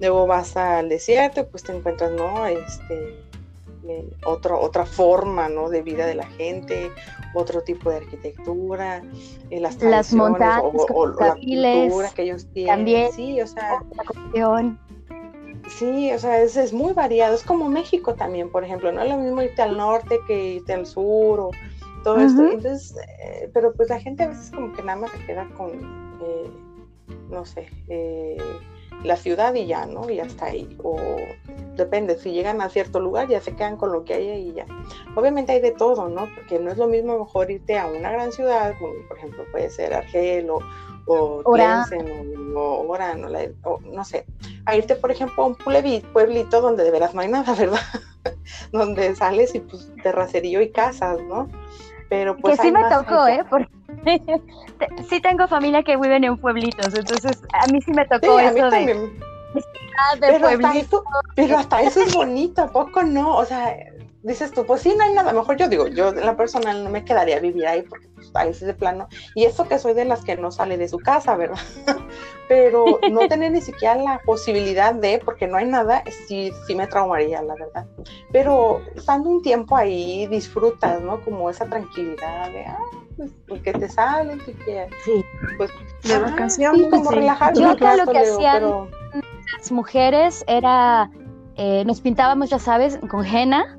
Luego 0.00 0.26
vas 0.26 0.56
al 0.56 0.88
desierto 0.88 1.40
y 1.40 1.44
pues 1.44 1.64
te 1.64 1.72
encuentras, 1.76 2.12
¿no? 2.12 2.46
Este, 2.46 3.16
eh, 3.88 4.08
otro, 4.24 4.60
otra 4.60 4.84
forma, 4.86 5.48
¿no? 5.48 5.68
De 5.68 5.82
vida 5.82 6.06
de 6.06 6.14
la 6.14 6.26
gente, 6.26 6.90
otro 7.34 7.62
tipo 7.62 7.90
de 7.90 7.96
arquitectura, 7.96 9.02
eh, 9.50 9.60
las 9.60 9.80
Las 9.82 10.12
montañas 10.12 10.62
o, 10.62 10.68
o- 10.68 11.00
o 11.02 11.06
la 11.06 11.34
cultura 11.34 12.10
que 12.14 12.22
ellos 12.22 12.46
tienen. 12.52 12.76
también. 12.76 13.12
Sí, 13.12 13.40
o 13.40 13.46
sea, 13.46 13.82
la 13.96 14.04
cuestión. 14.04 14.78
Sí, 15.68 16.12
o 16.12 16.18
sea, 16.18 16.40
es, 16.42 16.56
es 16.56 16.72
muy 16.72 16.92
variado. 16.92 17.34
Es 17.34 17.42
como 17.42 17.68
México 17.68 18.14
también, 18.14 18.50
por 18.50 18.62
ejemplo. 18.64 18.92
No 18.92 19.02
es 19.02 19.08
lo 19.10 19.16
mismo 19.16 19.42
irte 19.42 19.62
al 19.62 19.76
norte 19.76 20.20
que 20.26 20.54
irte 20.54 20.72
al 20.72 20.86
sur 20.86 21.40
o 21.40 21.50
todo 22.04 22.20
esto. 22.20 22.42
Entonces, 22.52 22.94
eh, 23.20 23.50
pero 23.52 23.72
pues 23.74 23.88
la 23.90 23.98
gente 24.00 24.22
a 24.22 24.28
veces 24.28 24.50
como 24.52 24.72
que 24.72 24.82
nada 24.82 24.98
más 25.00 25.10
se 25.10 25.18
queda 25.26 25.48
con, 25.56 25.70
eh, 26.22 26.50
no 27.30 27.44
sé, 27.44 27.68
eh, 27.88 28.38
la 29.06 29.16
ciudad 29.16 29.54
y 29.54 29.66
ya, 29.66 29.86
¿no? 29.86 30.08
Y 30.10 30.20
hasta 30.20 30.46
ahí. 30.46 30.76
O 30.82 30.96
depende, 31.76 32.16
si 32.18 32.32
llegan 32.32 32.60
a 32.60 32.68
cierto 32.68 33.00
lugar 33.00 33.28
ya 33.28 33.40
se 33.40 33.54
quedan 33.54 33.76
con 33.76 33.92
lo 33.92 34.04
que 34.04 34.14
hay 34.14 34.28
ahí 34.30 34.48
y 34.48 34.52
ya. 34.54 34.66
Obviamente 35.14 35.52
hay 35.52 35.60
de 35.60 35.72
todo, 35.72 36.08
¿no? 36.08 36.28
Porque 36.34 36.58
no 36.58 36.70
es 36.70 36.78
lo 36.78 36.86
mismo 36.86 37.18
mejor 37.18 37.50
irte 37.50 37.78
a 37.78 37.86
una 37.86 38.10
gran 38.10 38.32
ciudad, 38.32 38.74
como 38.78 38.92
por 39.08 39.18
ejemplo 39.18 39.44
puede 39.52 39.70
ser 39.70 39.92
Argel 39.94 40.48
o, 40.50 40.58
o. 41.06 41.42
Tlemcen 41.54 42.54
o, 42.56 42.60
o 42.60 42.88
Orán, 42.88 43.24
o 43.24 43.28
la- 43.28 43.50
o 43.64 43.78
no 43.80 44.04
sé, 44.04 44.24
a 44.64 44.74
irte, 44.76 44.96
por 44.96 45.10
ejemplo, 45.10 45.42
a 45.42 45.46
un 45.46 45.54
puebli- 45.54 46.02
pueblito 46.12 46.60
donde 46.60 46.84
de 46.84 46.90
veras 46.90 47.14
no 47.14 47.20
hay 47.20 47.28
nada, 47.28 47.54
¿verdad? 47.58 47.80
donde 48.72 49.14
sales 49.14 49.54
y 49.54 49.60
pues 49.60 49.90
terracerío 50.02 50.60
y 50.62 50.70
casas, 50.70 51.18
¿no? 51.28 51.48
Pero 52.08 52.36
pues 52.36 52.56
que 52.58 52.66
sí 52.66 52.72
me 52.72 52.82
tocó. 52.88 53.26
¿eh? 53.26 53.44
Porque 53.48 53.68
sí 55.08 55.20
tengo 55.20 55.48
familia 55.48 55.82
que 55.82 55.96
viven 55.96 56.24
en 56.24 56.36
pueblitos, 56.36 56.94
entonces 56.94 57.38
a 57.52 57.66
mí 57.66 57.80
sí 57.80 57.92
me 57.92 58.06
tocó 58.06 58.38
eso 58.38 58.70
de, 58.70 58.86
de 58.86 59.10
Pero 60.20 60.48
hasta, 60.48 60.76
eso, 60.76 61.04
pero 61.34 61.58
hasta 61.58 61.82
eso 61.82 62.00
es 62.02 62.12
bonito, 62.12 62.62
¿a 62.62 62.70
poco 62.70 63.02
no? 63.02 63.36
O 63.36 63.44
sea, 63.44 63.74
dices 64.26 64.52
tú, 64.52 64.66
pues 64.66 64.82
sí, 64.82 64.94
no 64.96 65.04
hay 65.04 65.12
nada. 65.12 65.32
Mejor 65.32 65.56
yo 65.56 65.68
digo, 65.68 65.86
yo 65.86 66.08
en 66.10 66.26
la 66.26 66.36
personal 66.36 66.82
no 66.84 66.90
me 66.90 67.04
quedaría 67.04 67.36
a 67.36 67.40
vivir 67.40 67.66
ahí 67.66 67.82
porque 67.82 68.08
pues, 68.14 68.30
ahí 68.34 68.52
sí 68.54 68.64
de 68.64 68.74
plano. 68.74 69.08
Y 69.34 69.44
eso 69.44 69.66
que 69.68 69.78
soy 69.78 69.94
de 69.94 70.04
las 70.04 70.22
que 70.24 70.36
no 70.36 70.50
sale 70.50 70.76
de 70.76 70.88
su 70.88 70.98
casa, 70.98 71.36
¿verdad? 71.36 71.58
Pero 72.48 72.84
no 73.10 73.26
tener 73.28 73.52
ni 73.52 73.60
siquiera 73.60 73.94
la 73.96 74.20
posibilidad 74.24 74.94
de, 74.94 75.20
porque 75.24 75.46
no 75.46 75.56
hay 75.56 75.66
nada, 75.66 76.02
sí, 76.28 76.52
sí 76.66 76.74
me 76.74 76.86
traumaría, 76.86 77.42
la 77.42 77.54
verdad. 77.54 77.86
Pero 78.32 78.80
estando 78.94 79.28
un 79.30 79.42
tiempo 79.42 79.76
ahí, 79.76 80.26
disfrutas, 80.28 81.00
¿no? 81.00 81.20
Como 81.22 81.50
esa 81.50 81.66
tranquilidad 81.66 82.50
de, 82.52 82.64
ah, 82.66 82.78
pues 83.16 83.30
porque 83.48 83.72
te 83.72 83.88
sales 83.88 84.38
y 84.46 84.52
que, 84.52 84.88
Sí. 85.04 85.24
pues, 85.56 85.70
De 86.04 86.14
ajá, 86.14 86.30
vacaciones, 86.30 86.82
sí, 86.84 86.90
como 86.90 87.10
sí. 87.10 87.16
relajarte 87.16 87.60
Yo 87.60 87.70
acá 87.70 87.96
lo 87.96 88.06
que 88.06 88.12
Leo, 88.20 88.34
hacían- 88.36 88.52
pero- 88.60 88.90
Las 89.58 89.72
mujeres 89.72 90.44
era, 90.46 91.10
eh, 91.56 91.84
nos 91.86 92.00
pintábamos, 92.00 92.50
ya 92.50 92.58
sabes, 92.58 92.98
con 93.08 93.24
henna. 93.24 93.78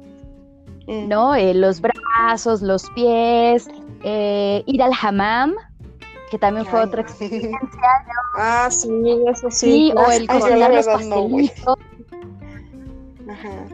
¿No? 0.88 1.36
Eh, 1.36 1.54
los 1.54 1.82
brazos, 1.82 2.62
los 2.62 2.90
pies, 2.92 3.68
eh, 4.04 4.64
ir 4.66 4.82
al 4.82 4.94
hammam, 5.02 5.54
que 6.32 6.38
también 6.40 6.66
fue 6.66 6.80
Ay, 6.80 6.86
otra 6.88 7.04
no. 7.04 7.08
experiencia, 7.10 7.60
Ah, 8.36 8.70
sí, 8.72 8.90
eso 9.28 9.50
sí. 9.50 9.58
sí, 9.90 9.94
o 9.96 10.12
el 10.12 10.28
cocinar 10.28 10.74
los 10.74 10.86
no, 10.88 10.94
pastelitos. 10.94 11.76
Ajá. 13.30 13.66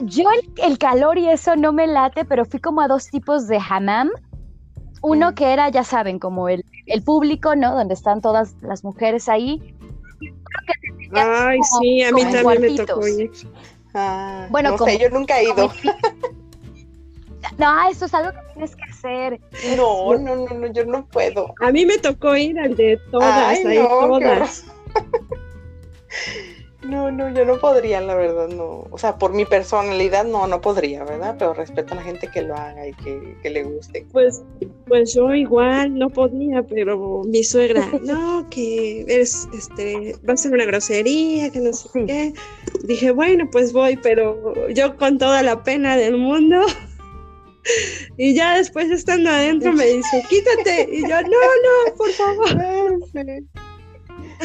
Yo 0.00 0.24
el, 0.30 0.64
el 0.64 0.78
calor 0.78 1.16
y 1.18 1.28
eso 1.30 1.56
no 1.56 1.72
me 1.72 1.86
late, 1.86 2.24
pero 2.24 2.44
fui 2.44 2.60
como 2.60 2.80
a 2.82 2.88
dos 2.88 3.08
tipos 3.08 3.46
de 3.48 3.58
hammam. 3.58 4.10
Uno 5.02 5.30
Mm. 5.30 5.34
que 5.34 5.52
era, 5.52 5.68
ya 5.70 5.84
saben, 5.84 6.18
como 6.18 6.48
el, 6.48 6.64
el 6.86 7.02
público, 7.02 7.54
¿no? 7.54 7.74
Donde 7.74 7.94
están 7.94 8.20
todas 8.20 8.54
las 8.60 8.82
mujeres 8.84 9.28
ahí. 9.28 9.74
Ay, 11.12 11.58
como- 11.70 11.80
sí, 11.82 12.02
a 12.02 12.12
mí 12.12 12.22
también 12.24 12.60
me 12.60 12.70
tocó. 12.84 13.00
Ah, 13.98 14.46
Bueno, 14.50 14.70
no 14.72 14.76
como- 14.76 14.90
sé, 14.90 14.98
yo 14.98 15.08
nunca 15.10 15.40
he 15.40 15.44
ido. 15.44 15.70
No, 17.58 17.88
eso 17.88 18.06
es 18.06 18.12
algo 18.12 18.32
que 18.32 18.38
tienes 18.54 18.74
que 18.74 18.82
hacer. 18.90 19.40
No, 19.76 20.14
no, 20.18 20.34
no, 20.36 20.48
no, 20.52 20.66
yo 20.72 20.84
no 20.84 21.06
puedo. 21.06 21.54
A 21.62 21.70
mí 21.70 21.86
me 21.86 21.96
tocó 21.98 22.36
ir 22.36 22.58
al 22.58 22.74
de 22.76 22.98
todas, 23.10 23.32
Ay, 23.58 23.64
ahí 23.64 23.78
no, 23.78 24.18
qué 24.18 24.24
todas. 24.26 24.64
No, 26.88 27.10
no, 27.10 27.28
yo 27.30 27.44
no 27.44 27.58
podría, 27.58 28.00
la 28.00 28.14
verdad, 28.14 28.48
no. 28.48 28.86
O 28.90 28.98
sea, 28.98 29.16
por 29.18 29.32
mi 29.32 29.44
personalidad 29.44 30.24
no, 30.24 30.46
no 30.46 30.60
podría, 30.60 31.04
¿verdad? 31.04 31.36
Pero 31.38 31.54
respeto 31.54 31.94
a 31.94 31.96
la 31.96 32.02
gente 32.02 32.28
que 32.28 32.42
lo 32.42 32.54
haga 32.54 32.86
y 32.86 32.92
que, 32.94 33.36
que 33.42 33.50
le 33.50 33.64
guste. 33.64 34.06
Pues, 34.12 34.42
pues 34.86 35.14
yo 35.14 35.34
igual 35.34 35.98
no 35.98 36.10
podía, 36.10 36.62
pero 36.62 37.22
mi 37.24 37.42
suegra, 37.42 37.88
no, 38.02 38.48
que 38.50 39.04
es, 39.08 39.48
este, 39.52 40.14
va 40.28 40.34
a 40.34 40.36
ser 40.36 40.52
una 40.52 40.64
grosería, 40.64 41.50
que 41.50 41.60
no 41.60 41.72
sé 41.72 41.88
qué. 42.06 42.32
Dije, 42.84 43.10
bueno, 43.10 43.48
pues 43.50 43.72
voy, 43.72 43.96
pero 43.96 44.68
yo 44.68 44.96
con 44.96 45.18
toda 45.18 45.42
la 45.42 45.62
pena 45.62 45.96
del 45.96 46.16
mundo. 46.16 46.60
Y 48.16 48.32
ya 48.32 48.56
después 48.56 48.88
estando 48.92 49.28
adentro 49.28 49.72
me 49.72 49.86
dice, 49.86 50.22
quítate. 50.30 50.88
Y 50.88 51.02
yo, 51.02 51.20
no, 51.22 51.28
no, 51.28 51.96
por 51.96 52.10
favor. 52.10 53.56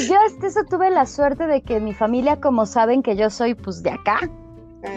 Yo 0.08 0.16
hasta 0.26 0.48
eso 0.48 0.64
tuve 0.70 0.90
la 0.90 1.06
suerte 1.06 1.48
de 1.48 1.62
que 1.62 1.80
mi 1.80 1.94
familia, 1.94 2.40
como 2.40 2.66
saben 2.66 3.04
que 3.04 3.16
yo 3.16 3.30
soy 3.30 3.56
pues 3.56 3.84
de 3.84 3.92
acá, 3.92 4.20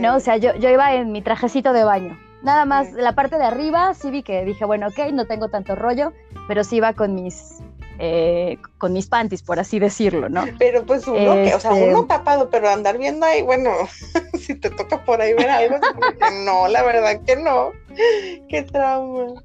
¿no? 0.00 0.16
O 0.16 0.20
sea, 0.20 0.36
yo, 0.36 0.54
yo 0.56 0.70
iba 0.70 0.94
en 0.94 1.12
mi 1.12 1.22
trajecito 1.22 1.72
de 1.72 1.84
baño. 1.84 2.18
Nada 2.42 2.64
más, 2.64 2.88
Sí. 2.88 2.94
la 2.98 3.14
parte 3.14 3.36
de 3.38 3.44
arriba 3.44 3.94
sí 3.94 4.10
vi 4.10 4.22
que 4.22 4.44
dije, 4.44 4.64
bueno, 4.64 4.88
ok, 4.88 5.10
no 5.12 5.26
tengo 5.26 5.48
tanto 5.48 5.74
rollo, 5.74 6.12
pero 6.46 6.62
sí 6.62 6.76
iba 6.76 6.92
con 6.92 7.14
mis, 7.14 7.60
eh, 7.98 8.58
con 8.78 8.92
mis 8.92 9.06
panties, 9.08 9.42
por 9.42 9.58
así 9.58 9.78
decirlo, 9.78 10.28
¿no? 10.28 10.44
Pero 10.58 10.84
pues 10.84 11.06
uno, 11.06 11.16
que, 11.34 11.54
o 11.54 11.60
sea, 11.60 11.72
Este- 11.72 11.88
uno 11.90 12.04
tapado, 12.04 12.50
pero 12.50 12.68
andar 12.68 12.98
viendo 12.98 13.24
ahí, 13.24 13.40
bueno, 13.42 13.70
si 14.34 14.54
te 14.54 14.68
toca 14.70 15.02
por 15.04 15.20
ahí 15.22 15.32
ver 15.32 15.48
algo, 15.48 15.76
no, 16.44 16.68
la 16.68 16.82
verdad 16.82 17.20
que 17.26 17.36
no. 17.36 17.70
Qué 18.48 18.62
trauma. 18.70 19.40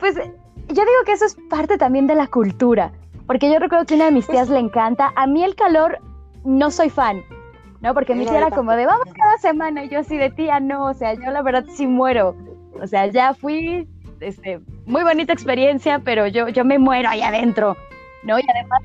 Pues 0.00 0.16
yo 0.16 0.22
digo 0.68 1.04
que 1.06 1.12
eso 1.12 1.24
es 1.26 1.36
parte 1.48 1.78
también 1.78 2.06
de 2.08 2.14
la 2.16 2.26
cultura, 2.26 2.92
porque 3.26 3.50
yo 3.52 3.58
recuerdo 3.58 3.86
que 3.86 3.94
una 3.94 4.06
de 4.06 4.10
mis 4.12 4.26
tías 4.26 4.48
le 4.48 4.58
encanta, 4.58 5.12
a 5.16 5.26
mí 5.26 5.42
el 5.44 5.54
calor 5.54 5.98
no 6.44 6.70
soy 6.70 6.90
fan, 6.90 7.22
¿no? 7.80 7.94
Porque 7.94 8.14
mi 8.14 8.24
tía 8.26 8.38
era 8.38 8.50
como 8.50 8.72
de, 8.72 8.86
vamos 8.86 9.06
cada 9.14 9.38
semana, 9.38 9.84
y 9.84 9.88
yo 9.88 10.00
así 10.00 10.16
de 10.16 10.30
tía, 10.30 10.60
no, 10.60 10.86
o 10.86 10.94
sea, 10.94 11.14
yo 11.14 11.30
la 11.30 11.42
verdad 11.42 11.64
sí 11.74 11.86
muero, 11.86 12.34
o 12.80 12.86
sea, 12.86 13.06
ya 13.06 13.34
fui, 13.34 13.88
este, 14.20 14.60
muy 14.86 15.02
bonita 15.02 15.32
experiencia, 15.32 15.98
pero 16.00 16.26
yo, 16.26 16.48
yo 16.48 16.64
me 16.64 16.78
muero 16.78 17.08
ahí 17.08 17.22
adentro, 17.22 17.76
¿no? 18.24 18.38
Y 18.38 18.44
además 18.50 18.80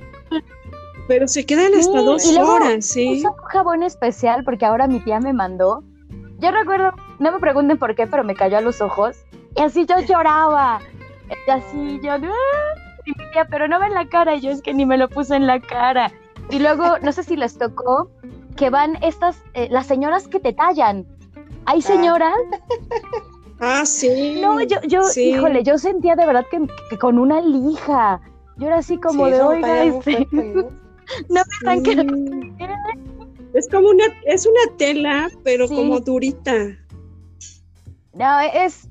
Pero 1.08 1.28
se 1.28 1.46
quedan 1.46 1.74
hasta 1.74 2.00
Sí, 2.00 2.06
dos 2.06 2.32
y 2.32 2.36
luego 2.36 2.54
horas, 2.54 2.86
sí. 2.86 3.18
uso 3.18 3.30
un 3.32 3.48
jabón 3.50 3.84
especial 3.84 4.44
porque 4.44 4.66
ahora 4.66 4.86
mi 4.88 5.00
tía 5.00 5.20
me 5.20 5.34
mandó. 5.34 5.84
Yo 6.38 6.52
recuerdo, 6.52 6.92
no 7.18 7.32
me 7.32 7.40
pregunten 7.40 7.78
por 7.80 7.96
qué, 7.96 8.06
pero 8.06 8.24
me 8.24 8.36
cayó 8.36 8.60
a 8.60 8.62
los 8.62 8.80
ojos. 8.80 9.18
Y 9.56 9.62
así 9.62 9.86
yo 9.88 10.00
lloraba. 10.02 10.80
Y 11.48 11.52
así 11.52 12.00
yo, 12.04 12.14
"Ah", 12.14 12.89
y 13.10 13.22
mi 13.22 13.32
tía, 13.32 13.48
pero 13.50 13.68
no 13.68 13.80
ven 13.80 13.94
la 13.94 14.08
cara. 14.08 14.36
Y 14.36 14.42
yo 14.42 14.52
es 14.52 14.62
que 14.62 14.74
ni 14.74 14.86
me 14.86 14.98
lo 14.98 15.10
puse 15.10 15.36
en 15.36 15.48
la 15.48 15.60
cara. 15.60 16.12
Y 16.50 16.60
luego, 16.60 16.98
no 17.00 17.12
sé 17.12 17.24
si 17.24 17.36
les 17.36 17.58
tocó, 17.58 18.10
que 18.56 18.70
van 18.70 18.98
estas, 19.04 19.42
eh, 19.54 19.68
las 19.70 19.88
señoras 19.88 20.28
que 20.28 20.40
te 20.40 20.54
tallan. 20.54 21.06
Hay 21.66 21.82
señoras. 21.82 22.34
Ah, 23.62 23.86
sí. 23.86 24.40
No, 24.42 24.62
yo, 24.62 24.78
yo, 24.88 25.04
sí. 25.04 25.32
híjole, 25.32 25.64
yo 25.64 25.78
sentía 25.78 26.16
de 26.16 26.26
verdad 26.26 26.46
que, 26.50 26.66
que 26.90 26.98
con 26.98 27.20
una 27.20 27.42
lija. 27.42 28.22
Yo 28.58 28.68
era 28.68 28.78
así 28.78 28.98
como 28.98 29.26
Sí, 29.26 29.32
de, 29.32 29.42
oiga, 29.42 29.84
este, 29.84 30.26
fuerte, 30.26 30.54
¿no? 30.56 30.62
no 31.30 31.42
me 31.68 31.74
están 31.74 31.86
Sí. 31.86 32.66
Es 33.54 33.68
como 33.68 33.90
una, 33.90 34.06
es 34.26 34.46
una 34.46 34.78
tela, 34.78 35.30
pero 35.44 35.68
como 35.68 36.00
durita. 36.00 36.54
No, 38.14 38.40
es. 38.40 38.89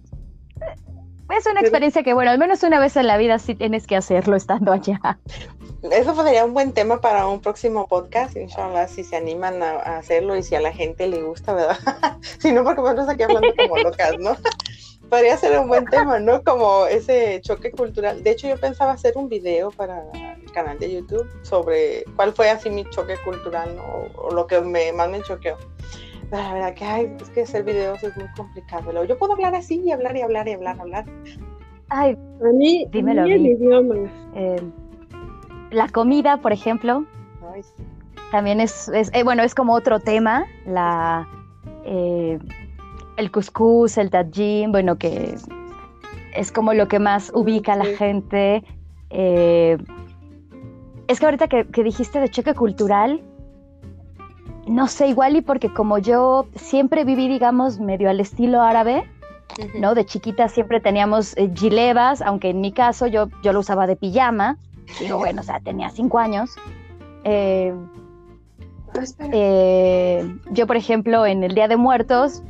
Es 1.37 1.47
una 1.47 1.61
experiencia 1.61 2.03
que, 2.03 2.15
bueno, 2.15 2.31
al 2.31 2.39
menos 2.39 2.63
una 2.63 2.81
vez 2.81 2.97
en 2.97 3.07
la 3.07 3.17
vida 3.17 3.39
sí 3.39 3.55
tienes 3.55 3.87
que 3.87 3.97
hacerlo 3.97 4.37
estando 4.37 4.73
allá. 4.73 5.19
Eso 5.91 6.15
sería 6.25 6.45
un 6.45 6.55
buen 6.55 6.73
tema 6.73 7.01
para 7.01 7.27
un 7.27 7.41
próximo 7.41 7.87
podcast, 7.87 8.37
inshallah, 8.37 8.89
si 8.89 9.05
se 9.05 9.17
animan 9.17 9.63
a, 9.63 9.73
a 9.73 9.99
hacerlo 9.99 10.37
y 10.37 10.43
si 10.43 10.55
a 10.55 10.61
la 10.61 10.73
gente 10.73 11.07
le 11.07 11.23
gusta, 11.23 11.55
¿verdad? 11.55 11.79
si 12.39 12.53
no, 12.53 12.65
porque 12.65 12.81
nosotros 12.81 13.09
aquí 13.09 13.23
hablando 13.23 13.55
como 13.57 13.77
locas, 13.77 14.19
¿no? 14.19 14.37
Podría 15.09 15.37
ser 15.39 15.59
un 15.59 15.69
buen 15.69 15.87
tema, 15.87 16.19
¿no? 16.19 16.43
Como 16.43 16.87
ese 16.87 17.41
choque 17.43 17.71
cultural. 17.71 18.23
De 18.23 18.31
hecho, 18.31 18.47
yo 18.47 18.59
pensaba 18.59 18.93
hacer 18.93 19.17
un 19.17 19.29
video 19.29 19.71
para 19.71 20.03
el 20.13 20.53
canal 20.53 20.79
de 20.79 20.93
YouTube 20.93 21.27
sobre 21.43 22.05
cuál 22.15 22.35
fue 22.35 22.51
así 22.51 22.69
mi 22.69 22.85
choque 22.91 23.17
cultural 23.25 23.75
¿no? 23.75 23.83
o, 24.17 24.31
lo 24.33 24.47
que 24.47 24.61
me, 24.61 24.93
más 24.93 25.09
me 25.09 25.23
choqueó. 25.23 25.57
Pero 26.31 26.43
la 26.43 26.55
verdad 26.55 26.75
que 26.75 26.85
ay, 26.85 27.17
es 27.21 27.31
que 27.31 27.43
hacer 27.43 27.65
videos 27.65 28.03
es 28.03 28.17
muy 28.17 28.27
complicado. 28.37 29.05
Yo 29.05 29.19
puedo 29.19 29.33
hablar 29.33 29.55
así 29.55 29.81
y 29.85 29.93
hablar 29.93 30.17
y 30.17 30.23
hablar 30.23 30.49
y 30.49 30.53
hablar, 30.53 30.81
hablar. 30.81 31.05
Ay, 31.89 32.17
a 32.43 32.53
mí, 32.53 32.87
dímelo. 32.91 33.23
A 33.23 33.25
mí 33.25 33.33
el 33.33 33.47
idioma. 33.47 33.95
Eh, 34.35 34.61
la 35.71 35.89
comida, 35.89 36.39
por 36.39 36.53
ejemplo, 36.53 37.05
también 38.31 38.61
es, 38.61 38.91
eh, 38.91 39.23
bueno, 39.25 39.43
es 39.43 39.55
como 39.55 39.75
otro 39.75 40.01
tema, 40.01 40.45
la, 40.67 41.27
eh, 41.85 42.39
el 43.17 43.31
couscous, 43.31 43.97
el 43.97 44.11
tajin, 44.11 44.71
bueno, 44.71 44.99
que 44.99 45.35
es 46.35 46.53
como 46.53 46.75
lo 46.75 46.89
que 46.89 46.99
más 46.99 47.33
ubica 47.35 47.73
a 47.73 47.77
la 47.77 47.87
gente. 47.87 48.65
es 49.11 49.79
que 51.19 51.25
ahorita 51.25 51.49
que, 51.49 51.67
que, 51.69 51.83
dijiste 51.83 52.21
de 52.21 52.29
choque 52.29 52.55
cultural, 52.55 53.23
no 54.69 54.87
sé, 54.87 55.09
igual 55.09 55.37
y 55.37 55.41
porque 55.41 55.73
como 55.73 55.99
yo 55.99 56.47
siempre 56.57 57.05
viví, 57.05 57.29
digamos, 57.29 57.79
medio 57.81 58.11
al 58.11 58.21
estilo 58.21 58.63
árabe, 58.63 59.05
¿no? 59.75 59.95
De 59.95 60.05
chiquita 60.05 60.49
siempre 60.49 60.81
teníamos 60.81 61.37
eh, 61.37 61.51
gilebas, 61.55 62.23
aunque 62.23 62.51
en 62.51 62.61
mi 62.61 62.73
caso 62.73 63.07
yo, 63.07 63.29
yo 63.43 63.53
lo 63.53 63.61
usaba 63.61 63.87
de 63.87 63.97
pijama. 63.97 64.59
Digo, 65.01 65.19
bueno, 65.19 65.41
o 65.41 65.45
sea, 65.45 65.61
tenía 65.61 65.91
cinco 65.91 66.19
años. 66.19 66.51
Eh, 67.25 67.75
ah, 68.95 69.05
eh, 69.33 70.37
yo, 70.51 70.67
por 70.67 70.77
ejemplo, 70.77 71.27
en 71.27 71.45
el 71.45 71.55
Día 71.55 71.69
de 71.69 71.77
Muertos 71.77 72.43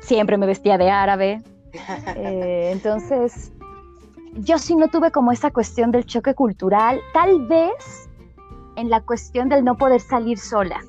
siempre 0.00 0.36
me 0.36 0.46
vestía 0.46 0.78
de 0.78 0.90
árabe. 0.90 1.42
entonces, 2.16 3.52
yo 4.34 4.58
sí 4.58 4.76
no 4.76 4.88
tuve 4.88 5.10
como 5.10 5.32
esa 5.32 5.50
cuestión 5.50 5.90
del 5.90 6.04
choque 6.04 6.34
cultural, 6.34 7.00
tal 7.12 7.46
vez 7.46 8.08
en 8.76 8.90
la 8.90 9.00
cuestión 9.00 9.48
del 9.48 9.64
no 9.64 9.76
poder 9.76 10.00
salir 10.00 10.38
sola. 10.38 10.80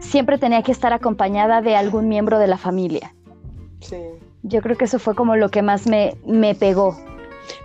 Siempre 0.00 0.38
tenía 0.38 0.62
que 0.62 0.72
estar 0.72 0.92
acompañada 0.92 1.62
de 1.62 1.76
algún 1.76 2.08
miembro 2.08 2.38
de 2.38 2.46
la 2.46 2.58
familia. 2.58 3.14
Yo 4.42 4.62
creo 4.62 4.76
que 4.76 4.86
eso 4.86 4.98
fue 4.98 5.14
como 5.14 5.36
lo 5.36 5.50
que 5.50 5.62
más 5.62 5.86
me, 5.86 6.16
me 6.26 6.54
pegó. 6.54 6.96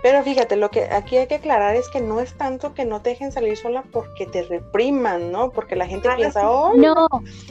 Pero 0.01 0.23
fíjate, 0.23 0.55
lo 0.55 0.71
que 0.71 0.86
aquí 0.86 1.17
hay 1.17 1.27
que 1.27 1.36
aclarar 1.36 1.75
es 1.75 1.89
que 1.89 2.01
no 2.01 2.19
es 2.19 2.33
tanto 2.33 2.73
que 2.73 2.86
no 2.86 3.01
te 3.01 3.11
dejen 3.11 3.31
salir 3.31 3.57
sola 3.57 3.83
porque 3.91 4.25
te 4.25 4.43
repriman, 4.43 5.31
¿no? 5.31 5.51
Porque 5.51 5.75
la 5.75 5.88
gente 5.88 6.09
piensa, 6.15 6.49
oh, 6.49 6.73
no, 6.75 7.07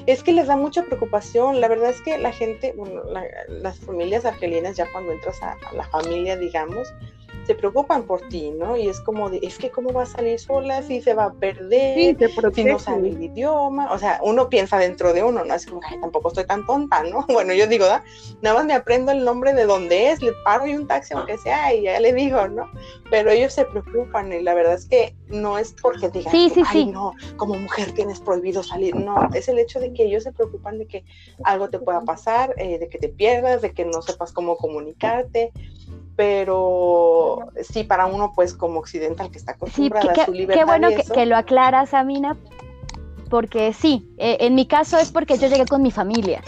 es 0.07 0.23
que 0.23 0.33
les 0.33 0.47
da 0.47 0.57
mucha 0.57 0.83
preocupación. 0.83 1.61
La 1.61 1.69
verdad 1.69 1.91
es 1.91 2.01
que 2.03 2.19
la 2.19 2.33
gente, 2.33 2.73
bueno, 2.77 3.03
las 3.49 3.79
familias 3.79 4.25
argelinas 4.25 4.77
ya 4.77 4.91
cuando 4.93 5.13
entras 5.13 5.43
a 5.43 5.57
la 5.75 5.85
familia, 5.89 6.37
digamos, 6.37 6.93
se 7.47 7.55
preocupan 7.55 8.05
por 8.05 8.23
ti, 8.29 8.51
¿no? 8.51 8.77
Y 8.77 8.89
es 8.89 9.01
como 9.01 9.29
de, 9.31 9.39
es 9.43 9.59
que 9.59 9.71
cómo 9.71 9.93
va 9.93 10.03
a 10.03 10.07
salir 10.07 10.39
sola, 10.39 10.83
si 10.83 11.01
se 11.01 11.15
va 11.15 11.27
a 11.27 11.33
perder, 11.33 12.17
si 12.55 12.65
no 12.65 12.79
sabe 12.79 13.09
el 13.09 13.23
idioma, 13.23 13.93
o 13.93 13.99
sea, 13.99 14.19
uno 14.23 14.49
piensa 14.49 14.79
dentro 14.79 15.13
de 15.13 15.23
uno, 15.23 15.45
¿no? 15.45 15.55
Es 15.55 15.67
como, 15.67 15.81
ay, 15.87 16.01
tampoco 16.01 16.29
estoy 16.29 16.47
tan 16.47 16.67
tonta, 16.67 17.03
¿no? 17.03 17.25
Bueno, 17.35 17.53
yo 17.53 17.67
digo, 17.67 17.85
nada 18.43 18.57
más 18.57 18.65
me 18.65 18.75
aprendo 18.75 19.11
el 19.11 19.25
nombre 19.25 19.53
de 19.53 19.67
dónde 19.67 20.11
es, 20.11 20.23
le 20.23 20.33
paro 20.45 20.67
y 20.67 20.77
un 20.77 20.87
taxi 20.87 21.15
aunque 21.15 21.37
sea 21.39 21.75
y 21.75 21.83
ya 21.83 21.99
le 21.99 22.13
digo, 22.13 22.47
¿no? 22.49 22.71
Pero 23.11 23.31
ellos 23.31 23.53
se 23.53 23.65
preocupan 23.65 24.33
y 24.33 24.41
la 24.41 24.55
verdad 24.55 24.75
es 24.75 24.87
que 24.87 25.17
no 25.29 25.59
es 25.59 25.75
porque 25.83 26.09
digan, 26.09 26.33
sí, 26.33 26.51
sí, 26.55 26.63
ay, 26.67 26.87
no, 26.87 27.13
como 27.37 27.55
mujer 27.55 27.93
tienes 27.93 28.21
prohibido 28.21 28.63
salir, 28.63 28.95
no, 28.95 29.29
es 29.35 29.49
el 29.49 29.59
hecho 29.59 29.81
de 29.81 29.93
que 29.93 30.05
ellos 30.05 30.23
se 30.23 30.33
preocupan 30.33 30.79
de 30.79 30.87
que 30.87 31.05
algo 31.43 31.69
te 31.69 31.79
pueda 31.79 32.01
pasar, 32.03 32.55
eh, 32.57 32.79
de 32.79 32.89
que 32.89 32.99
te 32.99 33.09
pierdas, 33.09 33.63
de 33.63 33.73
que 33.73 33.85
no 33.85 34.01
sepas 34.03 34.33
cómo 34.33 34.57
comunicarte, 34.57 35.53
pero 36.17 37.51
sí, 37.63 37.85
para 37.85 38.07
uno, 38.07 38.33
pues 38.35 38.55
como 38.55 38.79
occidental 38.79 39.31
que 39.31 39.39
está 39.39 39.53
acostumbrada 39.53 40.13
a 40.13 40.25
su 40.27 40.33
libertad. 40.33 40.61
Qué 40.61 40.65
bueno 40.65 40.89
que, 41.13 41.27
lo 41.27 41.37
aclaras, 41.37 41.95
Amina, 41.95 42.37
porque 43.31 43.73
sí, 43.73 44.09
eh, 44.19 44.39
en 44.41 44.55
mi 44.55 44.67
caso 44.67 44.99
es 44.99 45.11
porque 45.11 45.39
yo 45.39 45.49
llegué 45.49 45.67
con 45.67 45.83
mi 45.83 45.91
familia. 45.91 46.43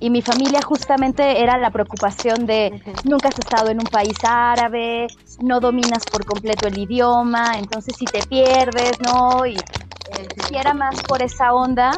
Y 0.00 0.10
mi 0.10 0.22
familia 0.22 0.62
justamente 0.62 1.42
era 1.42 1.58
la 1.58 1.72
preocupación 1.72 2.46
de 2.46 2.80
nunca 3.02 3.30
has 3.30 3.38
estado 3.40 3.70
en 3.70 3.80
un 3.80 3.86
país 3.86 4.16
árabe, 4.22 5.08
no 5.42 5.58
dominas 5.58 6.04
por 6.06 6.24
completo 6.24 6.68
el 6.68 6.78
idioma, 6.78 7.58
entonces 7.58 7.96
si 7.98 8.04
te 8.04 8.22
pierdes, 8.28 8.92
¿no? 9.00 9.44
Y 9.44 9.56
eh, 9.56 10.28
era 10.52 10.72
más 10.72 11.02
por 11.02 11.20
esa 11.20 11.52
onda, 11.52 11.90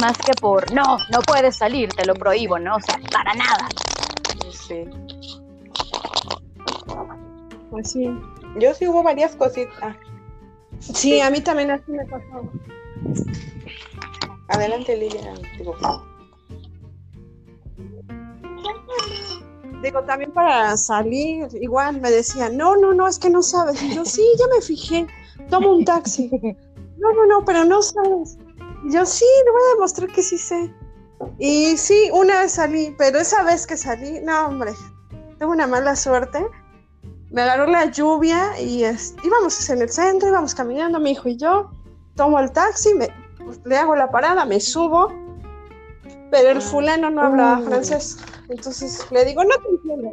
más 0.00 0.16
que 0.16 0.32
por, 0.40 0.72
no, 0.72 0.96
no 1.12 1.20
puedes 1.20 1.56
salir, 1.56 1.90
te 1.90 2.06
lo 2.06 2.14
prohíbo, 2.14 2.58
¿no? 2.58 2.76
O 2.76 2.80
sea, 2.80 2.98
para 3.12 3.34
nada. 3.34 3.68
Sí. 4.50 4.88
Pues 7.74 7.90
sí. 7.90 8.08
Yo 8.60 8.72
sí 8.72 8.86
hubo 8.86 9.02
varias 9.02 9.34
cositas. 9.34 9.96
Sí, 10.78 11.20
a 11.20 11.28
mí 11.28 11.40
también 11.40 11.72
así 11.72 11.90
me 11.90 12.06
pasó. 12.06 12.48
Adelante, 14.46 14.96
Lilian. 14.96 15.42
Digo. 19.82 20.04
también 20.06 20.30
para 20.32 20.76
salir, 20.76 21.48
igual 21.60 22.00
me 22.00 22.12
decían, 22.12 22.56
no, 22.56 22.76
no, 22.76 22.94
no, 22.94 23.08
es 23.08 23.18
que 23.18 23.28
no 23.28 23.42
sabes. 23.42 23.82
Y 23.82 23.92
yo, 23.92 24.04
sí, 24.04 24.22
ya 24.38 24.46
me 24.54 24.62
fijé, 24.62 25.08
tomo 25.50 25.72
un 25.72 25.84
taxi. 25.84 26.30
No, 26.96 27.12
no, 27.12 27.26
no, 27.26 27.44
pero 27.44 27.64
no 27.64 27.82
sabes. 27.82 28.38
Y 28.84 28.92
yo, 28.92 29.04
sí, 29.04 29.24
le 29.44 29.50
voy 29.50 29.60
a 29.60 29.74
demostrar 29.74 30.12
que 30.12 30.22
sí 30.22 30.38
sé. 30.38 30.72
Y 31.40 31.76
sí, 31.76 32.08
una 32.12 32.40
vez 32.42 32.52
salí, 32.52 32.94
pero 32.96 33.18
esa 33.18 33.42
vez 33.42 33.66
que 33.66 33.76
salí, 33.76 34.20
no, 34.20 34.46
hombre, 34.46 34.70
tuve 35.40 35.48
una 35.48 35.66
mala 35.66 35.96
suerte 35.96 36.46
me 37.34 37.42
agarró 37.42 37.66
la 37.66 37.86
lluvia 37.90 38.60
y 38.60 38.84
íbamos 39.24 39.68
en 39.68 39.82
el 39.82 39.90
centro, 39.90 40.28
íbamos 40.28 40.54
caminando, 40.54 41.00
mi 41.00 41.10
hijo 41.10 41.28
y 41.28 41.36
yo, 41.36 41.68
tomo 42.14 42.38
el 42.38 42.52
taxi, 42.52 42.94
me, 42.94 43.08
le 43.64 43.76
hago 43.76 43.96
la 43.96 44.08
parada, 44.08 44.44
me 44.44 44.60
subo, 44.60 45.12
pero 46.30 46.50
el 46.50 46.62
fulano 46.62 47.10
no 47.10 47.22
hablaba 47.22 47.58
francés. 47.58 48.18
Entonces 48.48 49.04
le 49.10 49.24
digo, 49.24 49.42
no 49.42 49.50
te 49.50 49.68
entiendo, 49.68 50.10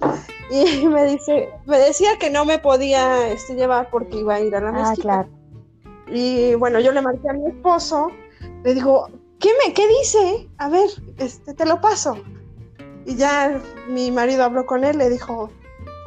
y 0.50 0.86
me 0.88 1.04
dice, 1.04 1.48
me 1.66 1.78
decía 1.78 2.18
que 2.18 2.28
no 2.28 2.44
me 2.44 2.58
podía 2.58 3.28
este, 3.28 3.54
llevar 3.54 3.90
porque 3.90 4.18
iba 4.18 4.34
a 4.34 4.40
ir 4.40 4.56
a 4.56 4.60
la 4.60 4.70
ah, 4.70 4.72
mezquita. 4.72 5.28
Y 6.08 6.56
bueno, 6.56 6.80
yo 6.80 6.90
le 6.90 7.02
marqué 7.02 7.28
a 7.28 7.34
mi 7.34 7.46
esposo, 7.46 8.08
le 8.64 8.74
digo, 8.74 9.08
¿qué 9.38 9.50
me, 9.64 9.72
qué 9.74 9.86
dice? 9.86 10.48
A 10.58 10.68
ver, 10.68 10.90
este, 11.18 11.54
te 11.54 11.64
lo 11.66 11.80
paso. 11.80 12.16
Y 13.08 13.16
ya 13.16 13.58
mi 13.88 14.10
marido 14.10 14.44
habló 14.44 14.66
con 14.66 14.84
él, 14.84 14.98
le 14.98 15.08
dijo, 15.08 15.50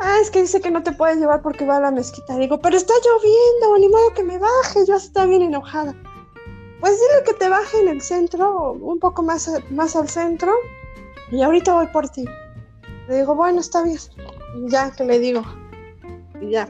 ah, 0.01 0.17
es 0.21 0.29
que 0.29 0.43
dice 0.43 0.61
que 0.61 0.69
no 0.69 0.83
te 0.83 0.91
puedes 0.91 1.17
llevar 1.17 1.41
porque 1.41 1.65
va 1.65 1.77
a 1.77 1.79
la 1.79 1.89
mezquita. 1.89 2.37
digo, 2.37 2.61
pero 2.61 2.77
está 2.77 2.93
lloviendo, 2.93 3.77
ni 3.79 3.89
modo 3.89 4.13
que 4.13 4.21
me 4.21 4.37
baje, 4.37 4.85
yo 4.87 4.95
estaba 4.97 5.25
bien 5.25 5.41
enojada. 5.41 5.95
Pues 6.79 6.93
dile 6.93 7.23
que 7.25 7.33
te 7.33 7.49
baje 7.49 7.79
en 7.79 7.87
el 7.87 8.01
centro, 8.03 8.73
un 8.73 8.99
poco 8.99 9.23
más, 9.23 9.49
más 9.71 9.95
al 9.95 10.09
centro, 10.09 10.53
y 11.31 11.41
ahorita 11.41 11.73
voy 11.73 11.87
por 11.87 12.07
ti. 12.07 12.23
Le 13.07 13.17
digo, 13.17 13.33
bueno, 13.33 13.61
está 13.61 13.81
bien. 13.81 13.97
ya, 14.67 14.91
que 14.91 15.03
le 15.03 15.17
digo. 15.17 15.41
Y 16.39 16.51
ya. 16.51 16.69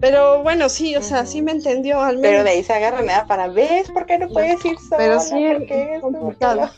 Pero 0.00 0.42
bueno, 0.42 0.70
sí, 0.70 0.96
o 0.96 1.02
sea, 1.02 1.26
sí 1.26 1.42
me 1.42 1.52
entendió 1.52 2.00
al 2.00 2.16
menos. 2.16 2.30
Pero 2.30 2.44
de 2.44 2.50
ahí 2.50 2.64
se 2.64 2.72
agarra 2.72 3.02
nada 3.02 3.26
para 3.26 3.48
ver 3.48 3.84
por 3.92 4.06
qué 4.06 4.16
no 4.16 4.28
puedes 4.28 4.64
ir 4.64 4.78
sola. 4.78 4.96
Pero 4.96 5.20
sí, 5.20 5.44
es 5.44 6.00
complicado. 6.00 6.70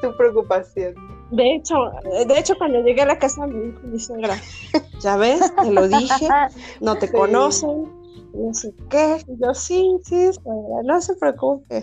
Tu 0.00 0.16
preocupación. 0.16 0.94
De 1.30 1.54
hecho, 1.54 1.76
de 2.26 2.38
hecho, 2.38 2.54
cuando 2.58 2.80
llegué 2.82 3.02
a 3.02 3.06
la 3.06 3.18
casa 3.18 3.46
me 3.46 3.60
dijo 3.60 3.80
mi 3.84 3.98
suegra, 3.98 4.34
ya 5.00 5.16
ves, 5.16 5.54
te 5.56 5.70
lo 5.70 5.86
dije, 5.86 6.28
no 6.80 6.96
te 6.96 7.10
conocen, 7.10 7.84
no 8.34 8.52
sé 8.52 8.74
qué. 8.88 9.24
yo 9.28 9.54
sí, 9.54 9.98
sí, 10.02 10.30
no 10.84 11.00
se 11.00 11.14
preocupe. 11.14 11.82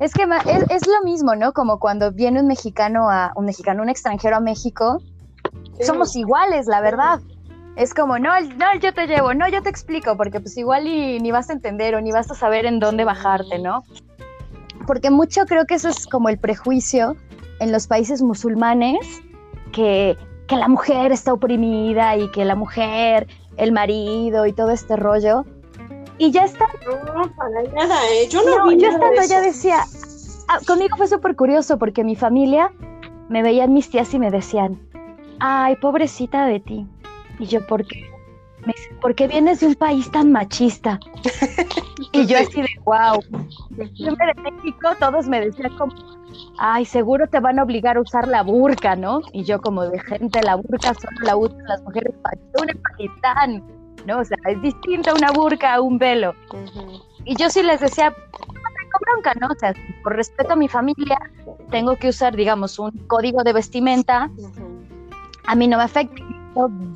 Es 0.00 0.14
que 0.14 0.22
es, 0.22 0.86
lo 0.86 1.04
mismo, 1.04 1.36
¿no? 1.36 1.52
Como 1.52 1.78
cuando 1.78 2.10
viene 2.10 2.40
un 2.40 2.46
mexicano 2.46 3.10
a 3.10 3.32
un 3.36 3.44
mexicano, 3.44 3.82
un 3.82 3.90
extranjero 3.90 4.36
a 4.36 4.40
México, 4.40 5.02
somos 5.80 6.16
iguales, 6.16 6.66
la 6.66 6.80
verdad. 6.80 7.20
Es 7.76 7.94
como, 7.94 8.18
no, 8.18 8.30
no, 8.40 8.78
yo 8.80 8.92
te 8.94 9.06
llevo, 9.06 9.34
no, 9.34 9.48
yo 9.48 9.62
te 9.62 9.68
explico, 9.68 10.16
porque 10.16 10.40
pues 10.40 10.56
igual 10.56 10.86
y, 10.86 11.20
ni 11.20 11.30
vas 11.30 11.50
a 11.50 11.52
entender 11.52 11.94
o 11.94 12.00
ni 12.00 12.12
vas 12.12 12.30
a 12.30 12.34
saber 12.34 12.66
en 12.66 12.80
dónde 12.80 13.04
bajarte, 13.04 13.58
¿no? 13.58 13.84
Porque 14.90 15.08
mucho 15.08 15.46
creo 15.46 15.66
que 15.66 15.74
eso 15.74 15.88
es 15.88 16.04
como 16.04 16.28
el 16.30 16.36
prejuicio 16.36 17.16
en 17.60 17.70
los 17.70 17.86
países 17.86 18.22
musulmanes, 18.22 18.98
que, 19.70 20.16
que 20.48 20.56
la 20.56 20.66
mujer 20.66 21.12
está 21.12 21.32
oprimida 21.32 22.16
y 22.16 22.28
que 22.32 22.44
la 22.44 22.56
mujer, 22.56 23.28
el 23.56 23.70
marido 23.70 24.46
y 24.46 24.52
todo 24.52 24.70
este 24.70 24.96
rollo. 24.96 25.44
Y 26.18 26.32
ya 26.32 26.42
está. 26.42 26.66
No, 27.14 27.22
para 27.36 27.62
nada, 27.72 28.00
¿eh? 28.14 28.26
Yo 28.28 28.42
no, 28.42 28.68
yo 28.72 28.88
estando 28.88 29.22
ya 29.28 29.40
decía, 29.40 29.76
ah, 30.48 30.58
conmigo 30.66 30.96
fue 30.96 31.06
súper 31.06 31.36
curioso 31.36 31.78
porque 31.78 32.02
mi 32.02 32.16
familia 32.16 32.72
me 33.28 33.44
veían 33.44 33.72
mis 33.72 33.90
tías 33.90 34.12
y 34.12 34.18
me 34.18 34.32
decían, 34.32 34.80
ay, 35.38 35.76
pobrecita 35.76 36.46
de 36.46 36.58
ti. 36.58 36.84
Y 37.38 37.46
yo, 37.46 37.64
¿por 37.64 37.86
qué? 37.86 38.10
Me 38.66 38.72
dice, 38.74 38.94
¿por 39.00 39.14
qué 39.14 39.26
vienes 39.26 39.60
de 39.60 39.68
un 39.68 39.74
país 39.74 40.10
tan 40.10 40.32
machista? 40.32 41.00
y 42.12 42.26
yo 42.26 42.38
así 42.38 42.62
de, 42.62 42.68
wow. 42.84 43.22
Yo 43.94 44.12
de 44.12 44.42
México, 44.42 44.90
todos 44.98 45.28
me 45.28 45.40
decían 45.40 45.76
como, 45.76 45.94
ay, 46.58 46.84
seguro 46.84 47.26
te 47.26 47.40
van 47.40 47.58
a 47.58 47.62
obligar 47.62 47.96
a 47.96 48.00
usar 48.00 48.28
la 48.28 48.42
burka, 48.42 48.96
¿no? 48.96 49.22
Y 49.32 49.44
yo 49.44 49.60
como 49.60 49.84
de 49.84 49.98
gente, 50.00 50.42
la 50.42 50.56
burka 50.56 50.94
solo 50.94 51.16
la 51.22 51.36
usan 51.36 51.64
las 51.64 51.82
mujeres 51.82 52.14
en 52.68 52.82
Pakistán, 52.82 53.64
¿no? 54.06 54.18
O 54.18 54.24
sea, 54.24 54.36
es 54.46 54.60
distinta 54.62 55.14
una 55.14 55.30
burka 55.32 55.74
a 55.74 55.80
un 55.80 55.98
velo. 55.98 56.34
Y 57.24 57.36
yo 57.36 57.50
sí 57.50 57.62
les 57.62 57.80
decía, 57.80 58.10
no 58.10 58.98
bronca, 59.00 59.34
¿no? 59.40 59.48
O 59.48 59.58
sea, 59.58 59.74
por 60.02 60.16
respeto 60.16 60.52
a 60.52 60.56
mi 60.56 60.68
familia, 60.68 61.18
tengo 61.70 61.96
que 61.96 62.08
usar, 62.08 62.36
digamos, 62.36 62.78
un 62.78 62.90
código 63.06 63.42
de 63.42 63.52
vestimenta. 63.52 64.30
A 65.46 65.54
mí 65.54 65.68
no 65.68 65.78
me 65.78 65.84
afecta. 65.84 66.22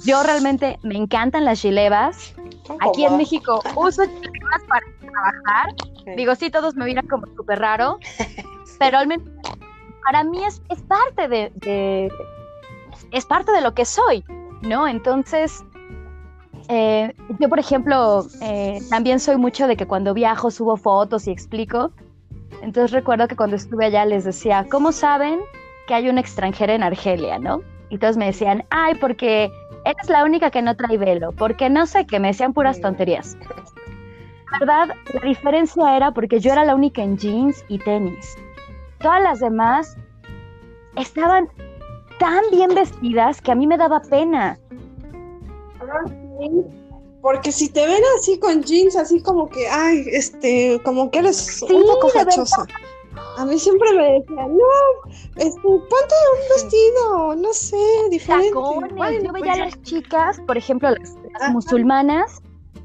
Yo 0.05 0.23
realmente 0.23 0.79
me 0.83 0.97
encantan 0.97 1.45
las 1.45 1.61
chilevas. 1.61 2.35
Aquí 2.81 3.05
en 3.05 3.17
México 3.17 3.61
uso 3.77 4.05
chilevas 4.05 4.63
para 4.69 4.87
trabajar. 5.01 6.17
Digo, 6.17 6.35
sí, 6.35 6.51
todos 6.51 6.75
me 6.75 6.85
miran 6.85 7.07
como 7.07 7.27
súper 7.35 7.61
raro, 7.61 7.99
pero 8.79 8.99
al 8.99 9.07
menos 9.07 9.27
para 10.05 10.25
mí 10.25 10.45
es, 10.45 10.61
es 10.69 10.83
parte 10.83 11.29
de, 11.29 12.11
es 13.11 13.27
parte 13.27 13.53
de 13.53 13.61
lo 13.61 13.75
que 13.75 13.85
soy, 13.85 14.25
¿no? 14.63 14.87
Entonces, 14.87 15.65
eh, 16.69 17.15
yo, 17.39 17.49
por 17.49 17.59
ejemplo, 17.59 18.27
eh, 18.43 18.81
también 18.91 19.19
soy 19.19 19.37
mucho 19.37 19.67
de 19.67 19.77
que 19.77 19.87
cuando 19.87 20.13
viajo 20.15 20.51
subo 20.51 20.77
fotos 20.77 21.27
y 21.27 21.31
explico. 21.31 21.93
Entonces 22.63 22.93
recuerdo 22.93 23.29
que 23.29 23.37
cuando 23.37 23.57
estuve 23.57 23.87
allá 23.87 24.05
les 24.05 24.25
decía, 24.25 24.67
¿cómo 24.71 24.93
saben 24.93 25.41
que 25.87 25.95
hay 25.95 26.09
una 26.09 26.21
extranjera 26.21 26.75
en 26.75 26.83
Argelia, 26.83 27.39
no? 27.39 27.63
Y 27.95 27.99
todos 27.99 28.16
me 28.16 28.26
decían, 28.26 28.64
ay, 28.70 28.97
porque 28.97 29.53
eres 29.84 30.09
la 30.09 30.24
única 30.24 30.51
que 30.51 30.61
no 30.61 30.74
trae 30.74 30.99
velo, 30.99 31.30
porque 31.30 31.70
no 31.70 31.86
sé, 31.86 32.05
que 32.05 32.18
me 32.18 32.26
decían 32.26 32.53
puras 32.53 32.80
tonterías. 32.80 33.36
La 34.51 34.59
verdad, 34.59 34.97
la 35.12 35.20
diferencia 35.20 35.97
era 35.97 36.11
porque 36.11 36.40
yo 36.40 36.51
era 36.51 36.64
la 36.64 36.74
única 36.74 37.03
en 37.05 37.16
jeans 37.16 37.64
y 37.68 37.78
tenis. 37.78 38.36
Todas 38.99 39.22
las 39.22 39.38
demás 39.38 39.97
estaban 40.97 41.49
tan 42.18 42.42
bien 42.51 42.74
vestidas 42.74 43.40
que 43.40 43.53
a 43.53 43.55
mí 43.55 43.64
me 43.68 43.78
daba 43.78 44.01
pena. 44.01 44.59
Porque 47.22 47.53
si 47.53 47.68
te 47.68 47.86
ven 47.86 48.03
así 48.18 48.40
con 48.40 48.64
jeans, 48.64 48.97
así 48.97 49.22
como 49.22 49.49
que, 49.49 49.68
ay, 49.68 50.05
este, 50.09 50.80
como 50.82 51.12
que 51.12 51.20
eres 51.20 51.62
un 51.62 51.82
poco 51.82 52.09
fachosa. 52.09 52.66
A 53.37 53.45
mí 53.45 53.59
siempre 53.59 53.93
me 53.95 54.20
decían, 54.20 54.57
no, 54.57 55.11
este, 55.37 55.61
ponte 55.61 56.14
un 56.32 56.49
vestido, 56.55 57.37
no 57.37 57.53
sé, 57.53 57.76
diferente. 58.11 58.51
Yo 58.53 59.32
veía 59.32 59.53
a 59.53 59.57
las 59.57 59.82
chicas, 59.82 60.41
por 60.47 60.57
ejemplo, 60.57 60.91
las, 60.91 61.53
musulmanas, 61.53 62.43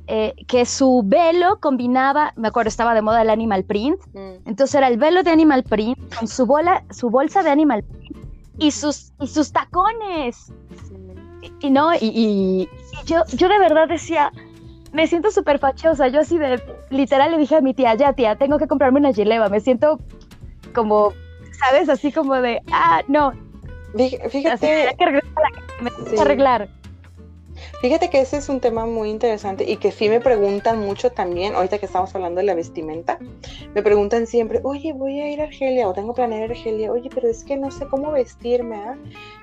eh, 0.07 0.33
que 0.47 0.65
su 0.65 1.03
velo 1.05 1.59
combinaba, 1.59 2.33
me 2.35 2.47
acuerdo, 2.47 2.69
estaba 2.69 2.95
de 2.95 3.01
moda 3.01 3.21
el 3.21 3.29
animal 3.29 3.63
print, 3.63 3.99
mm. 4.13 4.47
entonces 4.47 4.75
era 4.75 4.87
el 4.87 4.97
velo 4.97 5.21
de 5.21 5.29
animal 5.29 5.63
print 5.63 6.15
con 6.15 6.27
su, 6.27 6.45
bola, 6.47 6.83
su 6.89 7.09
bolsa 7.09 7.43
de 7.43 7.51
animal 7.51 7.83
print 7.83 8.17
y 8.57 8.71
sus, 8.71 9.13
y 9.19 9.27
sus 9.27 9.51
tacones. 9.51 10.51
Y, 11.61 11.69
no, 11.69 11.91
y, 11.99 12.67
yo, 13.05 13.23
yo 13.33 13.47
de 13.47 13.59
verdad 13.59 13.87
decía, 13.87 14.31
me 14.93 15.07
siento 15.07 15.31
súper 15.31 15.59
fachosa. 15.59 16.07
Yo 16.07 16.21
así 16.21 16.37
de, 16.37 16.61
literal 16.89 17.31
le 17.31 17.37
dije 17.37 17.55
a 17.55 17.61
mi 17.61 17.73
tía, 17.73 17.95
ya 17.95 18.13
tía, 18.13 18.35
tengo 18.35 18.57
que 18.57 18.67
comprarme 18.67 18.99
una 18.99 19.13
gileva. 19.13 19.49
Me 19.49 19.59
siento 19.59 19.99
como, 20.69 21.13
¿sabes? 21.59 21.89
Así 21.89 22.11
como 22.11 22.35
de, 22.35 22.61
ah, 22.71 23.01
no. 23.07 23.33
Fíjate. 24.29 24.95
que 24.97 25.05
me 25.81 25.91
tengo 25.91 26.11
que 26.11 26.21
arreglar. 26.21 26.69
Fíjate 27.81 28.09
que 28.09 28.19
ese 28.19 28.35
es 28.35 28.49
un 28.49 28.59
tema 28.59 28.85
muy 28.85 29.09
interesante 29.09 29.63
y 29.63 29.77
que 29.77 29.93
sí 29.93 30.09
me 30.09 30.19
preguntan 30.19 30.79
mucho 30.79 31.11
también, 31.11 31.55
ahorita 31.55 31.77
que 31.79 31.85
estamos 31.85 32.13
hablando 32.13 32.41
de 32.41 32.45
la 32.45 32.53
vestimenta, 32.53 33.17
me 33.73 33.81
preguntan 33.81 34.27
siempre, 34.27 34.59
oye, 34.63 34.91
voy 34.91 35.21
a 35.21 35.31
ir 35.31 35.39
a 35.39 35.45
Argelia 35.45 35.87
o 35.87 35.93
tengo 35.93 36.13
planeado 36.13 36.43
ir 36.43 36.51
a 36.51 36.53
Argelia, 36.55 36.91
oye, 36.91 37.09
pero 37.13 37.29
es 37.29 37.41
que 37.45 37.55
no 37.55 37.71
sé 37.71 37.87
cómo 37.87 38.11
vestirme, 38.11 38.75
¿ah? 38.75 38.97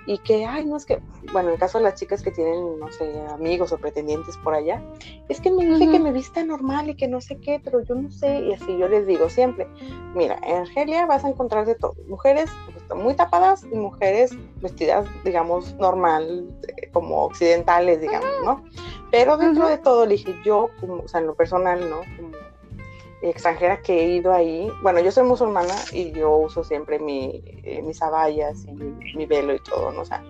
Y 0.07 0.19
que, 0.19 0.45
ay, 0.45 0.67
no 0.67 0.77
es 0.77 0.85
que, 0.85 1.01
bueno, 1.33 1.49
en 1.49 1.55
el 1.55 1.59
caso 1.59 1.79
de 1.79 1.85
las 1.85 1.95
chicas 1.95 2.23
que 2.23 2.31
tienen, 2.31 2.79
no 2.79 2.93
sé, 2.93 3.11
amigos 3.31 3.73
o 3.73 3.79
pretendientes 3.79 4.37
por 4.37 4.53
allá, 4.53 4.83
es 5.31 5.41
que 5.41 5.51
me 5.51 5.65
dice 5.65 5.91
que 5.91 5.99
me 5.99 6.13
vista 6.13 6.45
normal 6.45 6.91
y 6.91 6.95
que 6.95 7.09
no 7.09 7.23
sé 7.23 7.39
qué, 7.39 7.59
pero 7.65 7.81
yo 7.81 7.95
no 7.95 8.11
sé, 8.11 8.41
y 8.41 8.53
así 8.53 8.77
yo 8.77 8.87
les 8.87 9.07
digo 9.07 9.31
siempre, 9.31 9.67
mira, 10.15 10.39
en 10.43 10.57
Argelia 10.57 11.07
vas 11.07 11.25
a 11.25 11.31
encontrar 11.31 11.65
de 11.65 11.75
todo, 11.75 11.95
mujeres 12.07 12.51
pues, 12.67 13.01
muy 13.01 13.15
tapadas 13.15 13.65
y 13.73 13.77
mujeres 13.77 14.33
vestidas, 14.61 15.07
digamos, 15.25 15.75
normal, 15.77 16.47
eh, 16.69 16.91
como 16.93 17.25
occidentales, 17.25 18.03
digamos 18.03 18.26
¿no? 18.45 18.65
Pero 19.11 19.37
dentro 19.37 19.69
de 19.69 19.79
todo, 19.79 20.05
le 20.05 20.13
dije, 20.13 20.35
yo, 20.45 20.71
como, 20.81 21.03
o 21.05 21.09
sea, 21.09 21.21
en 21.21 21.27
lo 21.27 21.35
personal, 21.35 21.89
¿no? 21.89 22.01
Como 22.17 22.37
extranjera 23.23 23.81
que 23.81 24.05
he 24.05 24.09
ido 24.09 24.33
ahí, 24.33 24.71
bueno, 24.83 25.01
yo 25.01 25.11
soy 25.11 25.25
musulmana 25.25 25.75
y 25.93 26.13
yo 26.13 26.37
uso 26.37 26.65
siempre 26.65 26.99
mi, 26.99 27.43
eh, 27.65 27.83
mis 27.83 28.03
abayas 28.03 28.65
y 28.67 28.73
mi, 28.73 29.27
velo 29.27 29.55
y 29.55 29.61
todo, 29.61 29.91
¿no? 29.93 30.03
O 30.03 30.05
sea, 30.05 30.23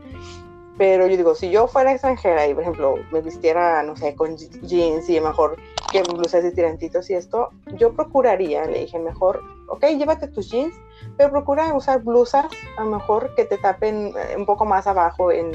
pero 0.79 1.07
yo 1.07 1.17
digo, 1.17 1.35
si 1.35 1.51
yo 1.51 1.67
fuera 1.67 1.93
extranjera 1.93 2.47
y, 2.47 2.55
por 2.55 2.63
ejemplo, 2.63 2.95
me 3.11 3.23
vistiera, 3.23 3.83
no 3.83 3.97
sé, 3.97 4.15
con 4.15 4.37
jeans 4.37 5.09
y 5.09 5.21
mejor 5.21 5.57
que 5.91 6.03
blusas 6.03 6.45
y 6.45 6.55
tirantitos 6.55 7.09
y 7.11 7.15
esto, 7.15 7.51
yo 7.77 7.95
procuraría, 7.95 8.67
le 8.67 8.81
dije, 8.81 8.99
mejor, 8.99 9.43
ok, 9.69 9.85
llévate 9.97 10.29
tus 10.29 10.51
jeans, 10.51 10.75
pero 11.17 11.31
procura 11.31 11.75
usar 11.75 12.03
blusas, 12.03 12.47
a 12.77 12.85
lo 12.85 12.91
mejor 12.91 13.35
que 13.35 13.47
te 13.47 13.57
tapen 13.57 14.13
eh, 14.17 14.37
un 14.37 14.45
poco 14.45 14.65
más 14.65 14.87
abajo 14.87 15.33
en 15.33 15.53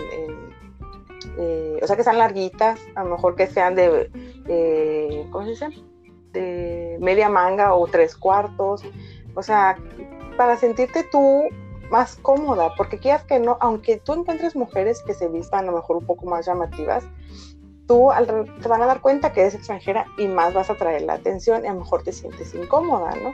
eh, 1.38 1.80
o 1.82 1.88
sea, 1.88 1.96
que 1.96 2.04
sean 2.04 2.18
larguitas, 2.18 2.80
a 2.96 3.04
lo 3.04 3.12
mejor 3.12 3.36
que 3.36 3.48
sean 3.48 3.76
de, 3.76 4.10
eh, 4.48 5.28
¿cómo 5.32 5.46
se 5.46 5.52
dice? 5.52 5.70
De 6.32 6.98
media 7.02 7.30
manga 7.30 7.74
o 7.74 7.88
tres 7.88 8.16
cuartos, 8.16 8.84
o 9.36 9.44
sea, 9.44 9.78
para 10.38 10.58
sentirte 10.58 11.04
tú 11.04 11.44
más 11.90 12.16
cómoda, 12.18 12.74
porque 12.76 12.98
quieras 12.98 13.24
que 13.24 13.40
no, 13.40 13.58
aunque 13.60 13.98
tú 13.98 14.14
encuentres 14.14 14.56
mujeres 14.56 15.02
que 15.04 15.14
se 15.14 15.28
vistan 15.28 15.66
a 15.66 15.72
lo 15.72 15.78
mejor 15.78 15.98
un 15.98 16.06
poco 16.06 16.26
más 16.26 16.46
llamativas, 16.46 17.04
tú 17.88 18.10
te 18.62 18.68
van 18.70 18.82
a 18.82 18.86
dar 18.86 19.02
cuenta 19.02 19.34
que 19.34 19.42
eres 19.42 19.56
extranjera 19.56 20.06
y 20.18 20.28
más 20.28 20.54
vas 20.54 20.70
a 20.70 20.76
traer 20.76 21.02
la 21.02 21.14
atención 21.14 21.66
y 21.66 21.68
a 21.68 21.74
lo 21.74 21.80
mejor 21.80 22.04
te 22.04 22.14
sientes 22.14 22.54
incómoda, 22.54 23.14
¿no? 23.16 23.34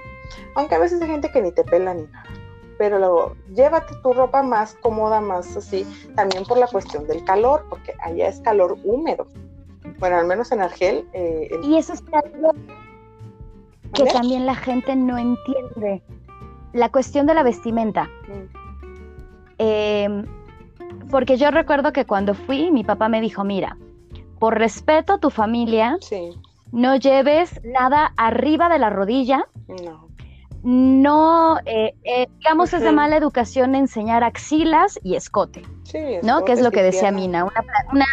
Aunque 0.55 0.75
a 0.75 0.79
veces 0.79 1.01
hay 1.01 1.09
gente 1.09 1.31
que 1.31 1.41
ni 1.41 1.51
te 1.51 1.63
pela 1.63 1.93
ni 1.93 2.03
nada 2.03 2.25
pero 2.77 2.99
luego 2.99 3.35
llévate 3.53 3.95
tu 4.03 4.13
ropa 4.13 4.43
más 4.43 4.75
cómoda, 4.75 5.21
más 5.21 5.55
así, 5.57 5.85
también 6.15 6.43
por 6.45 6.57
la 6.57 6.67
cuestión 6.67 7.07
del 7.07 7.23
calor, 7.23 7.65
porque 7.69 7.93
allá 8.01 8.27
es 8.27 8.39
calor 8.41 8.77
húmedo. 8.83 9.27
Bueno, 9.99 10.17
al 10.17 10.27
menos 10.27 10.51
en 10.51 10.61
Argel. 10.61 11.07
Eh, 11.13 11.49
y 11.63 11.77
eso 11.77 11.93
es 11.93 12.03
algo 12.11 12.51
que 13.93 14.05
también 14.05 14.45
la 14.45 14.55
gente 14.55 14.95
no 14.95 15.17
entiende. 15.17 16.03
La 16.73 16.89
cuestión 16.89 17.25
de 17.25 17.33
la 17.33 17.43
vestimenta. 17.43 18.03
Mm. 18.03 18.57
Em, 19.59 20.25
porque 21.09 21.37
yo 21.37 21.49
recuerdo 21.49 21.93
que 21.93 22.05
cuando 22.05 22.33
fui, 22.33 22.71
mi 22.71 22.83
papá 22.83 23.09
me 23.09 23.21
dijo, 23.21 23.43
mira, 23.43 23.77
por 24.39 24.57
respeto 24.59 25.13
a 25.13 25.17
tu 25.19 25.29
familia, 25.29 25.97
no 26.71 26.95
lleves 26.95 27.59
nada 27.63 28.13
arriba 28.17 28.69
de 28.69 28.79
la 28.79 28.89
rodilla. 28.89 29.47
No 29.67 30.06
no, 30.63 31.59
eh, 31.65 31.93
eh, 32.03 32.27
digamos, 32.39 32.73
es 32.73 32.81
de 32.81 32.91
mala 32.91 33.15
educación 33.15 33.75
enseñar 33.75 34.23
axilas 34.23 34.99
y 35.03 35.15
escote, 35.15 35.63
¿no? 36.23 36.43
Que 36.45 36.53
es 36.53 36.61
lo 36.61 36.71
que 36.71 36.83
decía 36.83 37.11
Mina, 37.11 37.45
una, 37.45 38.05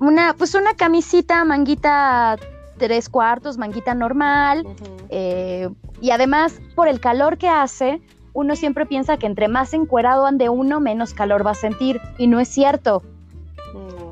una, 0.00 0.34
pues 0.34 0.54
una 0.54 0.74
camisita, 0.74 1.44
manguita 1.44 2.36
tres 2.78 3.08
cuartos, 3.08 3.58
manguita 3.58 3.94
normal, 3.94 4.66
eh, 5.08 5.68
y 6.00 6.10
además 6.10 6.60
por 6.74 6.88
el 6.88 7.00
calor 7.00 7.38
que 7.38 7.48
hace, 7.48 8.00
uno 8.32 8.54
siempre 8.54 8.84
piensa 8.84 9.16
que 9.16 9.26
entre 9.26 9.48
más 9.48 9.72
encuerado 9.72 10.26
ande 10.26 10.48
uno, 10.48 10.78
menos 10.78 11.14
calor 11.14 11.46
va 11.46 11.52
a 11.52 11.54
sentir, 11.54 12.00
y 12.18 12.26
no 12.26 12.38
es 12.40 12.48
cierto. 12.48 13.02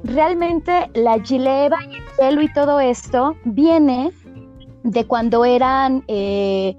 Realmente 0.03 0.91
la 0.95 1.19
gileva 1.21 1.79
y 1.91 1.97
el 1.97 2.05
pelo 2.19 2.43
y 2.43 2.53
todo 2.53 2.79
esto 2.81 3.37
viene 3.45 4.13
de 4.83 5.07
cuando 5.07 5.47
eran 5.47 6.05
eh, 6.09 6.77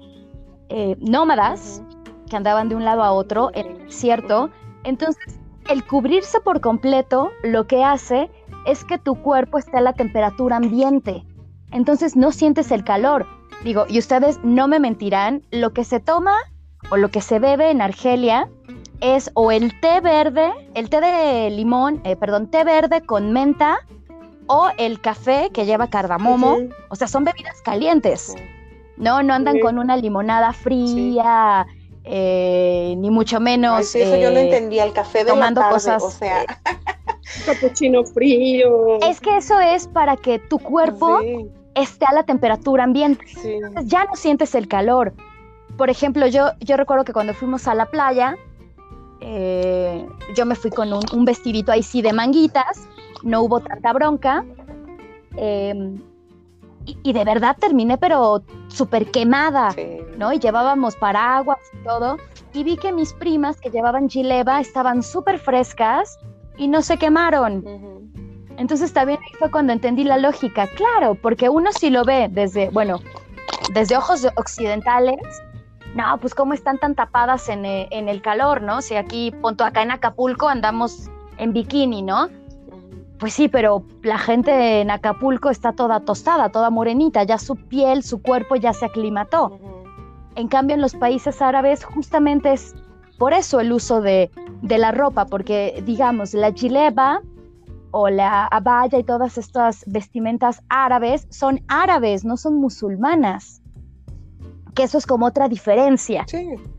nómadas 1.00 1.82
que 2.28 2.36
andaban 2.36 2.68
de 2.68 2.74
un 2.74 2.84
lado 2.84 3.02
a 3.02 3.12
otro 3.12 3.50
en 3.54 3.66
el 3.66 3.86
desierto. 3.86 4.50
Entonces, 4.84 5.38
el 5.68 5.84
cubrirse 5.84 6.40
por 6.40 6.60
completo 6.60 7.30
lo 7.42 7.66
que 7.66 7.82
hace 7.84 8.30
es 8.66 8.84
que 8.84 8.98
tu 8.98 9.20
cuerpo 9.22 9.58
esté 9.58 9.78
a 9.78 9.80
la 9.80 9.92
temperatura 9.92 10.56
ambiente. 10.56 11.24
Entonces 11.72 12.16
no 12.16 12.32
sientes 12.32 12.70
el 12.70 12.84
calor. 12.84 13.26
Digo, 13.64 13.86
y 13.88 13.98
ustedes 13.98 14.38
no 14.42 14.68
me 14.68 14.78
mentirán, 14.78 15.42
lo 15.50 15.72
que 15.72 15.84
se 15.84 16.00
toma 16.00 16.34
o 16.90 16.96
lo 16.96 17.10
que 17.10 17.20
se 17.20 17.38
bebe 17.38 17.70
en 17.70 17.80
Argelia 17.80 18.48
es 19.00 19.30
o 19.34 19.50
el 19.50 19.78
té 19.80 20.00
verde, 20.00 20.52
el 20.74 20.88
té 20.88 21.00
de 21.00 21.50
limón, 21.50 22.00
eh, 22.04 22.16
perdón, 22.16 22.48
té 22.48 22.64
verde 22.64 23.02
con 23.02 23.32
menta 23.32 23.78
o 24.46 24.68
el 24.78 25.00
café 25.00 25.50
que 25.52 25.66
lleva 25.66 25.88
cardamomo. 25.88 26.58
O 26.88 26.96
sea, 26.96 27.08
son 27.08 27.24
bebidas 27.24 27.60
calientes. 27.62 28.34
¿No? 28.96 29.22
No 29.22 29.34
andan 29.34 29.60
con 29.60 29.78
una 29.78 29.96
limonada 29.96 30.52
fría, 30.52 31.66
eh, 32.04 32.94
ni 32.98 33.10
mucho 33.10 33.40
menos. 33.40 33.94
eso 33.94 34.16
yo 34.16 34.30
no 34.30 34.38
eh, 34.38 34.44
entendía, 34.44 34.84
el 34.84 34.92
café 34.92 35.24
de 35.24 35.30
tomando 35.30 35.60
la 35.60 35.66
tarde, 35.66 35.74
cosas, 35.74 36.02
o 36.02 36.10
sea. 36.10 36.44
Capuchino 37.46 38.04
frío. 38.04 39.00
Es 39.02 39.20
que 39.20 39.36
eso 39.36 39.58
es 39.60 39.88
para 39.88 40.16
que 40.16 40.38
tu 40.38 40.58
cuerpo 40.58 41.20
esté 41.74 42.06
a 42.06 42.14
la 42.14 42.22
temperatura 42.22 42.84
ambiente. 42.84 43.26
ya 43.84 44.04
no 44.04 44.14
sientes 44.14 44.54
el 44.54 44.68
calor. 44.68 45.12
por 45.76 45.90
ejemplo, 45.90 46.26
yo, 46.26 46.52
yo 46.60 46.76
recuerdo 46.76 47.04
que 47.04 47.12
cuando 47.12 47.34
fuimos 47.34 47.66
a 47.66 47.74
la 47.74 47.86
playa, 47.86 48.36
eh, 49.20 50.06
yo 50.36 50.46
me 50.46 50.54
fui 50.54 50.70
con 50.70 50.92
un, 50.92 51.24
vestidito 51.24 51.72
ahí 51.72 51.82
sí 51.82 52.02
de 52.02 52.12
manguitas, 52.12 52.86
no 53.22 53.42
hubo 53.42 53.60
tanta 53.60 53.92
bronca. 53.92 54.44
Y, 56.86 57.12
de 57.12 57.24
verdad 57.24 57.56
terminé, 57.58 57.98
pero 57.98 58.42
súper 58.68 59.10
quemada, 59.10 59.74
¿no? 60.16 60.32
Y 60.32 60.38
llevábamos 60.38 60.94
paraguas 60.94 61.58
y 61.72 61.84
todo. 61.84 62.16
Y 62.52 62.62
vi 62.62 62.76
que 62.76 62.92
mis 62.92 63.12
primas 63.12 63.60
que 63.60 63.70
llevaban 63.70 64.08
gileva 64.08 64.60
estaban 64.60 65.02
súper 65.02 65.38
frescas 65.40 66.18
y 66.56 66.68
no 66.68 66.82
se 66.82 66.96
quemaron. 66.96 67.64
Entonces 68.56 68.92
también 68.92 69.18
ahí 69.22 69.32
fue 69.38 69.50
cuando 69.50 69.72
entendí 69.72 70.04
la 70.04 70.16
lógica. 70.16 70.68
Claro, 70.68 71.16
porque 71.16 71.48
uno 71.48 71.70
sí 71.72 71.90
lo 71.90 72.04
ve 72.04 72.28
desde, 72.30 72.70
bueno, 72.70 73.00
desde 73.74 73.96
ojos 73.96 74.26
occidentales, 74.36 75.18
no, 75.94 76.18
pues 76.20 76.34
cómo 76.34 76.54
están 76.54 76.78
tan 76.78 76.94
tapadas 76.94 77.48
en, 77.48 77.64
eh, 77.64 77.88
el 77.90 78.22
calor, 78.22 78.62
¿no? 78.62 78.82
Si 78.82 78.96
aquí, 78.96 79.32
punto 79.42 79.64
acá 79.64 79.82
en 79.82 79.90
Acapulco 79.90 80.48
andamos 80.48 81.10
en 81.38 81.52
bikini, 81.52 82.02
¿no? 82.02 82.28
Pues 83.18 83.32
sí, 83.32 83.48
pero 83.48 83.82
la 84.02 84.18
gente 84.18 84.80
en 84.80 84.90
Acapulco 84.90 85.48
está 85.50 85.72
toda 85.72 86.00
tostada, 86.00 86.50
toda 86.50 86.70
morenita, 86.70 87.22
ya 87.24 87.38
su 87.38 87.56
piel, 87.56 88.02
su 88.02 88.20
cuerpo 88.20 88.56
ya 88.56 88.72
se 88.72 88.84
aclimató. 88.84 89.58
En 90.34 90.48
cambio, 90.48 90.74
en 90.74 90.82
los 90.82 90.94
países 90.94 91.40
árabes 91.40 91.84
justamente 91.84 92.52
es 92.52 92.74
por 93.18 93.32
eso 93.32 93.60
el 93.60 93.72
uso 93.72 94.02
de, 94.02 94.30
de 94.60 94.78
la 94.78 94.92
ropa, 94.92 95.24
porque 95.24 95.82
digamos, 95.86 96.34
la 96.34 96.52
chileba 96.52 97.22
o 97.90 98.10
la 98.10 98.46
abaya 98.46 98.98
y 98.98 99.04
todas 99.04 99.38
estas 99.38 99.82
vestimentas 99.86 100.62
árabes 100.68 101.26
son 101.30 101.62
árabes, 101.68 102.26
no 102.26 102.36
son 102.36 102.56
musulmanas 102.56 103.62
que 104.76 104.84
eso 104.84 104.98
es 104.98 105.06
como 105.06 105.26
otra 105.26 105.48
diferencia. 105.48 106.24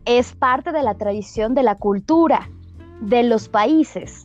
Es 0.06 0.34
parte 0.34 0.72
de 0.72 0.84
la 0.84 0.94
tradición 0.94 1.56
de 1.56 1.64
la 1.64 1.76
cultura 1.76 2.48
de 3.02 3.24
los 3.24 3.50
países. 3.50 4.24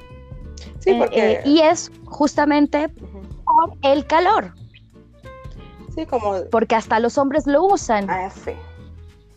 Sí, 0.80 0.90
eh, 0.90 0.96
porque... 0.98 1.32
Eh, 1.32 1.42
y 1.44 1.60
es 1.60 1.90
justamente 2.04 2.88
por 2.88 3.76
el 3.82 4.06
calor. 4.06 4.54
Sí, 5.94 6.06
como... 6.06 6.34
Porque 6.50 6.74
hasta 6.74 6.98
los 7.00 7.18
hombres 7.18 7.46
lo 7.46 7.64
usan. 7.64 8.08
Ah, 8.08 8.30
sí. 8.30 8.52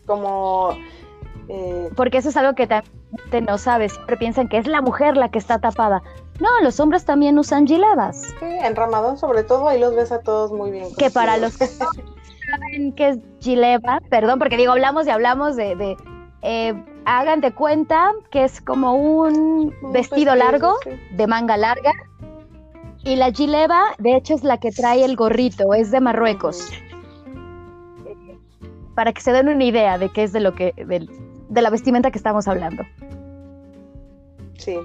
Como... 0.06 0.70
Eh, 1.48 1.90
porque 1.94 2.18
eso 2.18 2.30
es 2.30 2.36
algo 2.36 2.54
que 2.54 2.66
también 2.66 3.44
no 3.46 3.58
sabes. 3.58 3.92
Siempre 3.92 4.16
piensan 4.16 4.48
que 4.48 4.58
es 4.58 4.66
la 4.66 4.80
mujer 4.82 5.16
la 5.16 5.30
que 5.30 5.38
está 5.38 5.60
tapada. 5.60 6.02
No, 6.40 6.48
los 6.62 6.80
hombres 6.80 7.04
también 7.04 7.38
usan 7.38 7.66
giledas. 7.66 8.34
Sí, 8.40 8.46
en 8.46 8.76
Ramadán 8.76 9.16
sobre 9.16 9.42
todo, 9.42 9.68
ahí 9.68 9.80
los 9.80 9.94
ves 9.94 10.12
a 10.12 10.20
todos 10.20 10.52
muy 10.52 10.70
bien. 10.70 10.88
Que 10.98 11.10
para 11.10 11.36
los 11.36 11.54
saben 12.46 12.92
qué 12.92 13.08
es 13.10 13.18
Gileva, 13.40 14.00
perdón, 14.10 14.38
porque 14.38 14.56
digo, 14.56 14.72
hablamos 14.72 15.06
y 15.06 15.10
hablamos 15.10 15.56
de, 15.56 15.96
eh, 16.42 16.84
hagan 17.06 17.40
de 17.40 17.54
cuenta 17.54 18.12
que 18.30 18.44
es 18.44 18.60
como 18.60 18.94
un, 18.94 19.72
vestido, 19.92 20.34
largo, 20.34 20.76
de 21.12 21.26
manga 21.26 21.56
larga, 21.56 21.92
y 23.04 23.14
la 23.14 23.30
Gileva, 23.30 23.94
de 23.98 24.16
hecho, 24.16 24.34
es 24.34 24.42
la 24.42 24.58
que 24.58 24.72
trae 24.72 25.04
el 25.04 25.14
gorrito, 25.14 25.72
es 25.74 25.92
de 25.92 26.00
Marruecos. 26.00 26.68
Para 28.96 29.12
que 29.12 29.20
se 29.20 29.32
den 29.32 29.48
una 29.48 29.62
idea 29.62 29.96
de 29.96 30.08
qué 30.08 30.24
es 30.24 30.32
de 30.32 30.40
lo 30.40 30.54
que, 30.54 30.72
de 30.76 31.62
la 31.62 31.70
vestimenta 31.70 32.10
que 32.10 32.18
estamos 32.18 32.48
hablando. 32.48 32.82
Sí. 34.58 34.78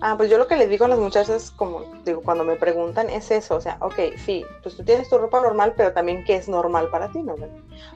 Ah, 0.00 0.14
pues 0.16 0.30
yo 0.30 0.38
lo 0.38 0.46
que 0.46 0.56
les 0.56 0.68
digo 0.70 0.86
a 0.86 0.88
las 0.88 0.98
muchachas, 0.98 1.50
como 1.50 1.82
digo, 2.04 2.22
cuando 2.22 2.42
me 2.42 2.56
preguntan, 2.56 3.10
es 3.10 3.30
eso, 3.30 3.56
o 3.56 3.60
sea, 3.60 3.76
ok, 3.80 4.16
sí, 4.16 4.44
pues 4.62 4.76
tú 4.76 4.82
tienes 4.82 5.08
tu 5.08 5.18
ropa 5.18 5.40
normal, 5.40 5.74
pero 5.76 5.92
también 5.92 6.24
qué 6.24 6.36
es 6.36 6.48
normal 6.48 6.88
para 6.90 7.10
ti, 7.12 7.22
¿no? 7.22 7.34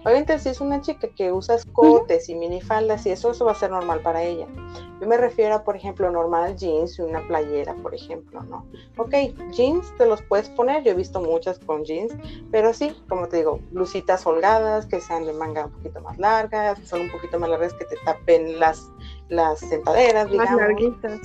Obviamente 0.04 0.38
si 0.38 0.50
es 0.50 0.60
una 0.60 0.80
chica 0.80 1.08
que 1.08 1.32
usa 1.32 1.56
escotes 1.56 2.28
y 2.28 2.34
minifaldas 2.34 3.06
y 3.06 3.10
eso, 3.10 3.30
eso 3.30 3.44
va 3.44 3.52
a 3.52 3.56
ser 3.56 3.70
normal 3.70 4.00
para 4.00 4.22
ella. 4.22 4.46
Yo 5.00 5.08
me 5.08 5.16
refiero 5.16 5.54
a, 5.54 5.64
por 5.64 5.76
ejemplo, 5.76 6.10
normal 6.10 6.56
jeans 6.56 6.98
y 6.98 7.02
una 7.02 7.26
playera, 7.26 7.74
por 7.74 7.94
ejemplo, 7.94 8.42
¿no? 8.42 8.66
Ok, 8.96 9.14
jeans 9.50 9.92
te 9.96 10.06
los 10.06 10.22
puedes 10.22 10.48
poner, 10.50 10.82
yo 10.84 10.92
he 10.92 10.94
visto 10.94 11.20
muchas 11.20 11.58
con 11.58 11.84
jeans, 11.84 12.14
pero 12.50 12.72
sí, 12.72 12.94
como 13.08 13.28
te 13.28 13.38
digo, 13.38 13.60
blusitas 13.70 14.26
holgadas, 14.26 14.86
que 14.86 15.00
sean 15.00 15.26
de 15.26 15.32
manga 15.32 15.66
un 15.66 15.72
poquito 15.72 16.00
más 16.00 16.18
largas, 16.18 16.78
son 16.84 17.02
un 17.02 17.10
poquito 17.10 17.38
más 17.38 17.50
largas, 17.50 17.72
que 17.74 17.84
te 17.86 17.96
tapen 18.04 18.60
las 18.60 18.90
las 19.28 19.60
sentaderas, 19.60 20.30
digamos, 20.30 20.60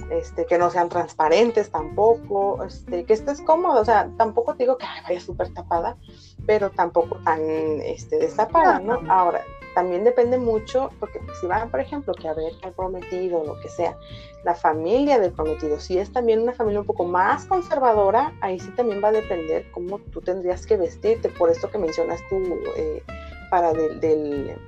este, 0.10 0.45
que 0.45 0.58
no 0.58 0.70
sean 0.70 0.89
transparentes 0.89 1.70
tampoco, 1.70 2.64
este, 2.64 3.04
que 3.04 3.14
estés 3.14 3.41
cómodo, 3.41 3.82
o 3.82 3.86
sea, 3.86 4.10
tampoco 4.18 4.54
digo 4.54 4.78
que 4.78 4.86
vaya 5.04 5.20
súper 5.20 5.54
tapada, 5.54 5.97
pero 6.45 6.70
tampoco 6.70 7.18
tan 7.24 7.41
este, 7.82 8.18
destapada, 8.18 8.80
¿no? 8.80 9.02
Ahora, 9.12 9.43
también 9.76 10.04
depende 10.04 10.38
mucho, 10.38 10.89
porque 11.00 11.20
si 11.39 11.47
van, 11.47 11.70
por 11.70 11.80
ejemplo, 11.80 12.14
que 12.14 12.28
a 12.28 12.34
ver 12.34 12.54
al 12.64 12.74
prometido, 12.74 13.43
lo 13.43 13.60
que 13.60 13.70
sea, 13.70 13.97
la 14.43 14.56
familia 14.56 15.20
del 15.20 15.32
prometido, 15.32 15.80
si 15.80 15.97
es 15.97 16.12
también 16.12 16.41
una 16.41 16.54
familia 16.54 16.82
un 16.82 16.86
poco 16.86 17.06
más 17.06 17.45
conservadora, 17.45 18.34
ahí 18.41 18.60
sí 18.60 18.70
también 18.76 19.04
va 19.04 19.10
a 19.10 19.14
depender 19.14 19.70
cómo 19.72 20.00
tú 20.00 20.22
tendrías 20.22 20.66
que 20.66 20.78
vestirte, 20.78 21.30
por 21.30 21.50
esto 21.50 21.70
que 21.70 21.78
mencionas 21.78 22.20
tú, 22.30 22.38
eh, 22.76 23.04
para 23.50 23.74
del, 23.74 24.00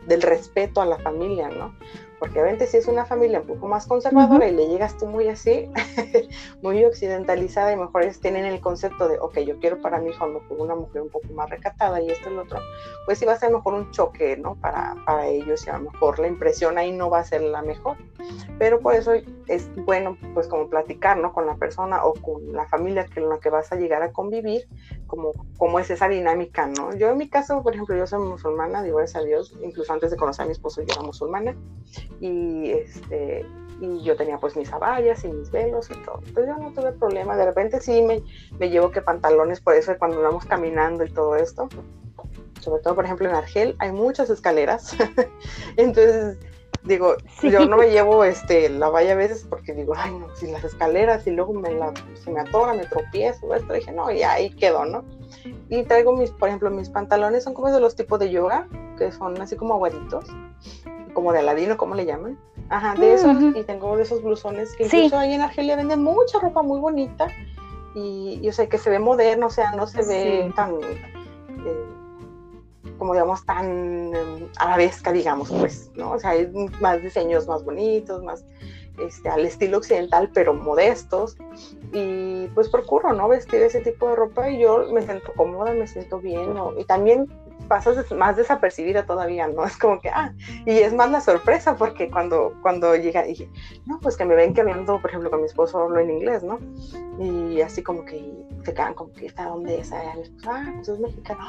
del, 0.08 0.22
respeto 0.22 0.82
a 0.82 0.86
la 0.86 0.98
familia, 0.98 1.50
¿no? 1.50 1.76
Porque 2.22 2.40
obviamente 2.40 2.68
si 2.68 2.78
es 2.78 2.88
una 2.88 3.04
familia 3.04 3.40
un 3.40 3.48
poco 3.48 3.68
más 3.68 3.88
conservadora 3.88 4.48
y 4.48 4.54
le 4.54 4.68
llegas 4.68 4.96
tú 4.96 5.08
muy 5.08 5.28
así, 5.28 5.72
muy 6.62 6.86
occidentalizada 6.86 7.74
y 7.74 7.78
mejor 7.78 8.04
ellos 8.04 8.20
tienen 8.20 8.46
el 8.46 8.62
concepto 8.62 9.08
de, 9.08 9.18
ok, 9.18 9.40
yo 9.40 9.58
quiero 9.58 9.82
para 9.82 10.00
mi 10.00 10.12
hijo 10.12 10.44
una 10.52 10.76
mujer 10.76 11.02
un 11.02 11.10
poco 11.10 11.34
más 11.34 11.50
recatada 11.50 12.00
y 12.00 12.12
esto 12.12 12.30
y 12.30 12.36
lo 12.36 12.44
otro, 12.44 12.60
pues 13.08 13.18
sí 13.18 13.26
va 13.26 13.34
a 13.34 13.40
ser 13.40 13.52
mejor 13.52 13.74
un 13.74 13.90
choque, 13.90 14.38
¿no? 14.38 14.54
Para, 14.54 14.96
para 15.04 15.26
ellos 15.30 15.66
y 15.66 15.72
a 15.72 15.80
lo 15.80 15.90
mejor 15.92 16.20
la 16.20 16.28
impresión 16.28 16.78
ahí 16.78 16.92
no 16.92 17.10
va 17.10 17.22
a 17.22 17.24
ser 17.24 17.42
la 17.42 17.64
mejor. 17.64 17.98
Pero 18.60 18.82
por 18.82 18.94
eso 18.94 19.14
es 19.48 19.72
bueno, 19.78 20.16
pues 20.36 20.48
como 20.48 20.70
platicar, 20.70 21.18
¿no? 21.18 21.34
Con 21.34 21.48
la 21.48 21.56
persona 21.56 22.06
o 22.06 22.14
con 22.14 22.54
la 22.54 22.68
familia 22.68 23.08
con 23.12 23.30
la 23.30 23.40
que 23.40 23.50
vas 23.50 23.72
a 23.72 23.78
llegar 23.78 24.04
a 24.04 24.12
convivir, 24.12 24.68
como, 25.08 25.32
como 25.58 25.80
es 25.80 25.90
esa 25.90 26.08
dinámica, 26.08 26.68
¿no? 26.68 26.96
Yo 26.96 27.10
en 27.10 27.18
mi 27.18 27.30
caso, 27.30 27.64
por 27.64 27.74
ejemplo, 27.74 27.96
yo 27.96 28.06
soy 28.06 28.20
musulmana, 28.20 28.84
digo 28.84 28.98
gracias 28.98 29.24
a 29.24 29.26
Dios, 29.26 29.58
incluso 29.64 29.92
antes 29.92 30.12
de 30.12 30.18
conocer 30.18 30.44
a 30.44 30.46
mi 30.46 30.52
esposo 30.52 30.82
yo 30.84 30.94
era 30.94 31.02
musulmana 31.02 31.56
y 32.20 32.72
este 32.72 33.46
y 33.82 34.04
yo 34.04 34.16
tenía 34.16 34.38
pues 34.38 34.56
mis 34.56 34.72
abayas 34.72 35.24
y 35.24 35.28
mis 35.28 35.50
velos 35.50 35.90
y 35.90 35.96
todo. 36.06 36.20
Entonces 36.26 36.54
yo 36.56 36.64
no 36.64 36.72
tuve 36.72 36.92
problema. 36.94 37.36
De 37.36 37.46
repente 37.46 37.82
sí 37.82 38.04
me, 38.04 38.22
me 38.60 38.70
llevo 38.70 38.92
que 38.92 39.02
pantalones, 39.02 39.60
por 39.60 39.74
eso 39.74 39.94
cuando 39.98 40.22
vamos 40.22 40.46
caminando 40.46 41.04
y 41.04 41.10
todo 41.10 41.36
esto, 41.36 41.68
sobre 42.60 42.84
todo 42.84 42.94
por 42.96 43.06
ejemplo 43.06 43.28
en 43.28 43.36
Argel 43.36 43.76
hay 43.80 43.92
muchas 43.92 44.30
escaleras. 44.30 44.96
Entonces 45.78 46.38
digo, 46.84 47.16
yo 47.42 47.66
no 47.66 47.78
me 47.78 47.90
llevo 47.90 48.24
este 48.24 48.70
la 48.70 48.90
valla 48.90 49.14
a 49.14 49.16
veces 49.16 49.46
porque 49.50 49.74
digo, 49.74 49.94
ay 49.96 50.12
no, 50.12 50.34
si 50.36 50.52
las 50.52 50.64
escaleras 50.64 51.26
y 51.26 51.32
luego 51.32 51.54
me 51.54 51.72
la, 51.72 51.92
se 52.16 52.32
me 52.32 52.40
atora, 52.40 52.74
me 52.74 52.86
tropiezo, 52.86 53.54
esto, 53.56 53.74
dije, 53.74 53.92
no, 53.92 54.12
y 54.12 54.22
ahí 54.22 54.52
quedó, 54.52 54.86
¿no? 54.86 55.04
Y 55.70 55.84
traigo 55.84 56.16
mis, 56.16 56.32
por 56.32 56.50
ejemplo, 56.50 56.70
mis 56.70 56.90
pantalones 56.90 57.44
son 57.44 57.54
como 57.54 57.72
de 57.72 57.80
los 57.80 57.96
tipos 57.96 58.20
de 58.20 58.30
yoga, 58.30 58.68
que 58.98 59.12
son 59.12 59.40
así 59.42 59.56
como 59.56 59.74
aguaditos 59.74 60.26
como 61.14 61.34
de 61.34 61.40
Aladino, 61.40 61.78
¿cómo 61.78 61.96
le 61.96 62.06
llaman? 62.06 62.38
Ajá, 62.70 62.96
de 62.96 63.14
esos, 63.14 63.38
y 63.56 63.64
tengo 63.64 63.98
de 63.98 64.04
esos 64.04 64.24
blusones 64.24 64.76
que 64.76 64.86
incluso 64.86 65.18
ahí 65.18 65.34
en 65.34 65.42
Argelia 65.42 65.76
venden 65.76 66.04
mucha 66.04 66.40
ropa 66.40 66.62
muy 66.62 66.80
bonita 66.80 67.28
y 67.94 68.40
yo 68.42 68.54
sé 68.54 68.70
que 68.70 68.78
se 68.78 68.90
ve 68.90 69.00
moderno, 69.00 69.48
o 69.48 69.50
sea, 69.50 69.72
no 69.72 69.88
se 69.88 70.04
ve 70.04 70.52
tan, 70.56 70.76
eh, 70.82 71.86
como 72.98 73.14
digamos, 73.14 73.46
tan 73.46 74.16
eh, 74.16 74.50
arabesca, 74.58 75.12
digamos, 75.12 75.50
pues, 75.50 75.92
¿no? 75.96 76.12
O 76.12 76.20
sea, 76.20 76.32
hay 76.32 76.50
más 76.80 77.02
diseños 77.02 77.48
más 77.48 77.64
bonitos, 77.66 78.24
más 78.24 78.46
este, 79.00 79.30
al 79.30 79.46
estilo 79.46 79.78
occidental, 79.78 80.30
pero 80.34 80.54
modestos, 80.54 81.38
y 81.92 82.48
pues 82.50 82.70
procuro, 82.70 83.14
¿no? 83.14 83.28
Vestir 83.28 83.62
ese 83.62 83.82
tipo 83.82 84.08
de 84.10 84.16
ropa 84.16 84.50
y 84.50 84.60
yo 84.60 84.86
me 84.92 85.02
siento 85.02 85.34
cómoda, 85.36 85.74
me 85.74 85.88
siento 85.88 86.20
bien, 86.20 86.54
¿no? 86.54 86.78
Y 86.80 86.86
también 86.86 87.28
pasas 87.68 88.12
más 88.12 88.36
desapercibida 88.38 89.06
todavía, 89.06 89.48
¿no? 89.48 89.66
Es 89.66 89.78
como 89.78 90.00
que, 90.00 90.10
ah, 90.10 90.34
y 90.66 90.80
es 90.80 90.94
más 90.94 91.10
la 91.10 91.22
sorpresa 91.22 91.76
porque 91.76 92.10
cuando, 92.10 92.54
cuando 92.62 92.96
llega, 92.96 93.24
dije, 93.24 93.50
no, 93.86 94.00
pues 94.00 94.18
que 94.18 94.26
me 94.26 94.36
ven 94.36 94.54
que 94.54 94.62
hablando, 94.62 95.00
por 95.00 95.10
ejemplo, 95.10 95.30
con 95.30 95.42
mi 95.42 95.48
esposo 95.48 95.80
hablo 95.80 96.00
en 96.00 96.12
inglés, 96.12 96.44
¿no? 96.44 96.60
Y 97.20 97.62
así 97.62 97.84
como 97.84 98.06
que 98.06 98.32
se 98.64 98.74
quedan 98.74 98.94
como 98.94 99.12
que, 99.14 99.28
¿está 99.28 99.46
dónde 99.46 99.80
es? 99.80 99.92
Ah, 99.92 100.14
pues 100.76 100.90
es 100.90 101.00
mexicana, 101.00 101.40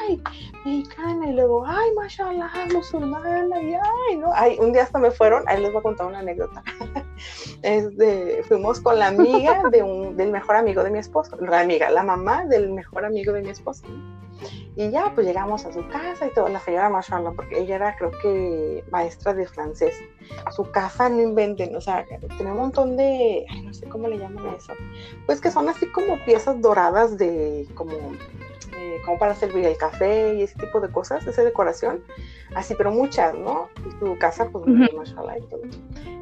ay, 0.00 0.22
mexicana, 0.64 1.28
y 1.28 1.32
luego, 1.32 1.64
ay, 1.66 1.92
mashallah, 1.94 2.50
musulmana, 2.72 3.62
y 3.62 3.74
ay, 3.74 4.16
¿no? 4.16 4.30
Ay, 4.34 4.56
un 4.60 4.72
día 4.72 4.82
hasta 4.82 4.98
me 4.98 5.10
fueron, 5.10 5.44
ahí 5.48 5.60
les 5.60 5.72
voy 5.72 5.80
a 5.80 5.82
contar 5.82 6.06
una 6.06 6.20
anécdota. 6.20 6.62
de, 7.62 8.44
fuimos 8.46 8.80
con 8.80 8.98
la 8.98 9.08
amiga 9.08 9.62
de 9.70 9.82
un, 9.82 10.16
del 10.16 10.30
mejor 10.30 10.56
amigo 10.56 10.82
de 10.82 10.90
mi 10.90 10.98
esposo, 10.98 11.36
la 11.40 11.60
amiga, 11.60 11.90
la 11.90 12.02
mamá 12.02 12.44
del 12.44 12.72
mejor 12.72 13.04
amigo 13.04 13.32
de 13.32 13.42
mi 13.42 13.50
esposo, 13.50 13.86
¿no? 13.88 14.25
Y 14.76 14.90
ya, 14.90 15.12
pues 15.14 15.26
llegamos 15.26 15.64
a 15.64 15.72
su 15.72 15.86
casa 15.88 16.26
y 16.26 16.30
todo, 16.34 16.48
la 16.48 16.60
señora 16.60 16.90
Mashallah, 16.90 17.32
porque 17.32 17.60
ella 17.60 17.76
era, 17.76 17.96
creo 17.96 18.10
que, 18.22 18.84
maestra 18.90 19.32
de 19.32 19.46
francés. 19.46 19.94
Su 20.54 20.70
casa 20.70 21.08
no 21.08 21.22
inventen, 21.22 21.74
o 21.74 21.80
sea, 21.80 22.04
tenía 22.36 22.52
un 22.52 22.58
montón 22.58 22.96
de, 22.96 23.46
ay, 23.48 23.62
no 23.62 23.72
sé 23.72 23.88
cómo 23.88 24.08
le 24.08 24.18
llaman 24.18 24.54
eso, 24.54 24.74
pues 25.24 25.40
que 25.40 25.50
son 25.50 25.68
así 25.68 25.86
como 25.86 26.22
piezas 26.24 26.60
doradas 26.60 27.16
de, 27.16 27.66
como, 27.74 27.92
como 29.04 29.18
para 29.18 29.34
servir 29.34 29.64
el 29.64 29.76
café 29.76 30.34
y 30.34 30.42
ese 30.42 30.58
tipo 30.58 30.80
de 30.80 30.90
cosas, 30.90 31.26
esa 31.26 31.42
decoración, 31.42 32.02
así, 32.54 32.74
pero 32.74 32.90
muchas, 32.90 33.34
¿no? 33.34 33.68
Y 33.88 33.94
tu 33.98 34.18
casa, 34.18 34.48
pues, 34.50 34.66
muy 34.66 34.90
mashallah 34.94 35.38
y 35.38 35.42
todo. 35.42 35.62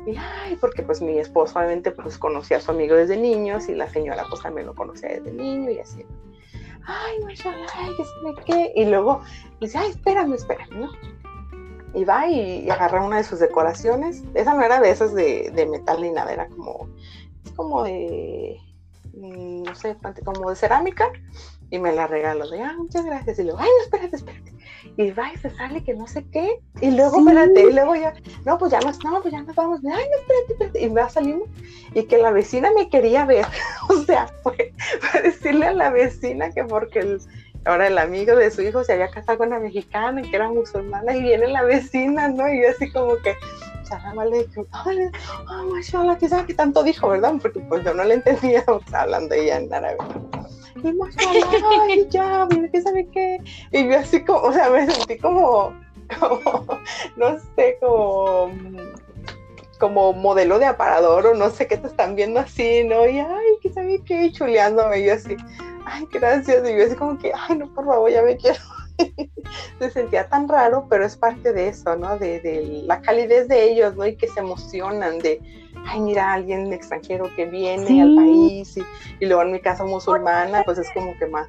Y, 0.06 0.16
ay, 0.16 0.56
porque 0.60 0.82
pues 0.82 1.00
mi 1.00 1.18
esposo 1.18 1.58
obviamente 1.58 1.90
pues 1.90 2.18
conocía 2.18 2.58
a 2.58 2.60
su 2.60 2.70
amigo 2.70 2.94
desde 2.94 3.16
niños 3.16 3.68
y 3.70 3.74
la 3.74 3.88
señora 3.88 4.24
pues 4.28 4.42
también 4.42 4.66
lo 4.66 4.74
conocía 4.74 5.08
desde 5.08 5.32
niño 5.32 5.70
y 5.70 5.78
así. 5.78 6.04
Ay, 6.86 7.18
mashallah, 7.24 7.66
ay, 7.74 7.90
que 7.96 8.04
se 8.04 8.10
me 8.22 8.34
qué. 8.44 8.72
Y 8.76 8.84
luego 8.84 9.20
dice, 9.60 9.78
ay, 9.78 9.90
espérame, 9.90 10.34
espérame, 10.34 10.80
¿no? 10.80 10.90
Y 11.94 12.04
va 12.04 12.28
y, 12.28 12.68
agarra 12.68 13.04
una 13.04 13.18
de 13.18 13.24
sus 13.24 13.38
decoraciones. 13.38 14.22
Esa 14.34 14.54
no 14.54 14.62
era 14.62 14.80
de 14.80 14.90
esas 14.90 15.14
de, 15.14 15.50
de 15.54 15.66
metal 15.66 16.02
ni 16.02 16.10
nada, 16.10 16.32
era 16.32 16.48
como, 16.48 16.88
es 17.44 17.52
como 17.52 17.84
de, 17.84 18.58
mm, 19.14 19.62
no 19.62 19.74
sé, 19.74 19.96
como 20.24 20.50
de 20.50 20.56
cerámica 20.56 21.10
y 21.70 21.78
me 21.78 21.92
la 21.92 22.06
regaló 22.06 22.48
de, 22.48 22.62
ah, 22.62 22.74
muchas 22.76 23.04
gracias. 23.04 23.38
Y 23.38 23.44
luego, 23.44 23.60
ay, 23.60 23.70
espérate, 23.82 24.16
espérate. 24.16 24.52
Y 24.96 25.10
va 25.10 25.32
y 25.32 25.36
se 25.38 25.50
sale 25.50 25.82
que 25.82 25.94
no 25.94 26.06
sé 26.06 26.24
qué. 26.30 26.60
Y 26.80 26.90
luego, 26.90 27.18
espérate, 27.18 27.62
y 27.62 27.72
luego 27.72 27.94
ya, 27.96 28.14
no, 28.44 28.58
pues 28.58 28.72
ya 28.72 28.80
nos, 28.80 29.02
no, 29.04 29.20
pues 29.20 29.32
ya 29.32 29.42
nos 29.42 29.56
vamos. 29.56 29.80
Ay, 29.84 30.04
no, 30.10 30.20
espérate, 30.20 30.52
espérate. 30.52 30.82
Y 30.82 30.88
va 30.88 31.08
salimos. 31.08 31.48
Y 31.94 32.04
que 32.04 32.18
la 32.18 32.30
vecina 32.30 32.70
me 32.76 32.88
quería 32.88 33.24
ver. 33.24 33.46
o 33.88 33.96
sea, 34.04 34.28
fue, 34.42 34.72
fue, 35.00 35.22
decirle 35.22 35.66
a 35.66 35.72
la 35.72 35.90
vecina 35.90 36.50
que 36.50 36.64
porque 36.64 37.00
el, 37.00 37.20
ahora 37.64 37.86
el 37.86 37.98
amigo 37.98 38.36
de 38.36 38.50
su 38.50 38.62
hijo 38.62 38.84
se 38.84 38.92
había 38.92 39.08
casado 39.10 39.38
con 39.38 39.48
una 39.48 39.58
mexicana 39.58 40.20
y 40.20 40.30
que 40.30 40.36
era 40.36 40.48
musulmana 40.48 41.14
y 41.16 41.22
viene 41.22 41.48
la 41.48 41.62
vecina, 41.62 42.28
¿no? 42.28 42.48
Y 42.48 42.62
yo 42.62 42.70
así 42.70 42.90
como 42.92 43.16
que, 43.16 43.34
vale, 44.14 44.46
ay, 44.72 45.10
oh, 45.48 45.74
mashallah, 45.74 46.18
quizás 46.18 46.44
que 46.46 46.54
tanto 46.54 46.82
dijo, 46.82 47.08
¿verdad? 47.08 47.34
Porque 47.40 47.60
pues 47.60 47.84
yo 47.84 47.94
no 47.94 48.04
le 48.04 48.14
entendía, 48.14 48.64
o 48.68 48.80
sea, 48.88 49.02
hablando 49.02 49.34
ella 49.34 49.58
en 49.58 49.72
árabe 49.72 49.96
y 50.84 52.00
y 52.00 52.08
ya, 52.08 52.46
¿qué 52.72 52.82
sabe 52.82 53.08
qué? 53.12 53.38
Y 53.72 53.88
yo 53.88 53.98
así 53.98 54.22
como, 54.24 54.40
o 54.40 54.52
sea, 54.52 54.70
me 54.70 54.90
sentí 54.90 55.18
como, 55.18 55.72
no 57.16 57.38
sé, 57.56 57.78
como 57.80 58.50
como 59.78 60.12
modelo 60.12 60.58
de 60.58 60.66
aparador 60.66 61.26
o 61.26 61.34
no 61.34 61.50
sé 61.50 61.66
qué 61.66 61.76
te 61.76 61.88
están 61.88 62.14
viendo 62.14 62.40
así, 62.40 62.84
¿no? 62.84 63.06
Y 63.06 63.18
ay, 63.18 63.46
¿qué 63.60 63.72
sabe 63.72 64.00
qué? 64.04 64.30
Chuleándome, 64.32 65.00
y 65.00 65.06
yo 65.06 65.14
así, 65.14 65.36
ay, 65.84 66.06
gracias, 66.12 66.68
y 66.68 66.76
yo 66.76 66.86
así 66.86 66.94
como 66.94 67.18
que, 67.18 67.32
ay, 67.34 67.58
no, 67.58 67.72
por 67.74 67.84
favor, 67.84 68.10
ya 68.10 68.22
me 68.22 68.36
quiero. 68.36 68.58
se 69.78 69.90
sentía 69.90 70.28
tan 70.28 70.48
raro, 70.48 70.86
pero 70.88 71.04
es 71.04 71.16
parte 71.16 71.52
de 71.52 71.68
eso, 71.68 71.96
¿no? 71.96 72.16
De, 72.16 72.40
de 72.40 72.82
la 72.84 73.00
calidez 73.00 73.48
de 73.48 73.64
ellos, 73.72 73.96
¿no? 73.96 74.06
Y 74.06 74.16
que 74.16 74.28
se 74.28 74.40
emocionan 74.40 75.18
de, 75.18 75.40
ay, 75.86 76.00
mira, 76.00 76.32
alguien 76.32 76.72
extranjero 76.72 77.30
que 77.34 77.46
viene 77.46 78.02
al 78.02 78.14
país 78.14 78.76
y, 78.76 79.24
luego 79.24 79.42
en 79.42 79.52
mi 79.52 79.60
casa 79.60 79.84
musulmana, 79.84 80.62
pues 80.64 80.78
es 80.78 80.90
como 80.92 81.16
que 81.18 81.26
más. 81.26 81.48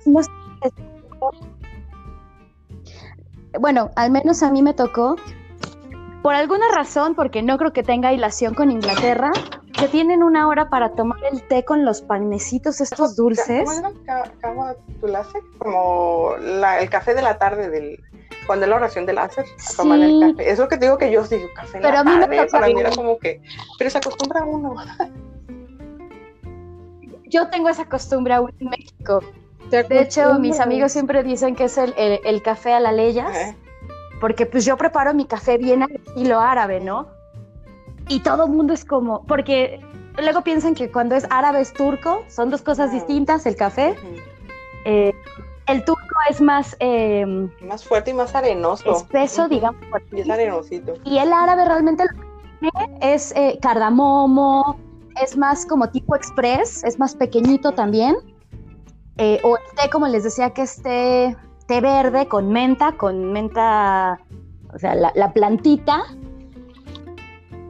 Bueno, 3.60 3.92
al 3.96 4.12
menos 4.12 4.44
a 4.44 4.52
mí 4.52 4.62
me 4.62 4.74
tocó, 4.74 5.16
por 6.22 6.36
alguna 6.36 6.66
razón, 6.74 7.16
porque 7.16 7.42
no 7.42 7.58
creo 7.58 7.72
que 7.72 7.84
tenga 7.84 8.12
hilación 8.12 8.54
con 8.54 8.72
Inglaterra, 8.72 9.32
que 9.78 9.88
tienen 9.88 10.24
una 10.24 10.48
hora 10.48 10.70
para 10.70 10.94
tomar 10.94 11.20
el 11.32 11.42
té 11.48 11.66
con 11.66 11.86
los 11.86 12.02
panecitos 12.02 12.82
estos 12.82 13.16
dulces. 13.16 13.68
¿Cómo 14.42 14.74
Como 15.58 16.36
el 16.36 16.90
café 16.90 17.14
de 17.14 17.22
la 17.22 17.38
tarde 17.38 17.70
del, 17.70 18.00
cuando 18.46 18.66
es 18.66 18.70
la 18.70 18.76
oración 18.78 19.06
del 19.06 19.16
láser, 19.16 19.46
a 19.46 19.76
tomar 19.76 20.00
el 20.00 20.32
café. 20.32 20.50
Es 20.50 20.60
lo 20.60 20.68
que 20.68 20.78
te 20.78 20.86
digo 20.86 20.98
que 20.98 21.12
yo 21.12 21.24
digo 21.24 21.48
café 21.56 21.78
en 21.78 21.84
pero 21.84 21.94
la 21.94 22.00
a 22.00 22.04
mí 22.04 22.20
tarde, 22.20 22.28
me 22.28 22.48
para 22.48 22.68
mí 22.68 22.80
era 22.80 22.92
como 22.92 23.18
que, 23.18 23.42
pero 23.78 23.90
se 23.90 23.98
acostumbra 23.98 24.44
uno. 24.44 24.76
yo 27.26 27.50
tengo 27.50 27.70
esa 27.70 27.86
costumbre 27.86 28.34
aún 28.34 28.54
en 28.60 28.70
México. 28.70 29.22
De 29.70 30.00
hecho, 30.00 30.38
mis 30.40 30.60
amigos 30.60 30.92
siempre 30.92 31.24
dicen 31.24 31.56
que 31.56 31.66
es 31.66 31.78
el, 31.78 31.94
el, 31.98 32.42
café 32.44 32.74
a 32.74 32.80
la 32.80 32.92
leyas, 32.92 33.56
porque 34.22 34.46
pues 34.46 34.64
yo 34.64 34.78
preparo 34.78 35.14
mi 35.14 35.26
café 35.26 35.58
bien 35.58 35.82
al 35.82 35.92
estilo 35.92 36.40
árabe, 36.40 36.80
¿no? 36.80 37.08
Y 38.08 38.20
todo 38.22 38.46
el 38.46 38.52
mundo 38.52 38.74
es 38.74 38.86
como, 38.86 39.24
porque 39.26 39.80
luego 40.18 40.42
piensan 40.42 40.76
que 40.76 40.92
cuando 40.92 41.16
es 41.16 41.26
árabe 41.30 41.62
es 41.62 41.74
turco, 41.74 42.24
son 42.28 42.50
dos 42.50 42.62
cosas 42.62 42.92
distintas, 42.92 43.46
el 43.46 43.56
café. 43.56 43.96
eh, 44.86 45.14
el 45.68 45.84
turco 45.84 46.16
es 46.30 46.42
más... 46.42 46.76
Em, 46.80 47.50
más 47.62 47.84
fuerte 47.84 48.12
y 48.12 48.14
más 48.14 48.36
arenoso. 48.36 48.98
Espeso, 48.98 49.48
digamos. 49.48 49.82
Y 50.12 50.20
es 50.20 50.30
arenosito. 50.30 50.94
Y 51.04 51.18
el 51.18 51.34
árabe 51.34 51.66
realmente 51.66 52.04
es 53.02 53.34
eh, 53.36 53.58
cardamomo, 53.62 54.78
es 55.22 55.38
más 55.38 55.66
como 55.66 55.90
tipo 55.90 56.16
express, 56.16 56.84
es 56.84 57.00
más 57.00 57.16
pequeñito 57.16 57.72
también. 57.72 58.16
Eh, 59.18 59.40
o 59.44 59.58
el 59.58 59.64
té, 59.76 59.90
como 59.90 60.08
les 60.08 60.24
decía, 60.24 60.52
que 60.52 60.64
es 60.64 60.82
té, 60.82 61.36
verde 61.68 62.28
con 62.28 62.50
menta, 62.50 62.92
con 62.94 63.32
menta, 63.32 64.20
o 64.74 64.78
sea, 64.78 64.94
la, 64.96 65.34
plantita. 65.34 66.04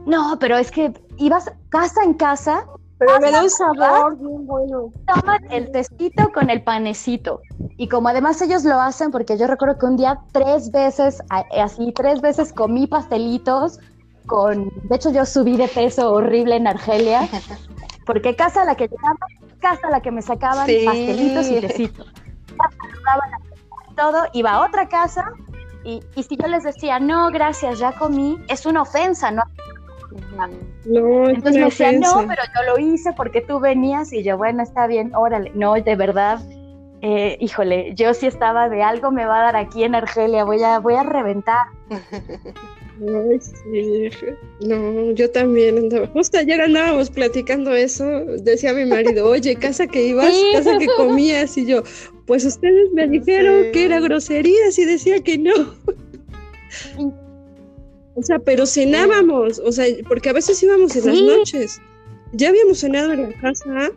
No, 0.06 0.38
pero 0.38 0.56
es 0.56 0.70
que 0.70 0.92
ibas 1.18 1.52
casa 1.68 2.02
en 2.04 2.14
casa 2.14 2.64
pero 2.98 3.20
me 3.20 3.30
da 3.30 3.42
un 3.42 3.50
sabor 3.50 4.16
bien 4.16 4.46
bueno. 4.46 4.90
Toman 5.06 5.52
el 5.52 5.70
testito 5.70 6.32
con 6.32 6.48
el 6.48 6.62
panecito. 6.62 7.42
Y 7.76 7.88
como 7.88 8.08
además 8.08 8.40
ellos 8.40 8.64
lo 8.64 8.80
hacen, 8.80 9.10
porque 9.10 9.36
yo 9.36 9.46
recuerdo 9.46 9.78
que 9.78 9.86
un 9.86 9.96
día 9.96 10.18
tres 10.32 10.70
veces, 10.70 11.22
así 11.28 11.92
tres 11.92 12.22
veces 12.22 12.52
comí 12.52 12.86
pastelitos 12.86 13.78
con, 14.26 14.72
de 14.88 14.96
hecho 14.96 15.12
yo 15.12 15.24
subí 15.26 15.56
de 15.56 15.68
peso 15.68 16.12
horrible 16.12 16.56
en 16.56 16.66
Argelia, 16.66 17.28
porque 18.06 18.34
casa 18.34 18.64
la 18.64 18.74
que 18.74 18.88
llegaba, 18.88 19.18
casa 19.60 19.90
la 19.90 20.00
que 20.00 20.10
me 20.10 20.22
sacaban 20.22 20.66
pastelitos 20.66 21.48
y 21.48 21.60
tecitos. 21.60 22.06
Todo, 23.94 24.24
iba 24.32 24.52
a 24.52 24.60
otra 24.66 24.88
casa 24.88 25.24
y, 25.84 26.02
y 26.16 26.22
si 26.22 26.36
yo 26.36 26.48
les 26.48 26.64
decía, 26.64 26.98
no, 26.98 27.30
gracias, 27.30 27.78
ya 27.78 27.92
comí, 27.92 28.38
es 28.48 28.66
una 28.66 28.82
ofensa, 28.82 29.30
¿no? 29.30 29.42
No, 30.84 31.28
Entonces 31.28 31.60
me 31.60 31.64
decían, 31.66 32.00
no, 32.00 32.24
pero 32.26 32.42
yo 32.54 32.74
lo 32.74 32.78
hice 32.78 33.12
porque 33.16 33.40
tú 33.40 33.60
venías 33.60 34.12
y 34.12 34.22
yo, 34.22 34.36
bueno, 34.36 34.62
está 34.62 34.86
bien, 34.86 35.14
órale. 35.14 35.50
No, 35.54 35.74
de 35.74 35.96
verdad, 35.96 36.40
eh, 37.02 37.36
híjole, 37.40 37.92
yo 37.94 38.14
sí 38.14 38.26
estaba 38.26 38.68
de 38.68 38.82
algo 38.82 39.10
me 39.10 39.26
va 39.26 39.40
a 39.40 39.42
dar 39.44 39.56
aquí 39.56 39.84
en 39.84 39.94
Argelia, 39.94 40.44
voy 40.44 40.62
a, 40.62 40.78
voy 40.78 40.94
a 40.94 41.02
reventar. 41.02 41.66
Ay, 42.98 43.38
sí. 43.40 44.10
No, 44.60 45.10
yo 45.12 45.30
también 45.30 45.76
andaba. 45.76 46.06
Justo 46.08 46.38
ayer 46.38 46.60
andábamos 46.60 47.10
platicando 47.10 47.74
eso. 47.74 48.04
Decía 48.42 48.72
mi 48.72 48.86
marido, 48.86 49.28
oye, 49.28 49.54
casa 49.56 49.86
que 49.86 50.06
ibas, 50.06 50.34
casa 50.54 50.78
que 50.78 50.86
comías. 50.96 51.58
Y 51.58 51.66
yo, 51.66 51.82
pues 52.26 52.44
ustedes 52.46 52.90
me 52.92 53.06
dijeron 53.06 53.66
que 53.72 53.84
era 53.84 54.00
groserías 54.00 54.78
y 54.78 54.86
decía 54.86 55.20
que 55.22 55.36
no. 55.36 55.74
O 58.16 58.22
sea, 58.22 58.38
pero 58.38 58.66
cenábamos, 58.66 59.58
o 59.58 59.70
sea, 59.70 59.84
porque 60.08 60.30
a 60.30 60.32
veces 60.32 60.62
íbamos 60.62 60.96
en 60.96 61.06
las 61.06 61.20
noches. 61.20 61.80
Ya 62.32 62.48
habíamos 62.48 62.78
cenado 62.78 63.12
en 63.12 63.22
la 63.22 63.40
casa, 63.40 63.90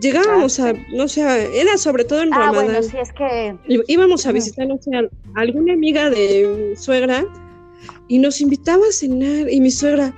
llegábamos 0.00 0.60
a, 0.60 0.74
no 0.92 1.08
sé, 1.08 1.22
era 1.58 1.78
sobre 1.78 2.04
todo 2.04 2.22
en 2.22 2.32
ah, 2.34 2.38
Ramadán. 2.38 2.66
Bueno, 2.66 2.82
sí, 2.82 2.96
es 3.00 3.12
que... 3.12 3.56
Íbamos 3.88 4.26
a 4.26 4.32
visitar, 4.32 4.66
no 4.66 4.78
sé, 4.80 4.90
a 4.94 5.08
alguna 5.34 5.72
amiga 5.72 6.10
de 6.10 6.74
suegra 6.76 7.26
y 8.08 8.18
nos 8.18 8.40
invitaba 8.40 8.84
a 8.86 8.92
cenar 8.92 9.50
y 9.50 9.60
mi 9.60 9.70
suegra, 9.70 10.14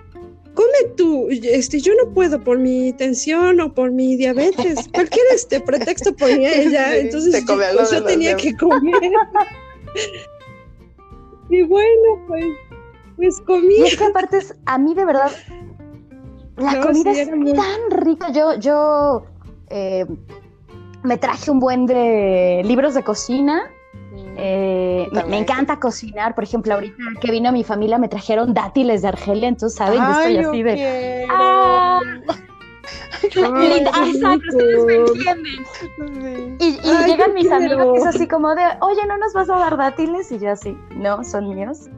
come 0.55 0.95
tú, 0.97 1.29
este, 1.31 1.81
yo 1.81 1.93
no 2.03 2.13
puedo 2.13 2.43
por 2.43 2.59
mi 2.59 2.93
tensión 2.95 3.61
o 3.61 3.73
por 3.73 3.93
mi 3.93 4.17
diabetes, 4.17 4.89
cualquier 4.93 5.27
este 5.33 5.61
pretexto 5.61 6.17
ponía 6.17 6.53
ella, 6.63 6.97
entonces 6.97 7.45
yo, 7.47 7.55
pues, 7.55 7.91
yo 7.93 8.05
tenía 8.05 8.37
que 8.37 8.57
comer. 8.57 8.95
y 11.51 11.63
bueno, 11.63 12.25
pues 12.27 12.45
pues 13.17 13.41
comí. 13.41 13.75
Y 13.79 13.83
es 13.85 13.97
que 13.97 14.05
aparte, 14.05 14.41
a 14.67 14.79
mí 14.79 14.95
de 14.95 15.05
verdad, 15.05 15.31
la 16.57 16.81
comida 16.81 17.13
es 17.13 17.29
tan 17.29 17.91
rica. 17.91 18.31
Yo, 18.31 18.55
yo 18.59 19.25
eh, 19.69 20.07
me 21.03 21.19
traje 21.19 21.51
un 21.51 21.59
buen 21.59 21.87
de 21.87 22.63
libros 22.65 22.95
de 22.95 23.03
cocina. 23.03 23.71
Mm, 24.13 24.35
eh, 24.39 25.09
me, 25.29 25.39
encanta 25.39 25.79
cocinar, 25.79 26.35
por 26.35 26.45
ejemplo, 26.45 26.75
ahorita 26.75 26.97
que 27.21 27.31
vino 27.31 27.53
mi 27.53 27.65
familia 27.65 27.99
me 27.99 28.09
trajeron 28.09 28.55
dátiles 28.55 29.03
de 29.03 29.09
Argelia, 29.09 29.49
entonces, 29.49 29.77
¿saben? 29.77 29.99
yo 29.99 30.11
estoy 30.11 30.37
así 30.39 30.63
de... 30.63 31.27
¡Ah! 31.31 32.01
Exacto, 33.23 34.47
ustedes 34.49 34.85
me 34.85 34.95
entienden. 34.97 36.57
Y, 36.61 36.79
llegan 37.07 37.35
mis 37.35 37.51
amigos 37.51 37.93
que 37.93 37.99
es 37.99 38.07
así 38.07 38.27
como 38.27 38.55
de, 38.55 38.65
oye, 38.81 39.07
¿no 39.07 39.17
nos 39.19 39.33
vas 39.33 39.49
a 39.51 39.59
dar 39.59 39.77
dátiles? 39.77 40.31
Y 40.33 40.39
yo 40.39 40.51
así, 40.51 40.77
no, 40.91 41.23
son 41.25 41.55
míos. 41.55 41.89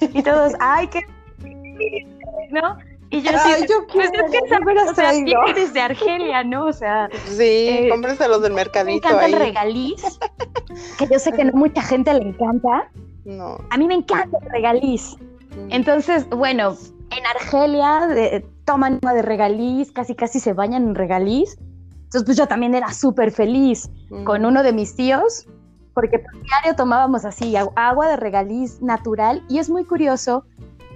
Y 0.00 0.22
todos, 0.22 0.52
ay, 0.60 0.88
qué... 0.88 1.00
¿No? 2.50 2.76
Y 3.12 3.20
yo 3.20 3.30
Ay, 3.44 3.66
yo 3.68 3.86
pues 3.92 4.08
quiero, 4.10 4.24
es 4.24 4.30
que 4.30 4.38
esa, 4.38 4.90
o 4.90 4.94
sea, 4.94 5.12
desde 5.54 5.80
Argelia, 5.82 6.42
¿no? 6.44 6.64
O 6.64 6.72
sea, 6.72 7.10
sí, 7.26 7.42
eh, 7.42 7.90
los 8.26 8.40
del 8.40 8.54
mercadito. 8.54 9.06
Me 9.06 9.14
encanta 9.14 9.26
el 9.26 9.32
regaliz, 9.34 10.18
que 10.98 11.06
yo 11.06 11.18
sé 11.18 11.30
que 11.32 11.44
no 11.44 11.52
mucha 11.52 11.82
gente 11.82 12.14
le 12.14 12.28
encanta. 12.28 12.90
No. 13.26 13.58
A 13.68 13.76
mí 13.76 13.86
me 13.86 13.96
encanta 13.96 14.38
el 14.42 14.50
regaliz. 14.50 15.14
Mm. 15.50 15.72
Entonces, 15.72 16.26
bueno, 16.30 16.74
en 17.10 17.26
Argelia 17.26 18.06
de, 18.06 18.46
toman 18.64 18.98
de 19.00 19.22
regaliz, 19.22 19.92
casi 19.92 20.14
casi 20.14 20.40
se 20.40 20.52
bañan 20.52 20.84
en 20.88 20.94
regaliz. 20.94 21.56
Entonces, 21.58 22.24
pues 22.24 22.36
yo 22.36 22.46
también 22.46 22.74
era 22.74 22.92
súper 22.92 23.30
feliz 23.30 23.90
mm. 24.10 24.24
con 24.24 24.44
uno 24.44 24.62
de 24.62 24.72
mis 24.72 24.94
tíos. 24.94 25.46
porque 25.94 26.18
por 26.18 26.32
diario 26.42 26.74
tomábamos 26.74 27.24
así 27.24 27.54
agua 27.56 28.08
de 28.08 28.16
regaliz 28.16 28.80
natural 28.80 29.42
y 29.48 29.58
es 29.58 29.68
muy 29.68 29.84
curioso 29.84 30.44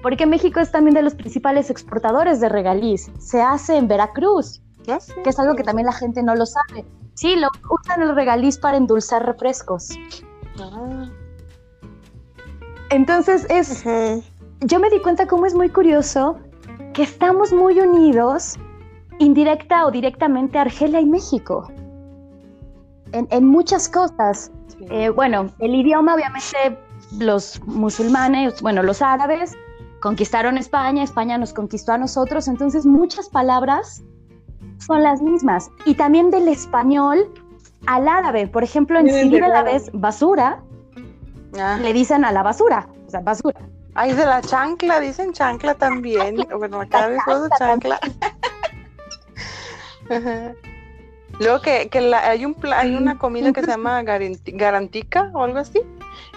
porque 0.03 0.25
México 0.25 0.61
es 0.61 0.71
también 0.71 0.95
de 0.95 1.03
los 1.03 1.15
principales 1.15 1.69
exportadores 1.69 2.41
de 2.41 2.49
regaliz. 2.49 3.11
Se 3.19 3.43
hace 3.43 3.77
en 3.77 3.89
Veracruz, 3.89 4.63
que 4.85 5.31
es 5.31 5.39
algo 5.39 5.55
que 5.55 5.65
también 5.65 5.87
la 5.87 5.93
gente 5.93 6.23
no 6.23 6.35
lo 6.35 6.47
sabe. 6.47 6.87
Sí, 7.15 7.35
lo 7.37 7.49
usan 7.71 8.03
el 8.03 8.15
regaliz 8.15 8.59
para 8.59 8.77
endulzar 8.77 9.25
refrescos. 9.25 9.89
Ah, 10.61 11.11
Entonces 12.91 13.47
es, 13.49 13.85
yo 14.61 14.79
me 14.81 14.91
di 14.91 15.01
cuenta 15.01 15.27
cómo 15.27 15.47
es 15.47 15.55
muy 15.55 15.71
curioso 15.71 16.39
que 16.97 17.03
estamos 17.03 17.53
muy 17.53 17.79
unidos 17.79 18.57
indirecta 19.19 19.85
o 19.85 19.91
directamente 19.91 20.59
Argelia 20.59 20.99
y 20.99 21.05
México. 21.05 21.71
En, 23.13 23.29
en 23.31 23.45
muchas 23.47 23.87
cosas. 23.89 24.51
sí. 24.69 24.87
Eh, 24.91 25.11
bueno, 25.11 25.51
el 25.59 25.75
idioma, 25.75 26.15
obviamente, 26.15 26.79
los 27.19 27.61
musulmanes, 27.67 28.63
bueno, 28.63 28.83
los 28.83 29.03
árabes 29.03 29.53
conquistaron 30.01 30.57
España, 30.57 31.03
España 31.03 31.37
nos 31.37 31.53
conquistó 31.53 31.93
a 31.93 31.99
nosotros, 31.99 32.49
entonces 32.49 32.87
muchas 32.87 33.29
palabras 33.29 34.03
son 34.79 35.03
las 35.03 35.21
mismas. 35.21 35.71
Y 35.85 35.95
también 35.97 36.31
del 36.31 36.49
español 36.49 37.31
al 37.87 38.09
árabe, 38.09 38.49
por 38.49 38.65
ejemplo, 38.65 38.99
en 38.99 39.11
Siria 39.11 39.45
del 39.45 39.53
la 39.53 39.63
vez 39.63 39.91
basura, 39.93 40.63
Ah, 41.59 41.79
le 41.81 41.93
dicen 41.93 42.25
a 42.25 42.33
la 42.33 42.43
basura, 42.43 42.89
o 43.07 43.11
sea, 43.11 43.21
basura. 43.21 43.61
Ay, 43.97 44.13
de 44.13 44.27
la 44.27 44.43
chancla, 44.43 45.01
dicen 45.01 45.33
chancla 45.33 45.75
también. 45.75 46.37
Bueno, 46.59 46.81
cada 46.91 47.09
vez 47.09 47.23
uso 47.27 47.49
chancla. 47.59 47.99
Ajá. 50.11 50.55
Luego 51.41 51.61
que, 51.61 51.89
que 51.89 52.01
la- 52.01 52.29
hay, 52.31 52.45
un 52.45 52.57
hay 52.73 52.95
una 52.95 53.19
comida 53.19 53.53
que 53.53 53.61
se 53.63 53.67
llama 53.69 54.01
garanti- 54.03 54.57
garantica 54.57 55.31
o 55.35 55.43
algo 55.43 55.59
así. 55.59 55.81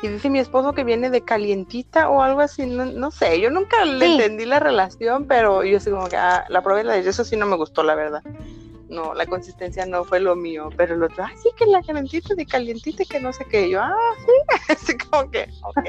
Y 0.01 0.07
dice 0.07 0.30
mi 0.30 0.39
esposo 0.39 0.74
que 0.74 0.84
viene 0.84 1.10
de 1.10 1.22
calientita 1.22 2.10
o 2.10 2.22
algo 2.22 2.41
así. 2.41 2.66
No, 2.66 2.86
no 2.86 3.12
sé, 3.12 3.39
yo 3.39 3.49
nunca 3.49 3.86
le 3.86 4.14
entendí 4.14 4.45
la 4.45 4.60
relación, 4.60 5.26
pero 5.26 5.64
yo 5.64 5.80
sí 5.80 5.89
como 5.91 6.07
que 6.07 6.18
ah, 6.18 6.45
la 6.49 6.62
probé, 6.62 6.84
la 6.84 6.93
de 6.93 7.07
eso 7.10 7.24
sí 7.24 7.36
no 7.38 7.45
me 7.45 7.55
gustó, 7.55 7.84
la 7.84 7.95
verdad. 7.95 8.24
No, 8.89 9.14
la 9.14 9.28
consistencia 9.28 9.86
no 9.86 10.03
fue 10.03 10.20
lo 10.20 10.36
mío, 10.36 10.70
pero 10.76 10.95
el 10.95 11.03
otro, 11.03 11.24
ah, 11.24 11.32
sí 11.41 11.51
que 11.55 11.68
la 11.68 11.84
calentita 11.84 12.34
de 12.34 12.45
calientita 12.45 13.05
que 13.05 13.20
no 13.20 13.32
sé 13.32 13.45
qué. 13.45 13.70
Yo, 13.70 13.82
ah, 13.82 13.93
sí, 14.26 14.74
así 14.74 14.97
como 14.97 15.30
que, 15.30 15.47
ok. 15.62 15.86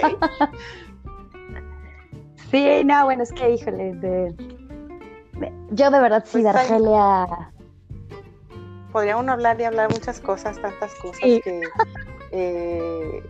Sí, 2.51 2.83
no, 2.85 3.05
bueno, 3.05 3.23
es 3.23 3.33
que, 3.33 3.51
híjole, 3.55 3.95
de... 3.95 4.35
yo 5.71 5.91
de 5.91 6.01
verdad 6.01 6.25
sí, 6.27 6.43
Pues 6.43 6.45
de 6.45 6.51
Argelia... 6.51 7.53
podría 8.93 9.17
uno 9.17 9.33
hablar 9.33 9.61
y 9.61 9.65
hablar 9.65 9.91
muchas 9.91 10.21
cosas, 10.21 10.61
tantas 10.61 10.95
cosas 10.97 11.21
Sí. 11.23 11.41
que 11.43 11.63
eh, 12.33 13.23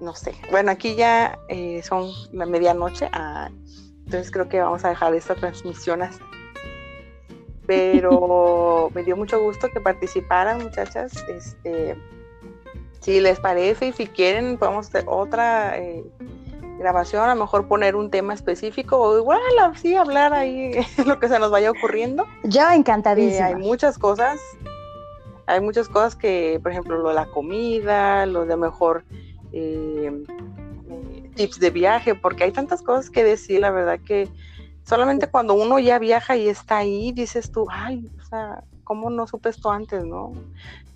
no 0.00 0.14
sé. 0.14 0.34
Bueno, 0.50 0.70
aquí 0.70 0.94
ya 0.94 1.38
eh, 1.48 1.82
son 1.82 2.10
la 2.32 2.46
medianoche, 2.46 3.08
ah, 3.12 3.50
entonces 4.04 4.30
creo 4.30 4.48
que 4.48 4.60
vamos 4.60 4.84
a 4.84 4.88
dejar 4.88 5.14
esta 5.14 5.34
transmisión 5.34 6.02
así. 6.02 6.20
Pero 7.66 8.90
me 8.94 9.02
dio 9.02 9.16
mucho 9.16 9.40
gusto 9.40 9.68
que 9.70 9.80
participaran, 9.80 10.62
muchachas. 10.62 11.12
Este, 11.28 11.96
si 13.00 13.20
les 13.20 13.38
parece 13.38 13.88
y 13.88 13.92
si 13.92 14.06
quieren, 14.06 14.56
podemos 14.58 14.88
hacer 14.88 15.04
otra 15.06 15.78
eh, 15.78 16.04
grabación, 16.80 17.22
a 17.28 17.34
lo 17.34 17.40
mejor 17.42 17.68
poner 17.68 17.94
un 17.94 18.10
tema 18.10 18.32
específico 18.32 18.96
o 18.98 19.18
igual 19.18 19.40
así 19.62 19.94
hablar 19.94 20.32
ahí 20.32 20.72
lo 21.06 21.20
que 21.20 21.28
se 21.28 21.38
nos 21.38 21.50
vaya 21.50 21.70
ocurriendo. 21.70 22.26
Yo 22.42 22.62
Eh, 22.70 22.74
encantadísima. 22.74 23.46
hay 23.46 23.54
muchas 23.54 23.98
cosas. 23.98 24.40
Hay 25.46 25.60
muchas 25.60 25.88
cosas 25.88 26.16
que, 26.16 26.58
por 26.62 26.72
ejemplo, 26.72 26.96
lo 26.98 27.08
de 27.10 27.14
la 27.14 27.26
comida, 27.26 28.24
lo 28.24 28.46
de 28.46 28.56
mejor 28.56 29.04
eh, 29.52 30.10
eh, 30.88 31.30
tips 31.34 31.58
de 31.60 31.70
viaje, 31.70 32.14
porque 32.14 32.44
hay 32.44 32.52
tantas 32.52 32.82
cosas 32.82 33.10
que 33.10 33.24
decir, 33.24 33.60
la 33.60 33.70
verdad 33.70 33.98
que 34.04 34.28
solamente 34.84 35.26
cuando 35.26 35.54
uno 35.54 35.78
ya 35.78 35.98
viaja 35.98 36.36
y 36.36 36.48
está 36.48 36.78
ahí, 36.78 37.12
dices 37.12 37.50
tú, 37.52 37.66
ay, 37.70 38.08
o 38.20 38.24
sea, 38.24 38.64
¿cómo 38.90 39.08
no 39.08 39.24
supe 39.28 39.50
esto 39.50 39.70
antes, 39.70 40.04
no? 40.04 40.32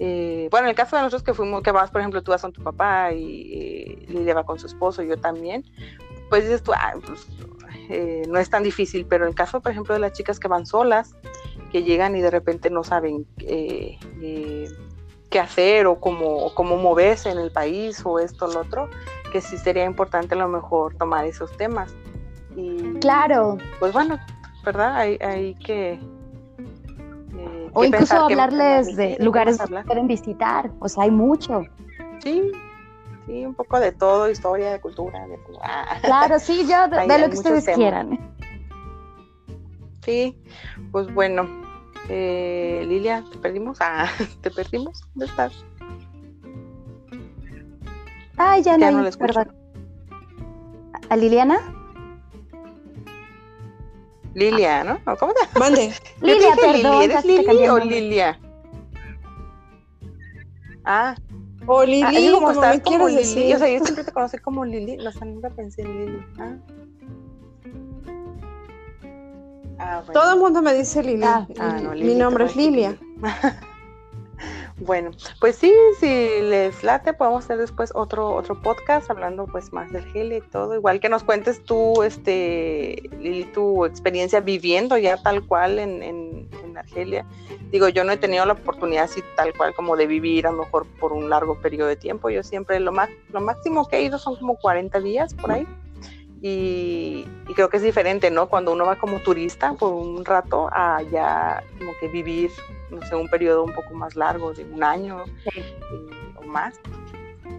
Eh, 0.01 0.49
bueno, 0.51 0.67
en 0.67 0.71
el 0.71 0.75
caso 0.75 0.97
de 0.97 1.03
nosotros 1.03 1.23
que 1.23 1.33
fuimos, 1.33 1.63
que 1.63 1.71
vas, 1.71 1.93
por 1.93 2.01
ejemplo, 2.01 2.25
tú 2.25 2.33
vas 2.33 2.43
con 2.43 2.53
tu 2.53 2.61
papá 2.61 3.13
y 3.13 3.53
eh, 3.55 4.07
Lilia 4.09 4.35
va 4.35 4.43
con 4.43 4.59
su 4.59 4.67
esposo, 4.67 5.05
yo 5.05 5.17
también, 5.17 5.65
pues 6.29 6.43
dices 6.43 6.65
tú, 6.65 6.73
ay, 6.77 6.99
pues, 7.07 7.25
eh, 7.89 8.25
no 8.29 8.41
es 8.41 8.51
tan 8.51 8.65
difícil, 8.65 9.07
pero 9.07 9.27
en 9.27 9.29
el 9.29 9.37
caso, 9.37 9.61
por 9.61 9.71
ejemplo, 9.71 9.95
de 9.95 10.01
las 10.01 10.11
chicas 10.11 10.41
que 10.41 10.49
van 10.49 10.67
solas, 10.67 11.15
que 11.71 11.85
llegan 11.85 12.17
y 12.17 12.21
de 12.21 12.33
repente 12.33 12.69
no 12.69 12.83
saben 12.83 13.29
eh, 13.39 13.97
eh, 14.21 14.69
qué 15.31 15.39
hacer 15.39 15.87
o 15.87 16.01
cómo, 16.01 16.39
o 16.39 16.53
cómo 16.53 16.77
moverse 16.77 17.31
en 17.31 17.39
el 17.39 17.53
país 17.53 18.03
o 18.05 18.19
esto 18.19 18.47
o 18.47 18.53
lo 18.53 18.63
otro, 18.63 18.89
que 19.31 19.41
sí 19.41 19.57
sería 19.57 19.85
importante 19.85 20.35
a 20.35 20.39
lo 20.39 20.49
mejor 20.49 20.97
tomar 20.97 21.27
esos 21.27 21.57
temas. 21.57 21.95
Y 22.57 22.95
Claro, 22.95 23.59
pues 23.79 23.93
bueno, 23.93 24.19
¿verdad? 24.65 24.97
Hay, 24.97 25.17
hay 25.21 25.55
que... 25.55 26.01
o 27.75 27.85
incluso 27.85 28.17
hablarles 28.17 28.97
de 28.97 29.17
lugares 29.21 29.59
que 29.59 29.83
pueden 29.85 30.07
visitar, 30.07 30.71
o 30.79 30.89
sea, 30.89 31.05
hay 31.05 31.11
mucho. 31.11 31.63
Sí, 32.21 32.53
sí, 33.27 33.45
un 33.45 33.55
poco 33.55 33.81
de 33.81 33.93
todo, 33.93 34.31
historia, 34.31 34.73
de 34.73 34.81
cultura, 34.81 35.27
de. 35.27 35.39
Ah. 35.63 35.99
Claro, 36.03 36.39
sí, 36.39 36.67
yo 36.69 36.89
de, 36.89 37.19
lo 37.19 37.31
que 37.31 37.37
ustedes 37.37 37.65
temas. 37.65 37.79
quieran. 37.79 38.35
Sí, 40.03 40.39
pues 40.93 41.13
bueno, 41.15 41.49
eh, 42.09 42.85
Lilia, 42.87 43.25
¿te 43.31 43.39
perdimos? 43.39 43.79
Ah, 43.81 44.07
¿te 44.41 44.51
perdimos? 44.51 45.01
¿Dónde 45.15 45.27
estás? 45.27 45.65
Ay, 48.37 48.63
ya, 48.63 48.77
Ya 48.77 48.91
no, 48.91 48.99
no 48.99 49.03
la 49.05 49.09
escucho. 49.11 49.33
perdón. 49.35 49.55
¿A 51.09 51.17
Liliana? 51.17 51.59
Lilia, 54.35 54.85
¿no? 54.85 54.99
¿O 55.07 55.17
¿Cómo 55.17 55.33
te 55.53 55.59
Mande. 55.59 55.93
Yo 56.21 56.27
Lilia, 56.27 56.55
perdón, 56.57 56.93
Lili, 56.93 57.05
¿eres 57.05 57.17
casi 57.17 57.29
te 57.29 57.45
cambié 57.45 57.55
Lili 57.55 57.65
el 57.65 57.71
o. 57.71 57.79
Lilia? 57.85 58.41
Ah, 60.85 61.15
O 61.67 61.81
ah, 61.81 61.85
Lili, 61.87 62.03
es 62.03 62.11
que 62.13 62.33
como 62.33 62.47
como 62.49 62.51
estás 62.53 62.77
me 62.77 62.83
como 62.83 63.07
quieres 63.07 63.15
Lili, 63.37 63.41
decir. 63.41 63.57
o 63.57 63.59
sea, 63.59 63.69
yo 63.79 63.85
siempre 63.85 64.05
te 64.05 64.13
conocí 64.13 64.39
como 64.39 64.65
Lili, 64.65 64.97
no 64.99 65.13
sé, 65.13 65.25
nunca 65.25 65.51
pensé 65.51 65.83
en 65.83 65.99
Lili. 65.99 66.27
Ah. 66.39 66.57
Ah, 69.79 70.03
bueno. 70.07 70.13
Todo 70.21 70.35
el 70.35 70.39
mundo 70.41 70.63
me 70.63 70.75
dice 70.75 71.03
Lili. 71.03 71.25
Ah, 71.25 71.47
Ah, 71.59 71.81
no, 71.83 71.91
Mi 71.91 72.01
Lili, 72.01 72.13
te 72.13 72.19
nombre 72.19 72.45
es 72.45 72.57
Lilia. 72.57 72.97
Bueno, 74.79 75.13
pues 75.41 75.55
sí, 75.55 75.73
si 76.01 76.07
les 76.41 76.83
late, 76.83 77.13
podemos 77.13 77.45
hacer 77.45 77.59
después 77.59 77.93
otro 77.95 78.35
otro 78.35 78.61
podcast 78.61 79.09
hablando 79.09 79.47
pues 79.47 79.73
más 79.73 79.93
del 79.93 80.05
gel 80.13 80.33
y 80.33 80.41
todo. 80.41 80.75
Igual 80.75 80.99
que 80.99 81.09
nos 81.09 81.23
cuentes 81.23 81.63
tú, 81.65 82.03
este, 82.03 83.09
Lili, 83.21 83.45
tu 83.45 83.85
experiencia 83.85 84.41
viviendo 84.41 84.99
ya 84.99 85.17
tal 85.17 85.47
cual 85.47 85.79
en, 85.79 86.03
en, 86.03 86.49
en 86.65 86.77
Argelia. 86.77 87.25
Digo, 87.71 87.89
yo 87.89 88.03
no 88.03 88.11
he 88.11 88.17
tenido 88.17 88.45
la 88.47 88.55
oportunidad 88.55 89.05
así 89.05 89.23
tal 89.37 89.55
cual 89.57 89.75
como 89.75 89.97
de 89.97 90.09
vivir 90.09 90.47
a 90.49 90.51
lo 90.51 90.65
mejor 90.65 90.87
por 90.99 91.13
un 91.13 91.31
largo 91.31 91.61
periodo 91.61 91.89
de 91.89 91.97
tiempo. 91.97 92.29
Yo 92.31 92.43
siempre 92.43 92.81
lo, 92.81 92.91
más, 92.91 93.11
lo 93.33 93.41
máximo 93.41 93.87
que 93.87 93.99
he 93.99 94.03
ido 94.03 94.19
son 94.19 94.35
como 94.35 94.57
40 94.57 94.99
días 95.01 95.35
por 95.35 95.53
ahí. 95.53 95.67
Y, 96.47 97.27
y 97.49 97.55
creo 97.55 97.71
que 97.71 97.79
es 97.79 97.83
diferente, 97.83 98.31
¿no? 98.31 98.51
Cuando 98.51 98.71
uno 98.71 98.85
va 98.85 98.97
como 98.97 99.19
turista 99.21 99.73
por 99.73 99.95
un 99.95 100.27
rato 100.27 100.69
a 100.71 101.01
ya 101.11 101.65
como 101.79 101.93
que 101.99 102.09
vivir, 102.09 102.51
no 102.91 103.01
sé, 103.07 103.17
un 103.17 103.29
periodo 103.29 103.65
un 103.65 103.73
poco 103.73 103.95
más 103.95 104.15
largo, 104.15 104.53
de 104.53 104.63
un 104.65 104.85
año 104.85 105.25
eh, 105.55 105.75
o 106.37 106.43
más. 106.43 106.75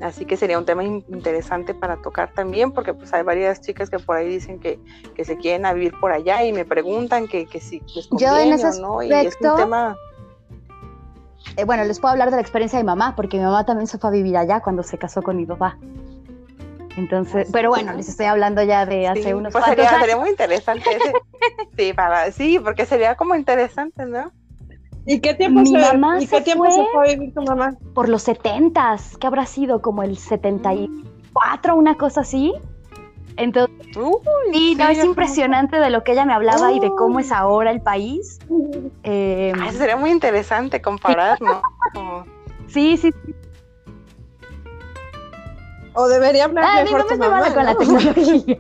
Así 0.03 0.25
que 0.25 0.38
sería 0.38 0.59
un 0.59 0.65
tema 0.65 0.83
in- 0.83 1.03
interesante 1.07 1.73
para 1.73 1.97
tocar 1.97 2.31
también, 2.33 2.71
porque 2.73 2.93
pues 2.93 3.11
hay 3.11 3.23
varias 3.23 3.59
chicas 3.59 3.89
que 3.89 3.97
por 3.97 4.17
ahí 4.17 4.29
dicen 4.29 4.59
que, 4.59 4.79
que 5.15 5.25
se 5.25 5.36
quieren 5.36 5.65
a 5.65 5.73
vivir 5.73 5.99
por 5.99 6.11
allá 6.11 6.43
y 6.43 6.53
me 6.53 6.63
preguntan 6.63 7.27
que, 7.27 7.47
que 7.47 7.59
si 7.59 7.79
les 7.95 8.05
Yo 8.05 8.09
conviene 8.11 8.43
en 8.43 8.53
ese 8.53 8.67
o 8.67 8.81
no, 8.81 9.01
y 9.01 9.09
es 9.25 9.36
un 9.53 9.57
tema... 9.57 9.95
Eh, 11.57 11.63
bueno, 11.65 11.83
les 11.86 11.99
puedo 11.99 12.11
hablar 12.11 12.29
de 12.29 12.36
la 12.36 12.41
experiencia 12.41 12.77
de 12.77 12.83
mi 12.83 12.88
mamá, 12.88 13.15
porque 13.15 13.38
mi 13.38 13.45
mamá 13.45 13.65
también 13.65 13.88
se 13.88 13.97
fue 13.97 14.11
a 14.11 14.13
vivir 14.13 14.38
allá 14.38 14.59
cuando 14.59 14.83
se 14.83 14.99
casó 14.99 15.23
con 15.23 15.38
mi 15.38 15.47
papá. 15.47 15.79
Entonces, 16.97 17.47
sí. 17.47 17.53
pero 17.53 17.69
bueno, 17.69 17.93
les 17.93 18.07
estoy 18.09 18.25
hablando 18.27 18.63
ya 18.63 18.85
de 18.85 19.07
hace 19.07 19.23
sí, 19.23 19.33
unos 19.33 19.51
pues 19.51 19.65
sería, 19.65 19.89
años. 19.89 20.01
sería 20.01 20.17
muy 20.17 20.29
interesante 20.29 20.95
ese. 20.95 21.13
sí, 21.77 21.93
para, 21.93 22.31
sí, 22.31 22.59
porque 22.63 22.85
sería 22.85 23.15
como 23.15 23.35
interesante, 23.35 24.05
¿no? 24.05 24.31
¿Y 25.05 25.19
qué 25.19 25.33
tiempo, 25.35 25.59
Mi 25.61 25.71
se, 25.71 25.77
mamá 25.77 26.17
¿y 26.21 26.27
qué 26.27 26.37
se 26.37 26.41
tiempo 26.41 26.65
fue. 26.65 26.73
se 26.73 26.85
fue 26.91 27.03
a 27.11 27.13
vivir 27.15 27.33
tu 27.33 27.41
mamá? 27.43 27.75
por 27.93 28.09
los 28.09 28.23
setentas, 28.23 29.17
que 29.17 29.27
habrá 29.27 29.45
sido 29.45 29.81
como 29.81 30.03
el 30.03 30.17
74, 30.17 31.75
una 31.75 31.95
cosa 31.95 32.21
así. 32.21 32.53
Entonces, 33.37 33.73
Uy, 33.97 34.13
sí, 34.53 34.75
no, 34.75 34.87
sí, 34.89 34.99
es 34.99 35.05
impresionante 35.05 35.77
de 35.77 35.89
lo 35.89 36.03
que 36.03 36.11
ella 36.13 36.25
me 36.25 36.33
hablaba 36.33 36.71
y 36.73 36.79
de 36.79 36.89
cómo 36.97 37.19
es 37.19 37.31
ahora 37.31 37.71
el 37.71 37.81
país. 37.81 38.39
Eh, 39.03 39.53
Ah, 39.55 39.67
eso 39.69 39.77
sería 39.77 39.95
muy 39.95 40.09
interesante 40.11 40.81
comparar, 40.81 41.41
¿no? 41.41 41.61
Como- 41.93 42.25
sí, 42.67 42.97
sí, 42.97 43.11
O 45.95 46.07
debería 46.07 46.45
hablar 46.45 46.65
Ah, 46.67 46.83
mejor 46.83 47.01
mamá 47.01 47.07
tu 47.07 47.13
es 47.13 47.19
muy 47.19 47.27
mamá, 47.29 47.53
con 47.53 47.65
la 47.65 47.73
¿no? 47.73 47.79
tecnología. 47.79 48.57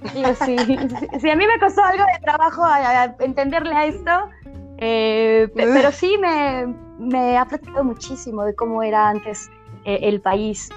Digo, 0.14 0.34
sí, 0.34 0.58
sí, 0.64 0.78
sí, 1.20 1.30
a 1.30 1.36
mí 1.36 1.44
me 1.46 1.58
costó 1.58 1.82
algo 1.82 2.04
de 2.04 2.20
trabajo 2.22 2.62
a- 2.64 3.02
a 3.02 3.16
entenderle 3.20 3.74
a 3.74 3.86
esto, 3.86 4.10
eh, 4.78 5.48
pe- 5.54 5.66
pero 5.72 5.90
sí 5.90 6.16
me, 6.18 6.66
me 6.98 7.36
ha 7.36 7.44
platicado 7.46 7.82
muchísimo 7.84 8.44
de 8.44 8.54
cómo 8.54 8.82
era 8.82 9.08
antes 9.08 9.50
eh, 9.84 9.98
el 10.02 10.20
país. 10.20 10.70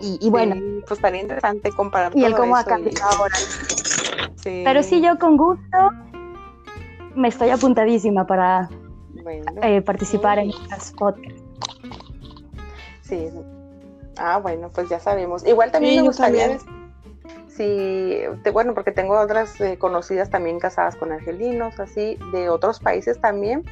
Y, 0.00 0.30
bueno. 0.30 0.54
pues 0.86 0.92
estaría 0.98 1.20
interesante 1.20 1.72
comparar. 1.72 2.16
Y 2.16 2.24
el 2.24 2.34
cómo 2.36 2.56
ha 2.56 2.64
cambiado 2.64 3.04
ahora. 3.18 3.34
Pero 4.44 4.82
sí, 4.84 5.02
yo 5.02 5.18
con 5.18 5.36
gusto 5.36 5.76
me 7.16 7.28
estoy 7.28 7.50
apuntadísima 7.50 8.24
para 8.26 8.70
eh, 9.62 9.82
participar 9.82 10.38
en 10.38 10.50
estas 10.50 10.92
podcasts. 10.92 11.42
Sí. 13.02 13.28
Ah, 14.18 14.38
bueno, 14.38 14.70
pues 14.70 14.88
ya 14.88 15.00
sabemos. 15.00 15.46
Igual 15.46 15.70
también 15.70 15.96
me 15.96 16.08
gustaría. 16.08 16.58
Sí, 17.58 18.20
bueno, 18.52 18.72
porque 18.72 18.92
tengo 18.92 19.18
otras 19.18 19.60
eh, 19.60 19.78
conocidas 19.78 20.30
también 20.30 20.60
casadas 20.60 20.94
con 20.94 21.10
argelinos, 21.10 21.80
así, 21.80 22.16
de 22.32 22.48
otros 22.48 22.78
países 22.78 23.20
también, 23.20 23.64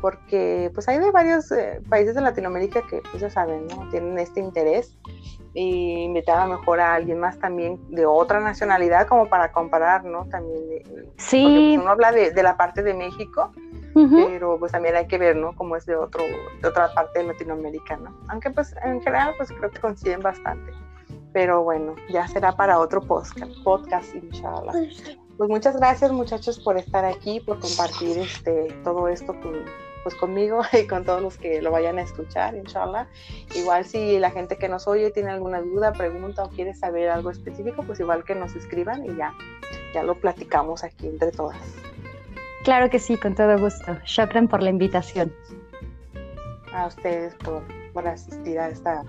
porque 0.00 0.70
pues 0.74 0.88
hay 0.88 0.98
de 0.98 1.10
varios 1.10 1.50
eh, 1.50 1.80
países 1.88 2.14
de 2.14 2.20
Latinoamérica 2.20 2.82
que, 2.88 3.02
pues 3.10 3.20
ya 3.20 3.30
saben, 3.30 3.66
¿no? 3.66 3.88
Tienen 3.90 4.16
este 4.20 4.38
interés 4.38 4.96
y 5.54 6.04
invitar 6.04 6.38
a 6.38 6.46
lo 6.46 6.58
mejor 6.58 6.78
a 6.78 6.94
alguien 6.94 7.18
más 7.18 7.36
también 7.40 7.80
de 7.90 8.06
otra 8.06 8.38
nacionalidad 8.38 9.08
como 9.08 9.28
para 9.28 9.50
comparar, 9.50 10.04
¿no? 10.04 10.24
También, 10.26 10.84
sí. 11.16 11.42
porque 11.42 11.66
pues, 11.74 11.78
uno 11.78 11.90
habla 11.90 12.12
de, 12.12 12.30
de, 12.30 12.42
la 12.44 12.56
parte 12.56 12.84
de 12.84 12.94
México, 12.94 13.50
pero 13.94 14.58
pues 14.58 14.72
también 14.72 14.96
hay 14.96 15.06
que 15.06 15.18
ver, 15.18 15.36
¿no? 15.36 15.54
Cómo 15.54 15.76
es 15.76 15.86
de, 15.86 15.96
otro, 15.96 16.22
de 16.60 16.68
otra 16.68 16.92
parte 16.94 17.20
de 17.20 17.26
Latinoamérica, 17.26 17.96
¿no? 17.96 18.16
Aunque 18.28 18.50
pues 18.50 18.74
en 18.84 19.02
general 19.02 19.34
pues 19.36 19.50
creo 19.52 19.70
que 19.70 19.80
coinciden 19.80 20.20
bastante. 20.20 20.72
Pero 21.32 21.62
bueno, 21.62 21.94
ya 22.10 22.28
será 22.28 22.52
para 22.52 22.78
otro 22.78 23.00
podcast, 23.00 23.52
podcast 23.64 24.14
inshallah. 24.14 24.72
Pues 25.38 25.48
muchas 25.48 25.76
gracias 25.76 26.12
muchachos 26.12 26.60
por 26.60 26.76
estar 26.76 27.04
aquí, 27.04 27.40
por 27.40 27.58
compartir 27.58 28.18
este, 28.18 28.68
todo 28.84 29.08
esto 29.08 29.34
con, 29.40 29.64
pues 30.02 30.14
conmigo 30.14 30.62
y 30.72 30.86
con 30.86 31.04
todos 31.04 31.22
los 31.22 31.38
que 31.38 31.62
lo 31.62 31.70
vayan 31.70 31.98
a 31.98 32.02
escuchar, 32.02 32.54
inshallah. 32.54 33.08
Igual 33.54 33.84
si 33.84 34.18
la 34.18 34.30
gente 34.30 34.56
que 34.56 34.68
nos 34.68 34.86
oye 34.86 35.10
tiene 35.10 35.30
alguna 35.30 35.60
duda, 35.60 35.92
pregunta 35.92 36.44
o 36.44 36.50
quiere 36.50 36.74
saber 36.74 37.08
algo 37.08 37.30
específico, 37.30 37.82
pues 37.82 38.00
igual 38.00 38.24
que 38.24 38.34
nos 38.34 38.54
escriban 38.54 39.04
y 39.04 39.16
ya, 39.16 39.34
ya 39.94 40.02
lo 40.02 40.14
platicamos 40.14 40.84
aquí 40.84 41.06
entre 41.06 41.32
todas. 41.32 41.58
Claro 42.64 42.90
que 42.90 42.98
sí, 42.98 43.16
con 43.16 43.34
todo 43.34 43.58
gusto. 43.58 43.96
Shukran 44.04 44.48
por 44.48 44.62
la 44.62 44.70
invitación. 44.70 45.32
A 46.72 46.86
ustedes 46.86 47.34
por, 47.36 47.62
por 47.92 48.06
asistir 48.06 48.58
a 48.58 48.68
esta 48.68 49.04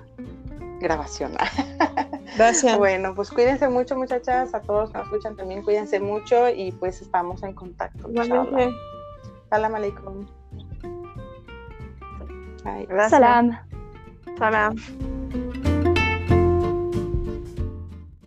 grabación. 0.80 1.34
Gracias. 2.38 2.78
bueno, 2.78 3.14
pues 3.16 3.30
cuídense 3.30 3.70
mucho, 3.70 3.96
muchachas. 3.96 4.54
A 4.54 4.62
todos 4.62 4.92
que 4.92 4.98
nos 4.98 5.08
escuchan 5.08 5.36
también, 5.36 5.64
cuídense 5.64 6.00
mucho 6.00 6.50
y 6.50 6.72
pues 6.74 7.02
estamos 7.02 7.44
en 7.44 7.54
contacto. 7.54 8.10
Salam 9.50 9.76
alaikum. 9.76 10.26
Salam. 13.10 13.60
Salam. 14.38 14.76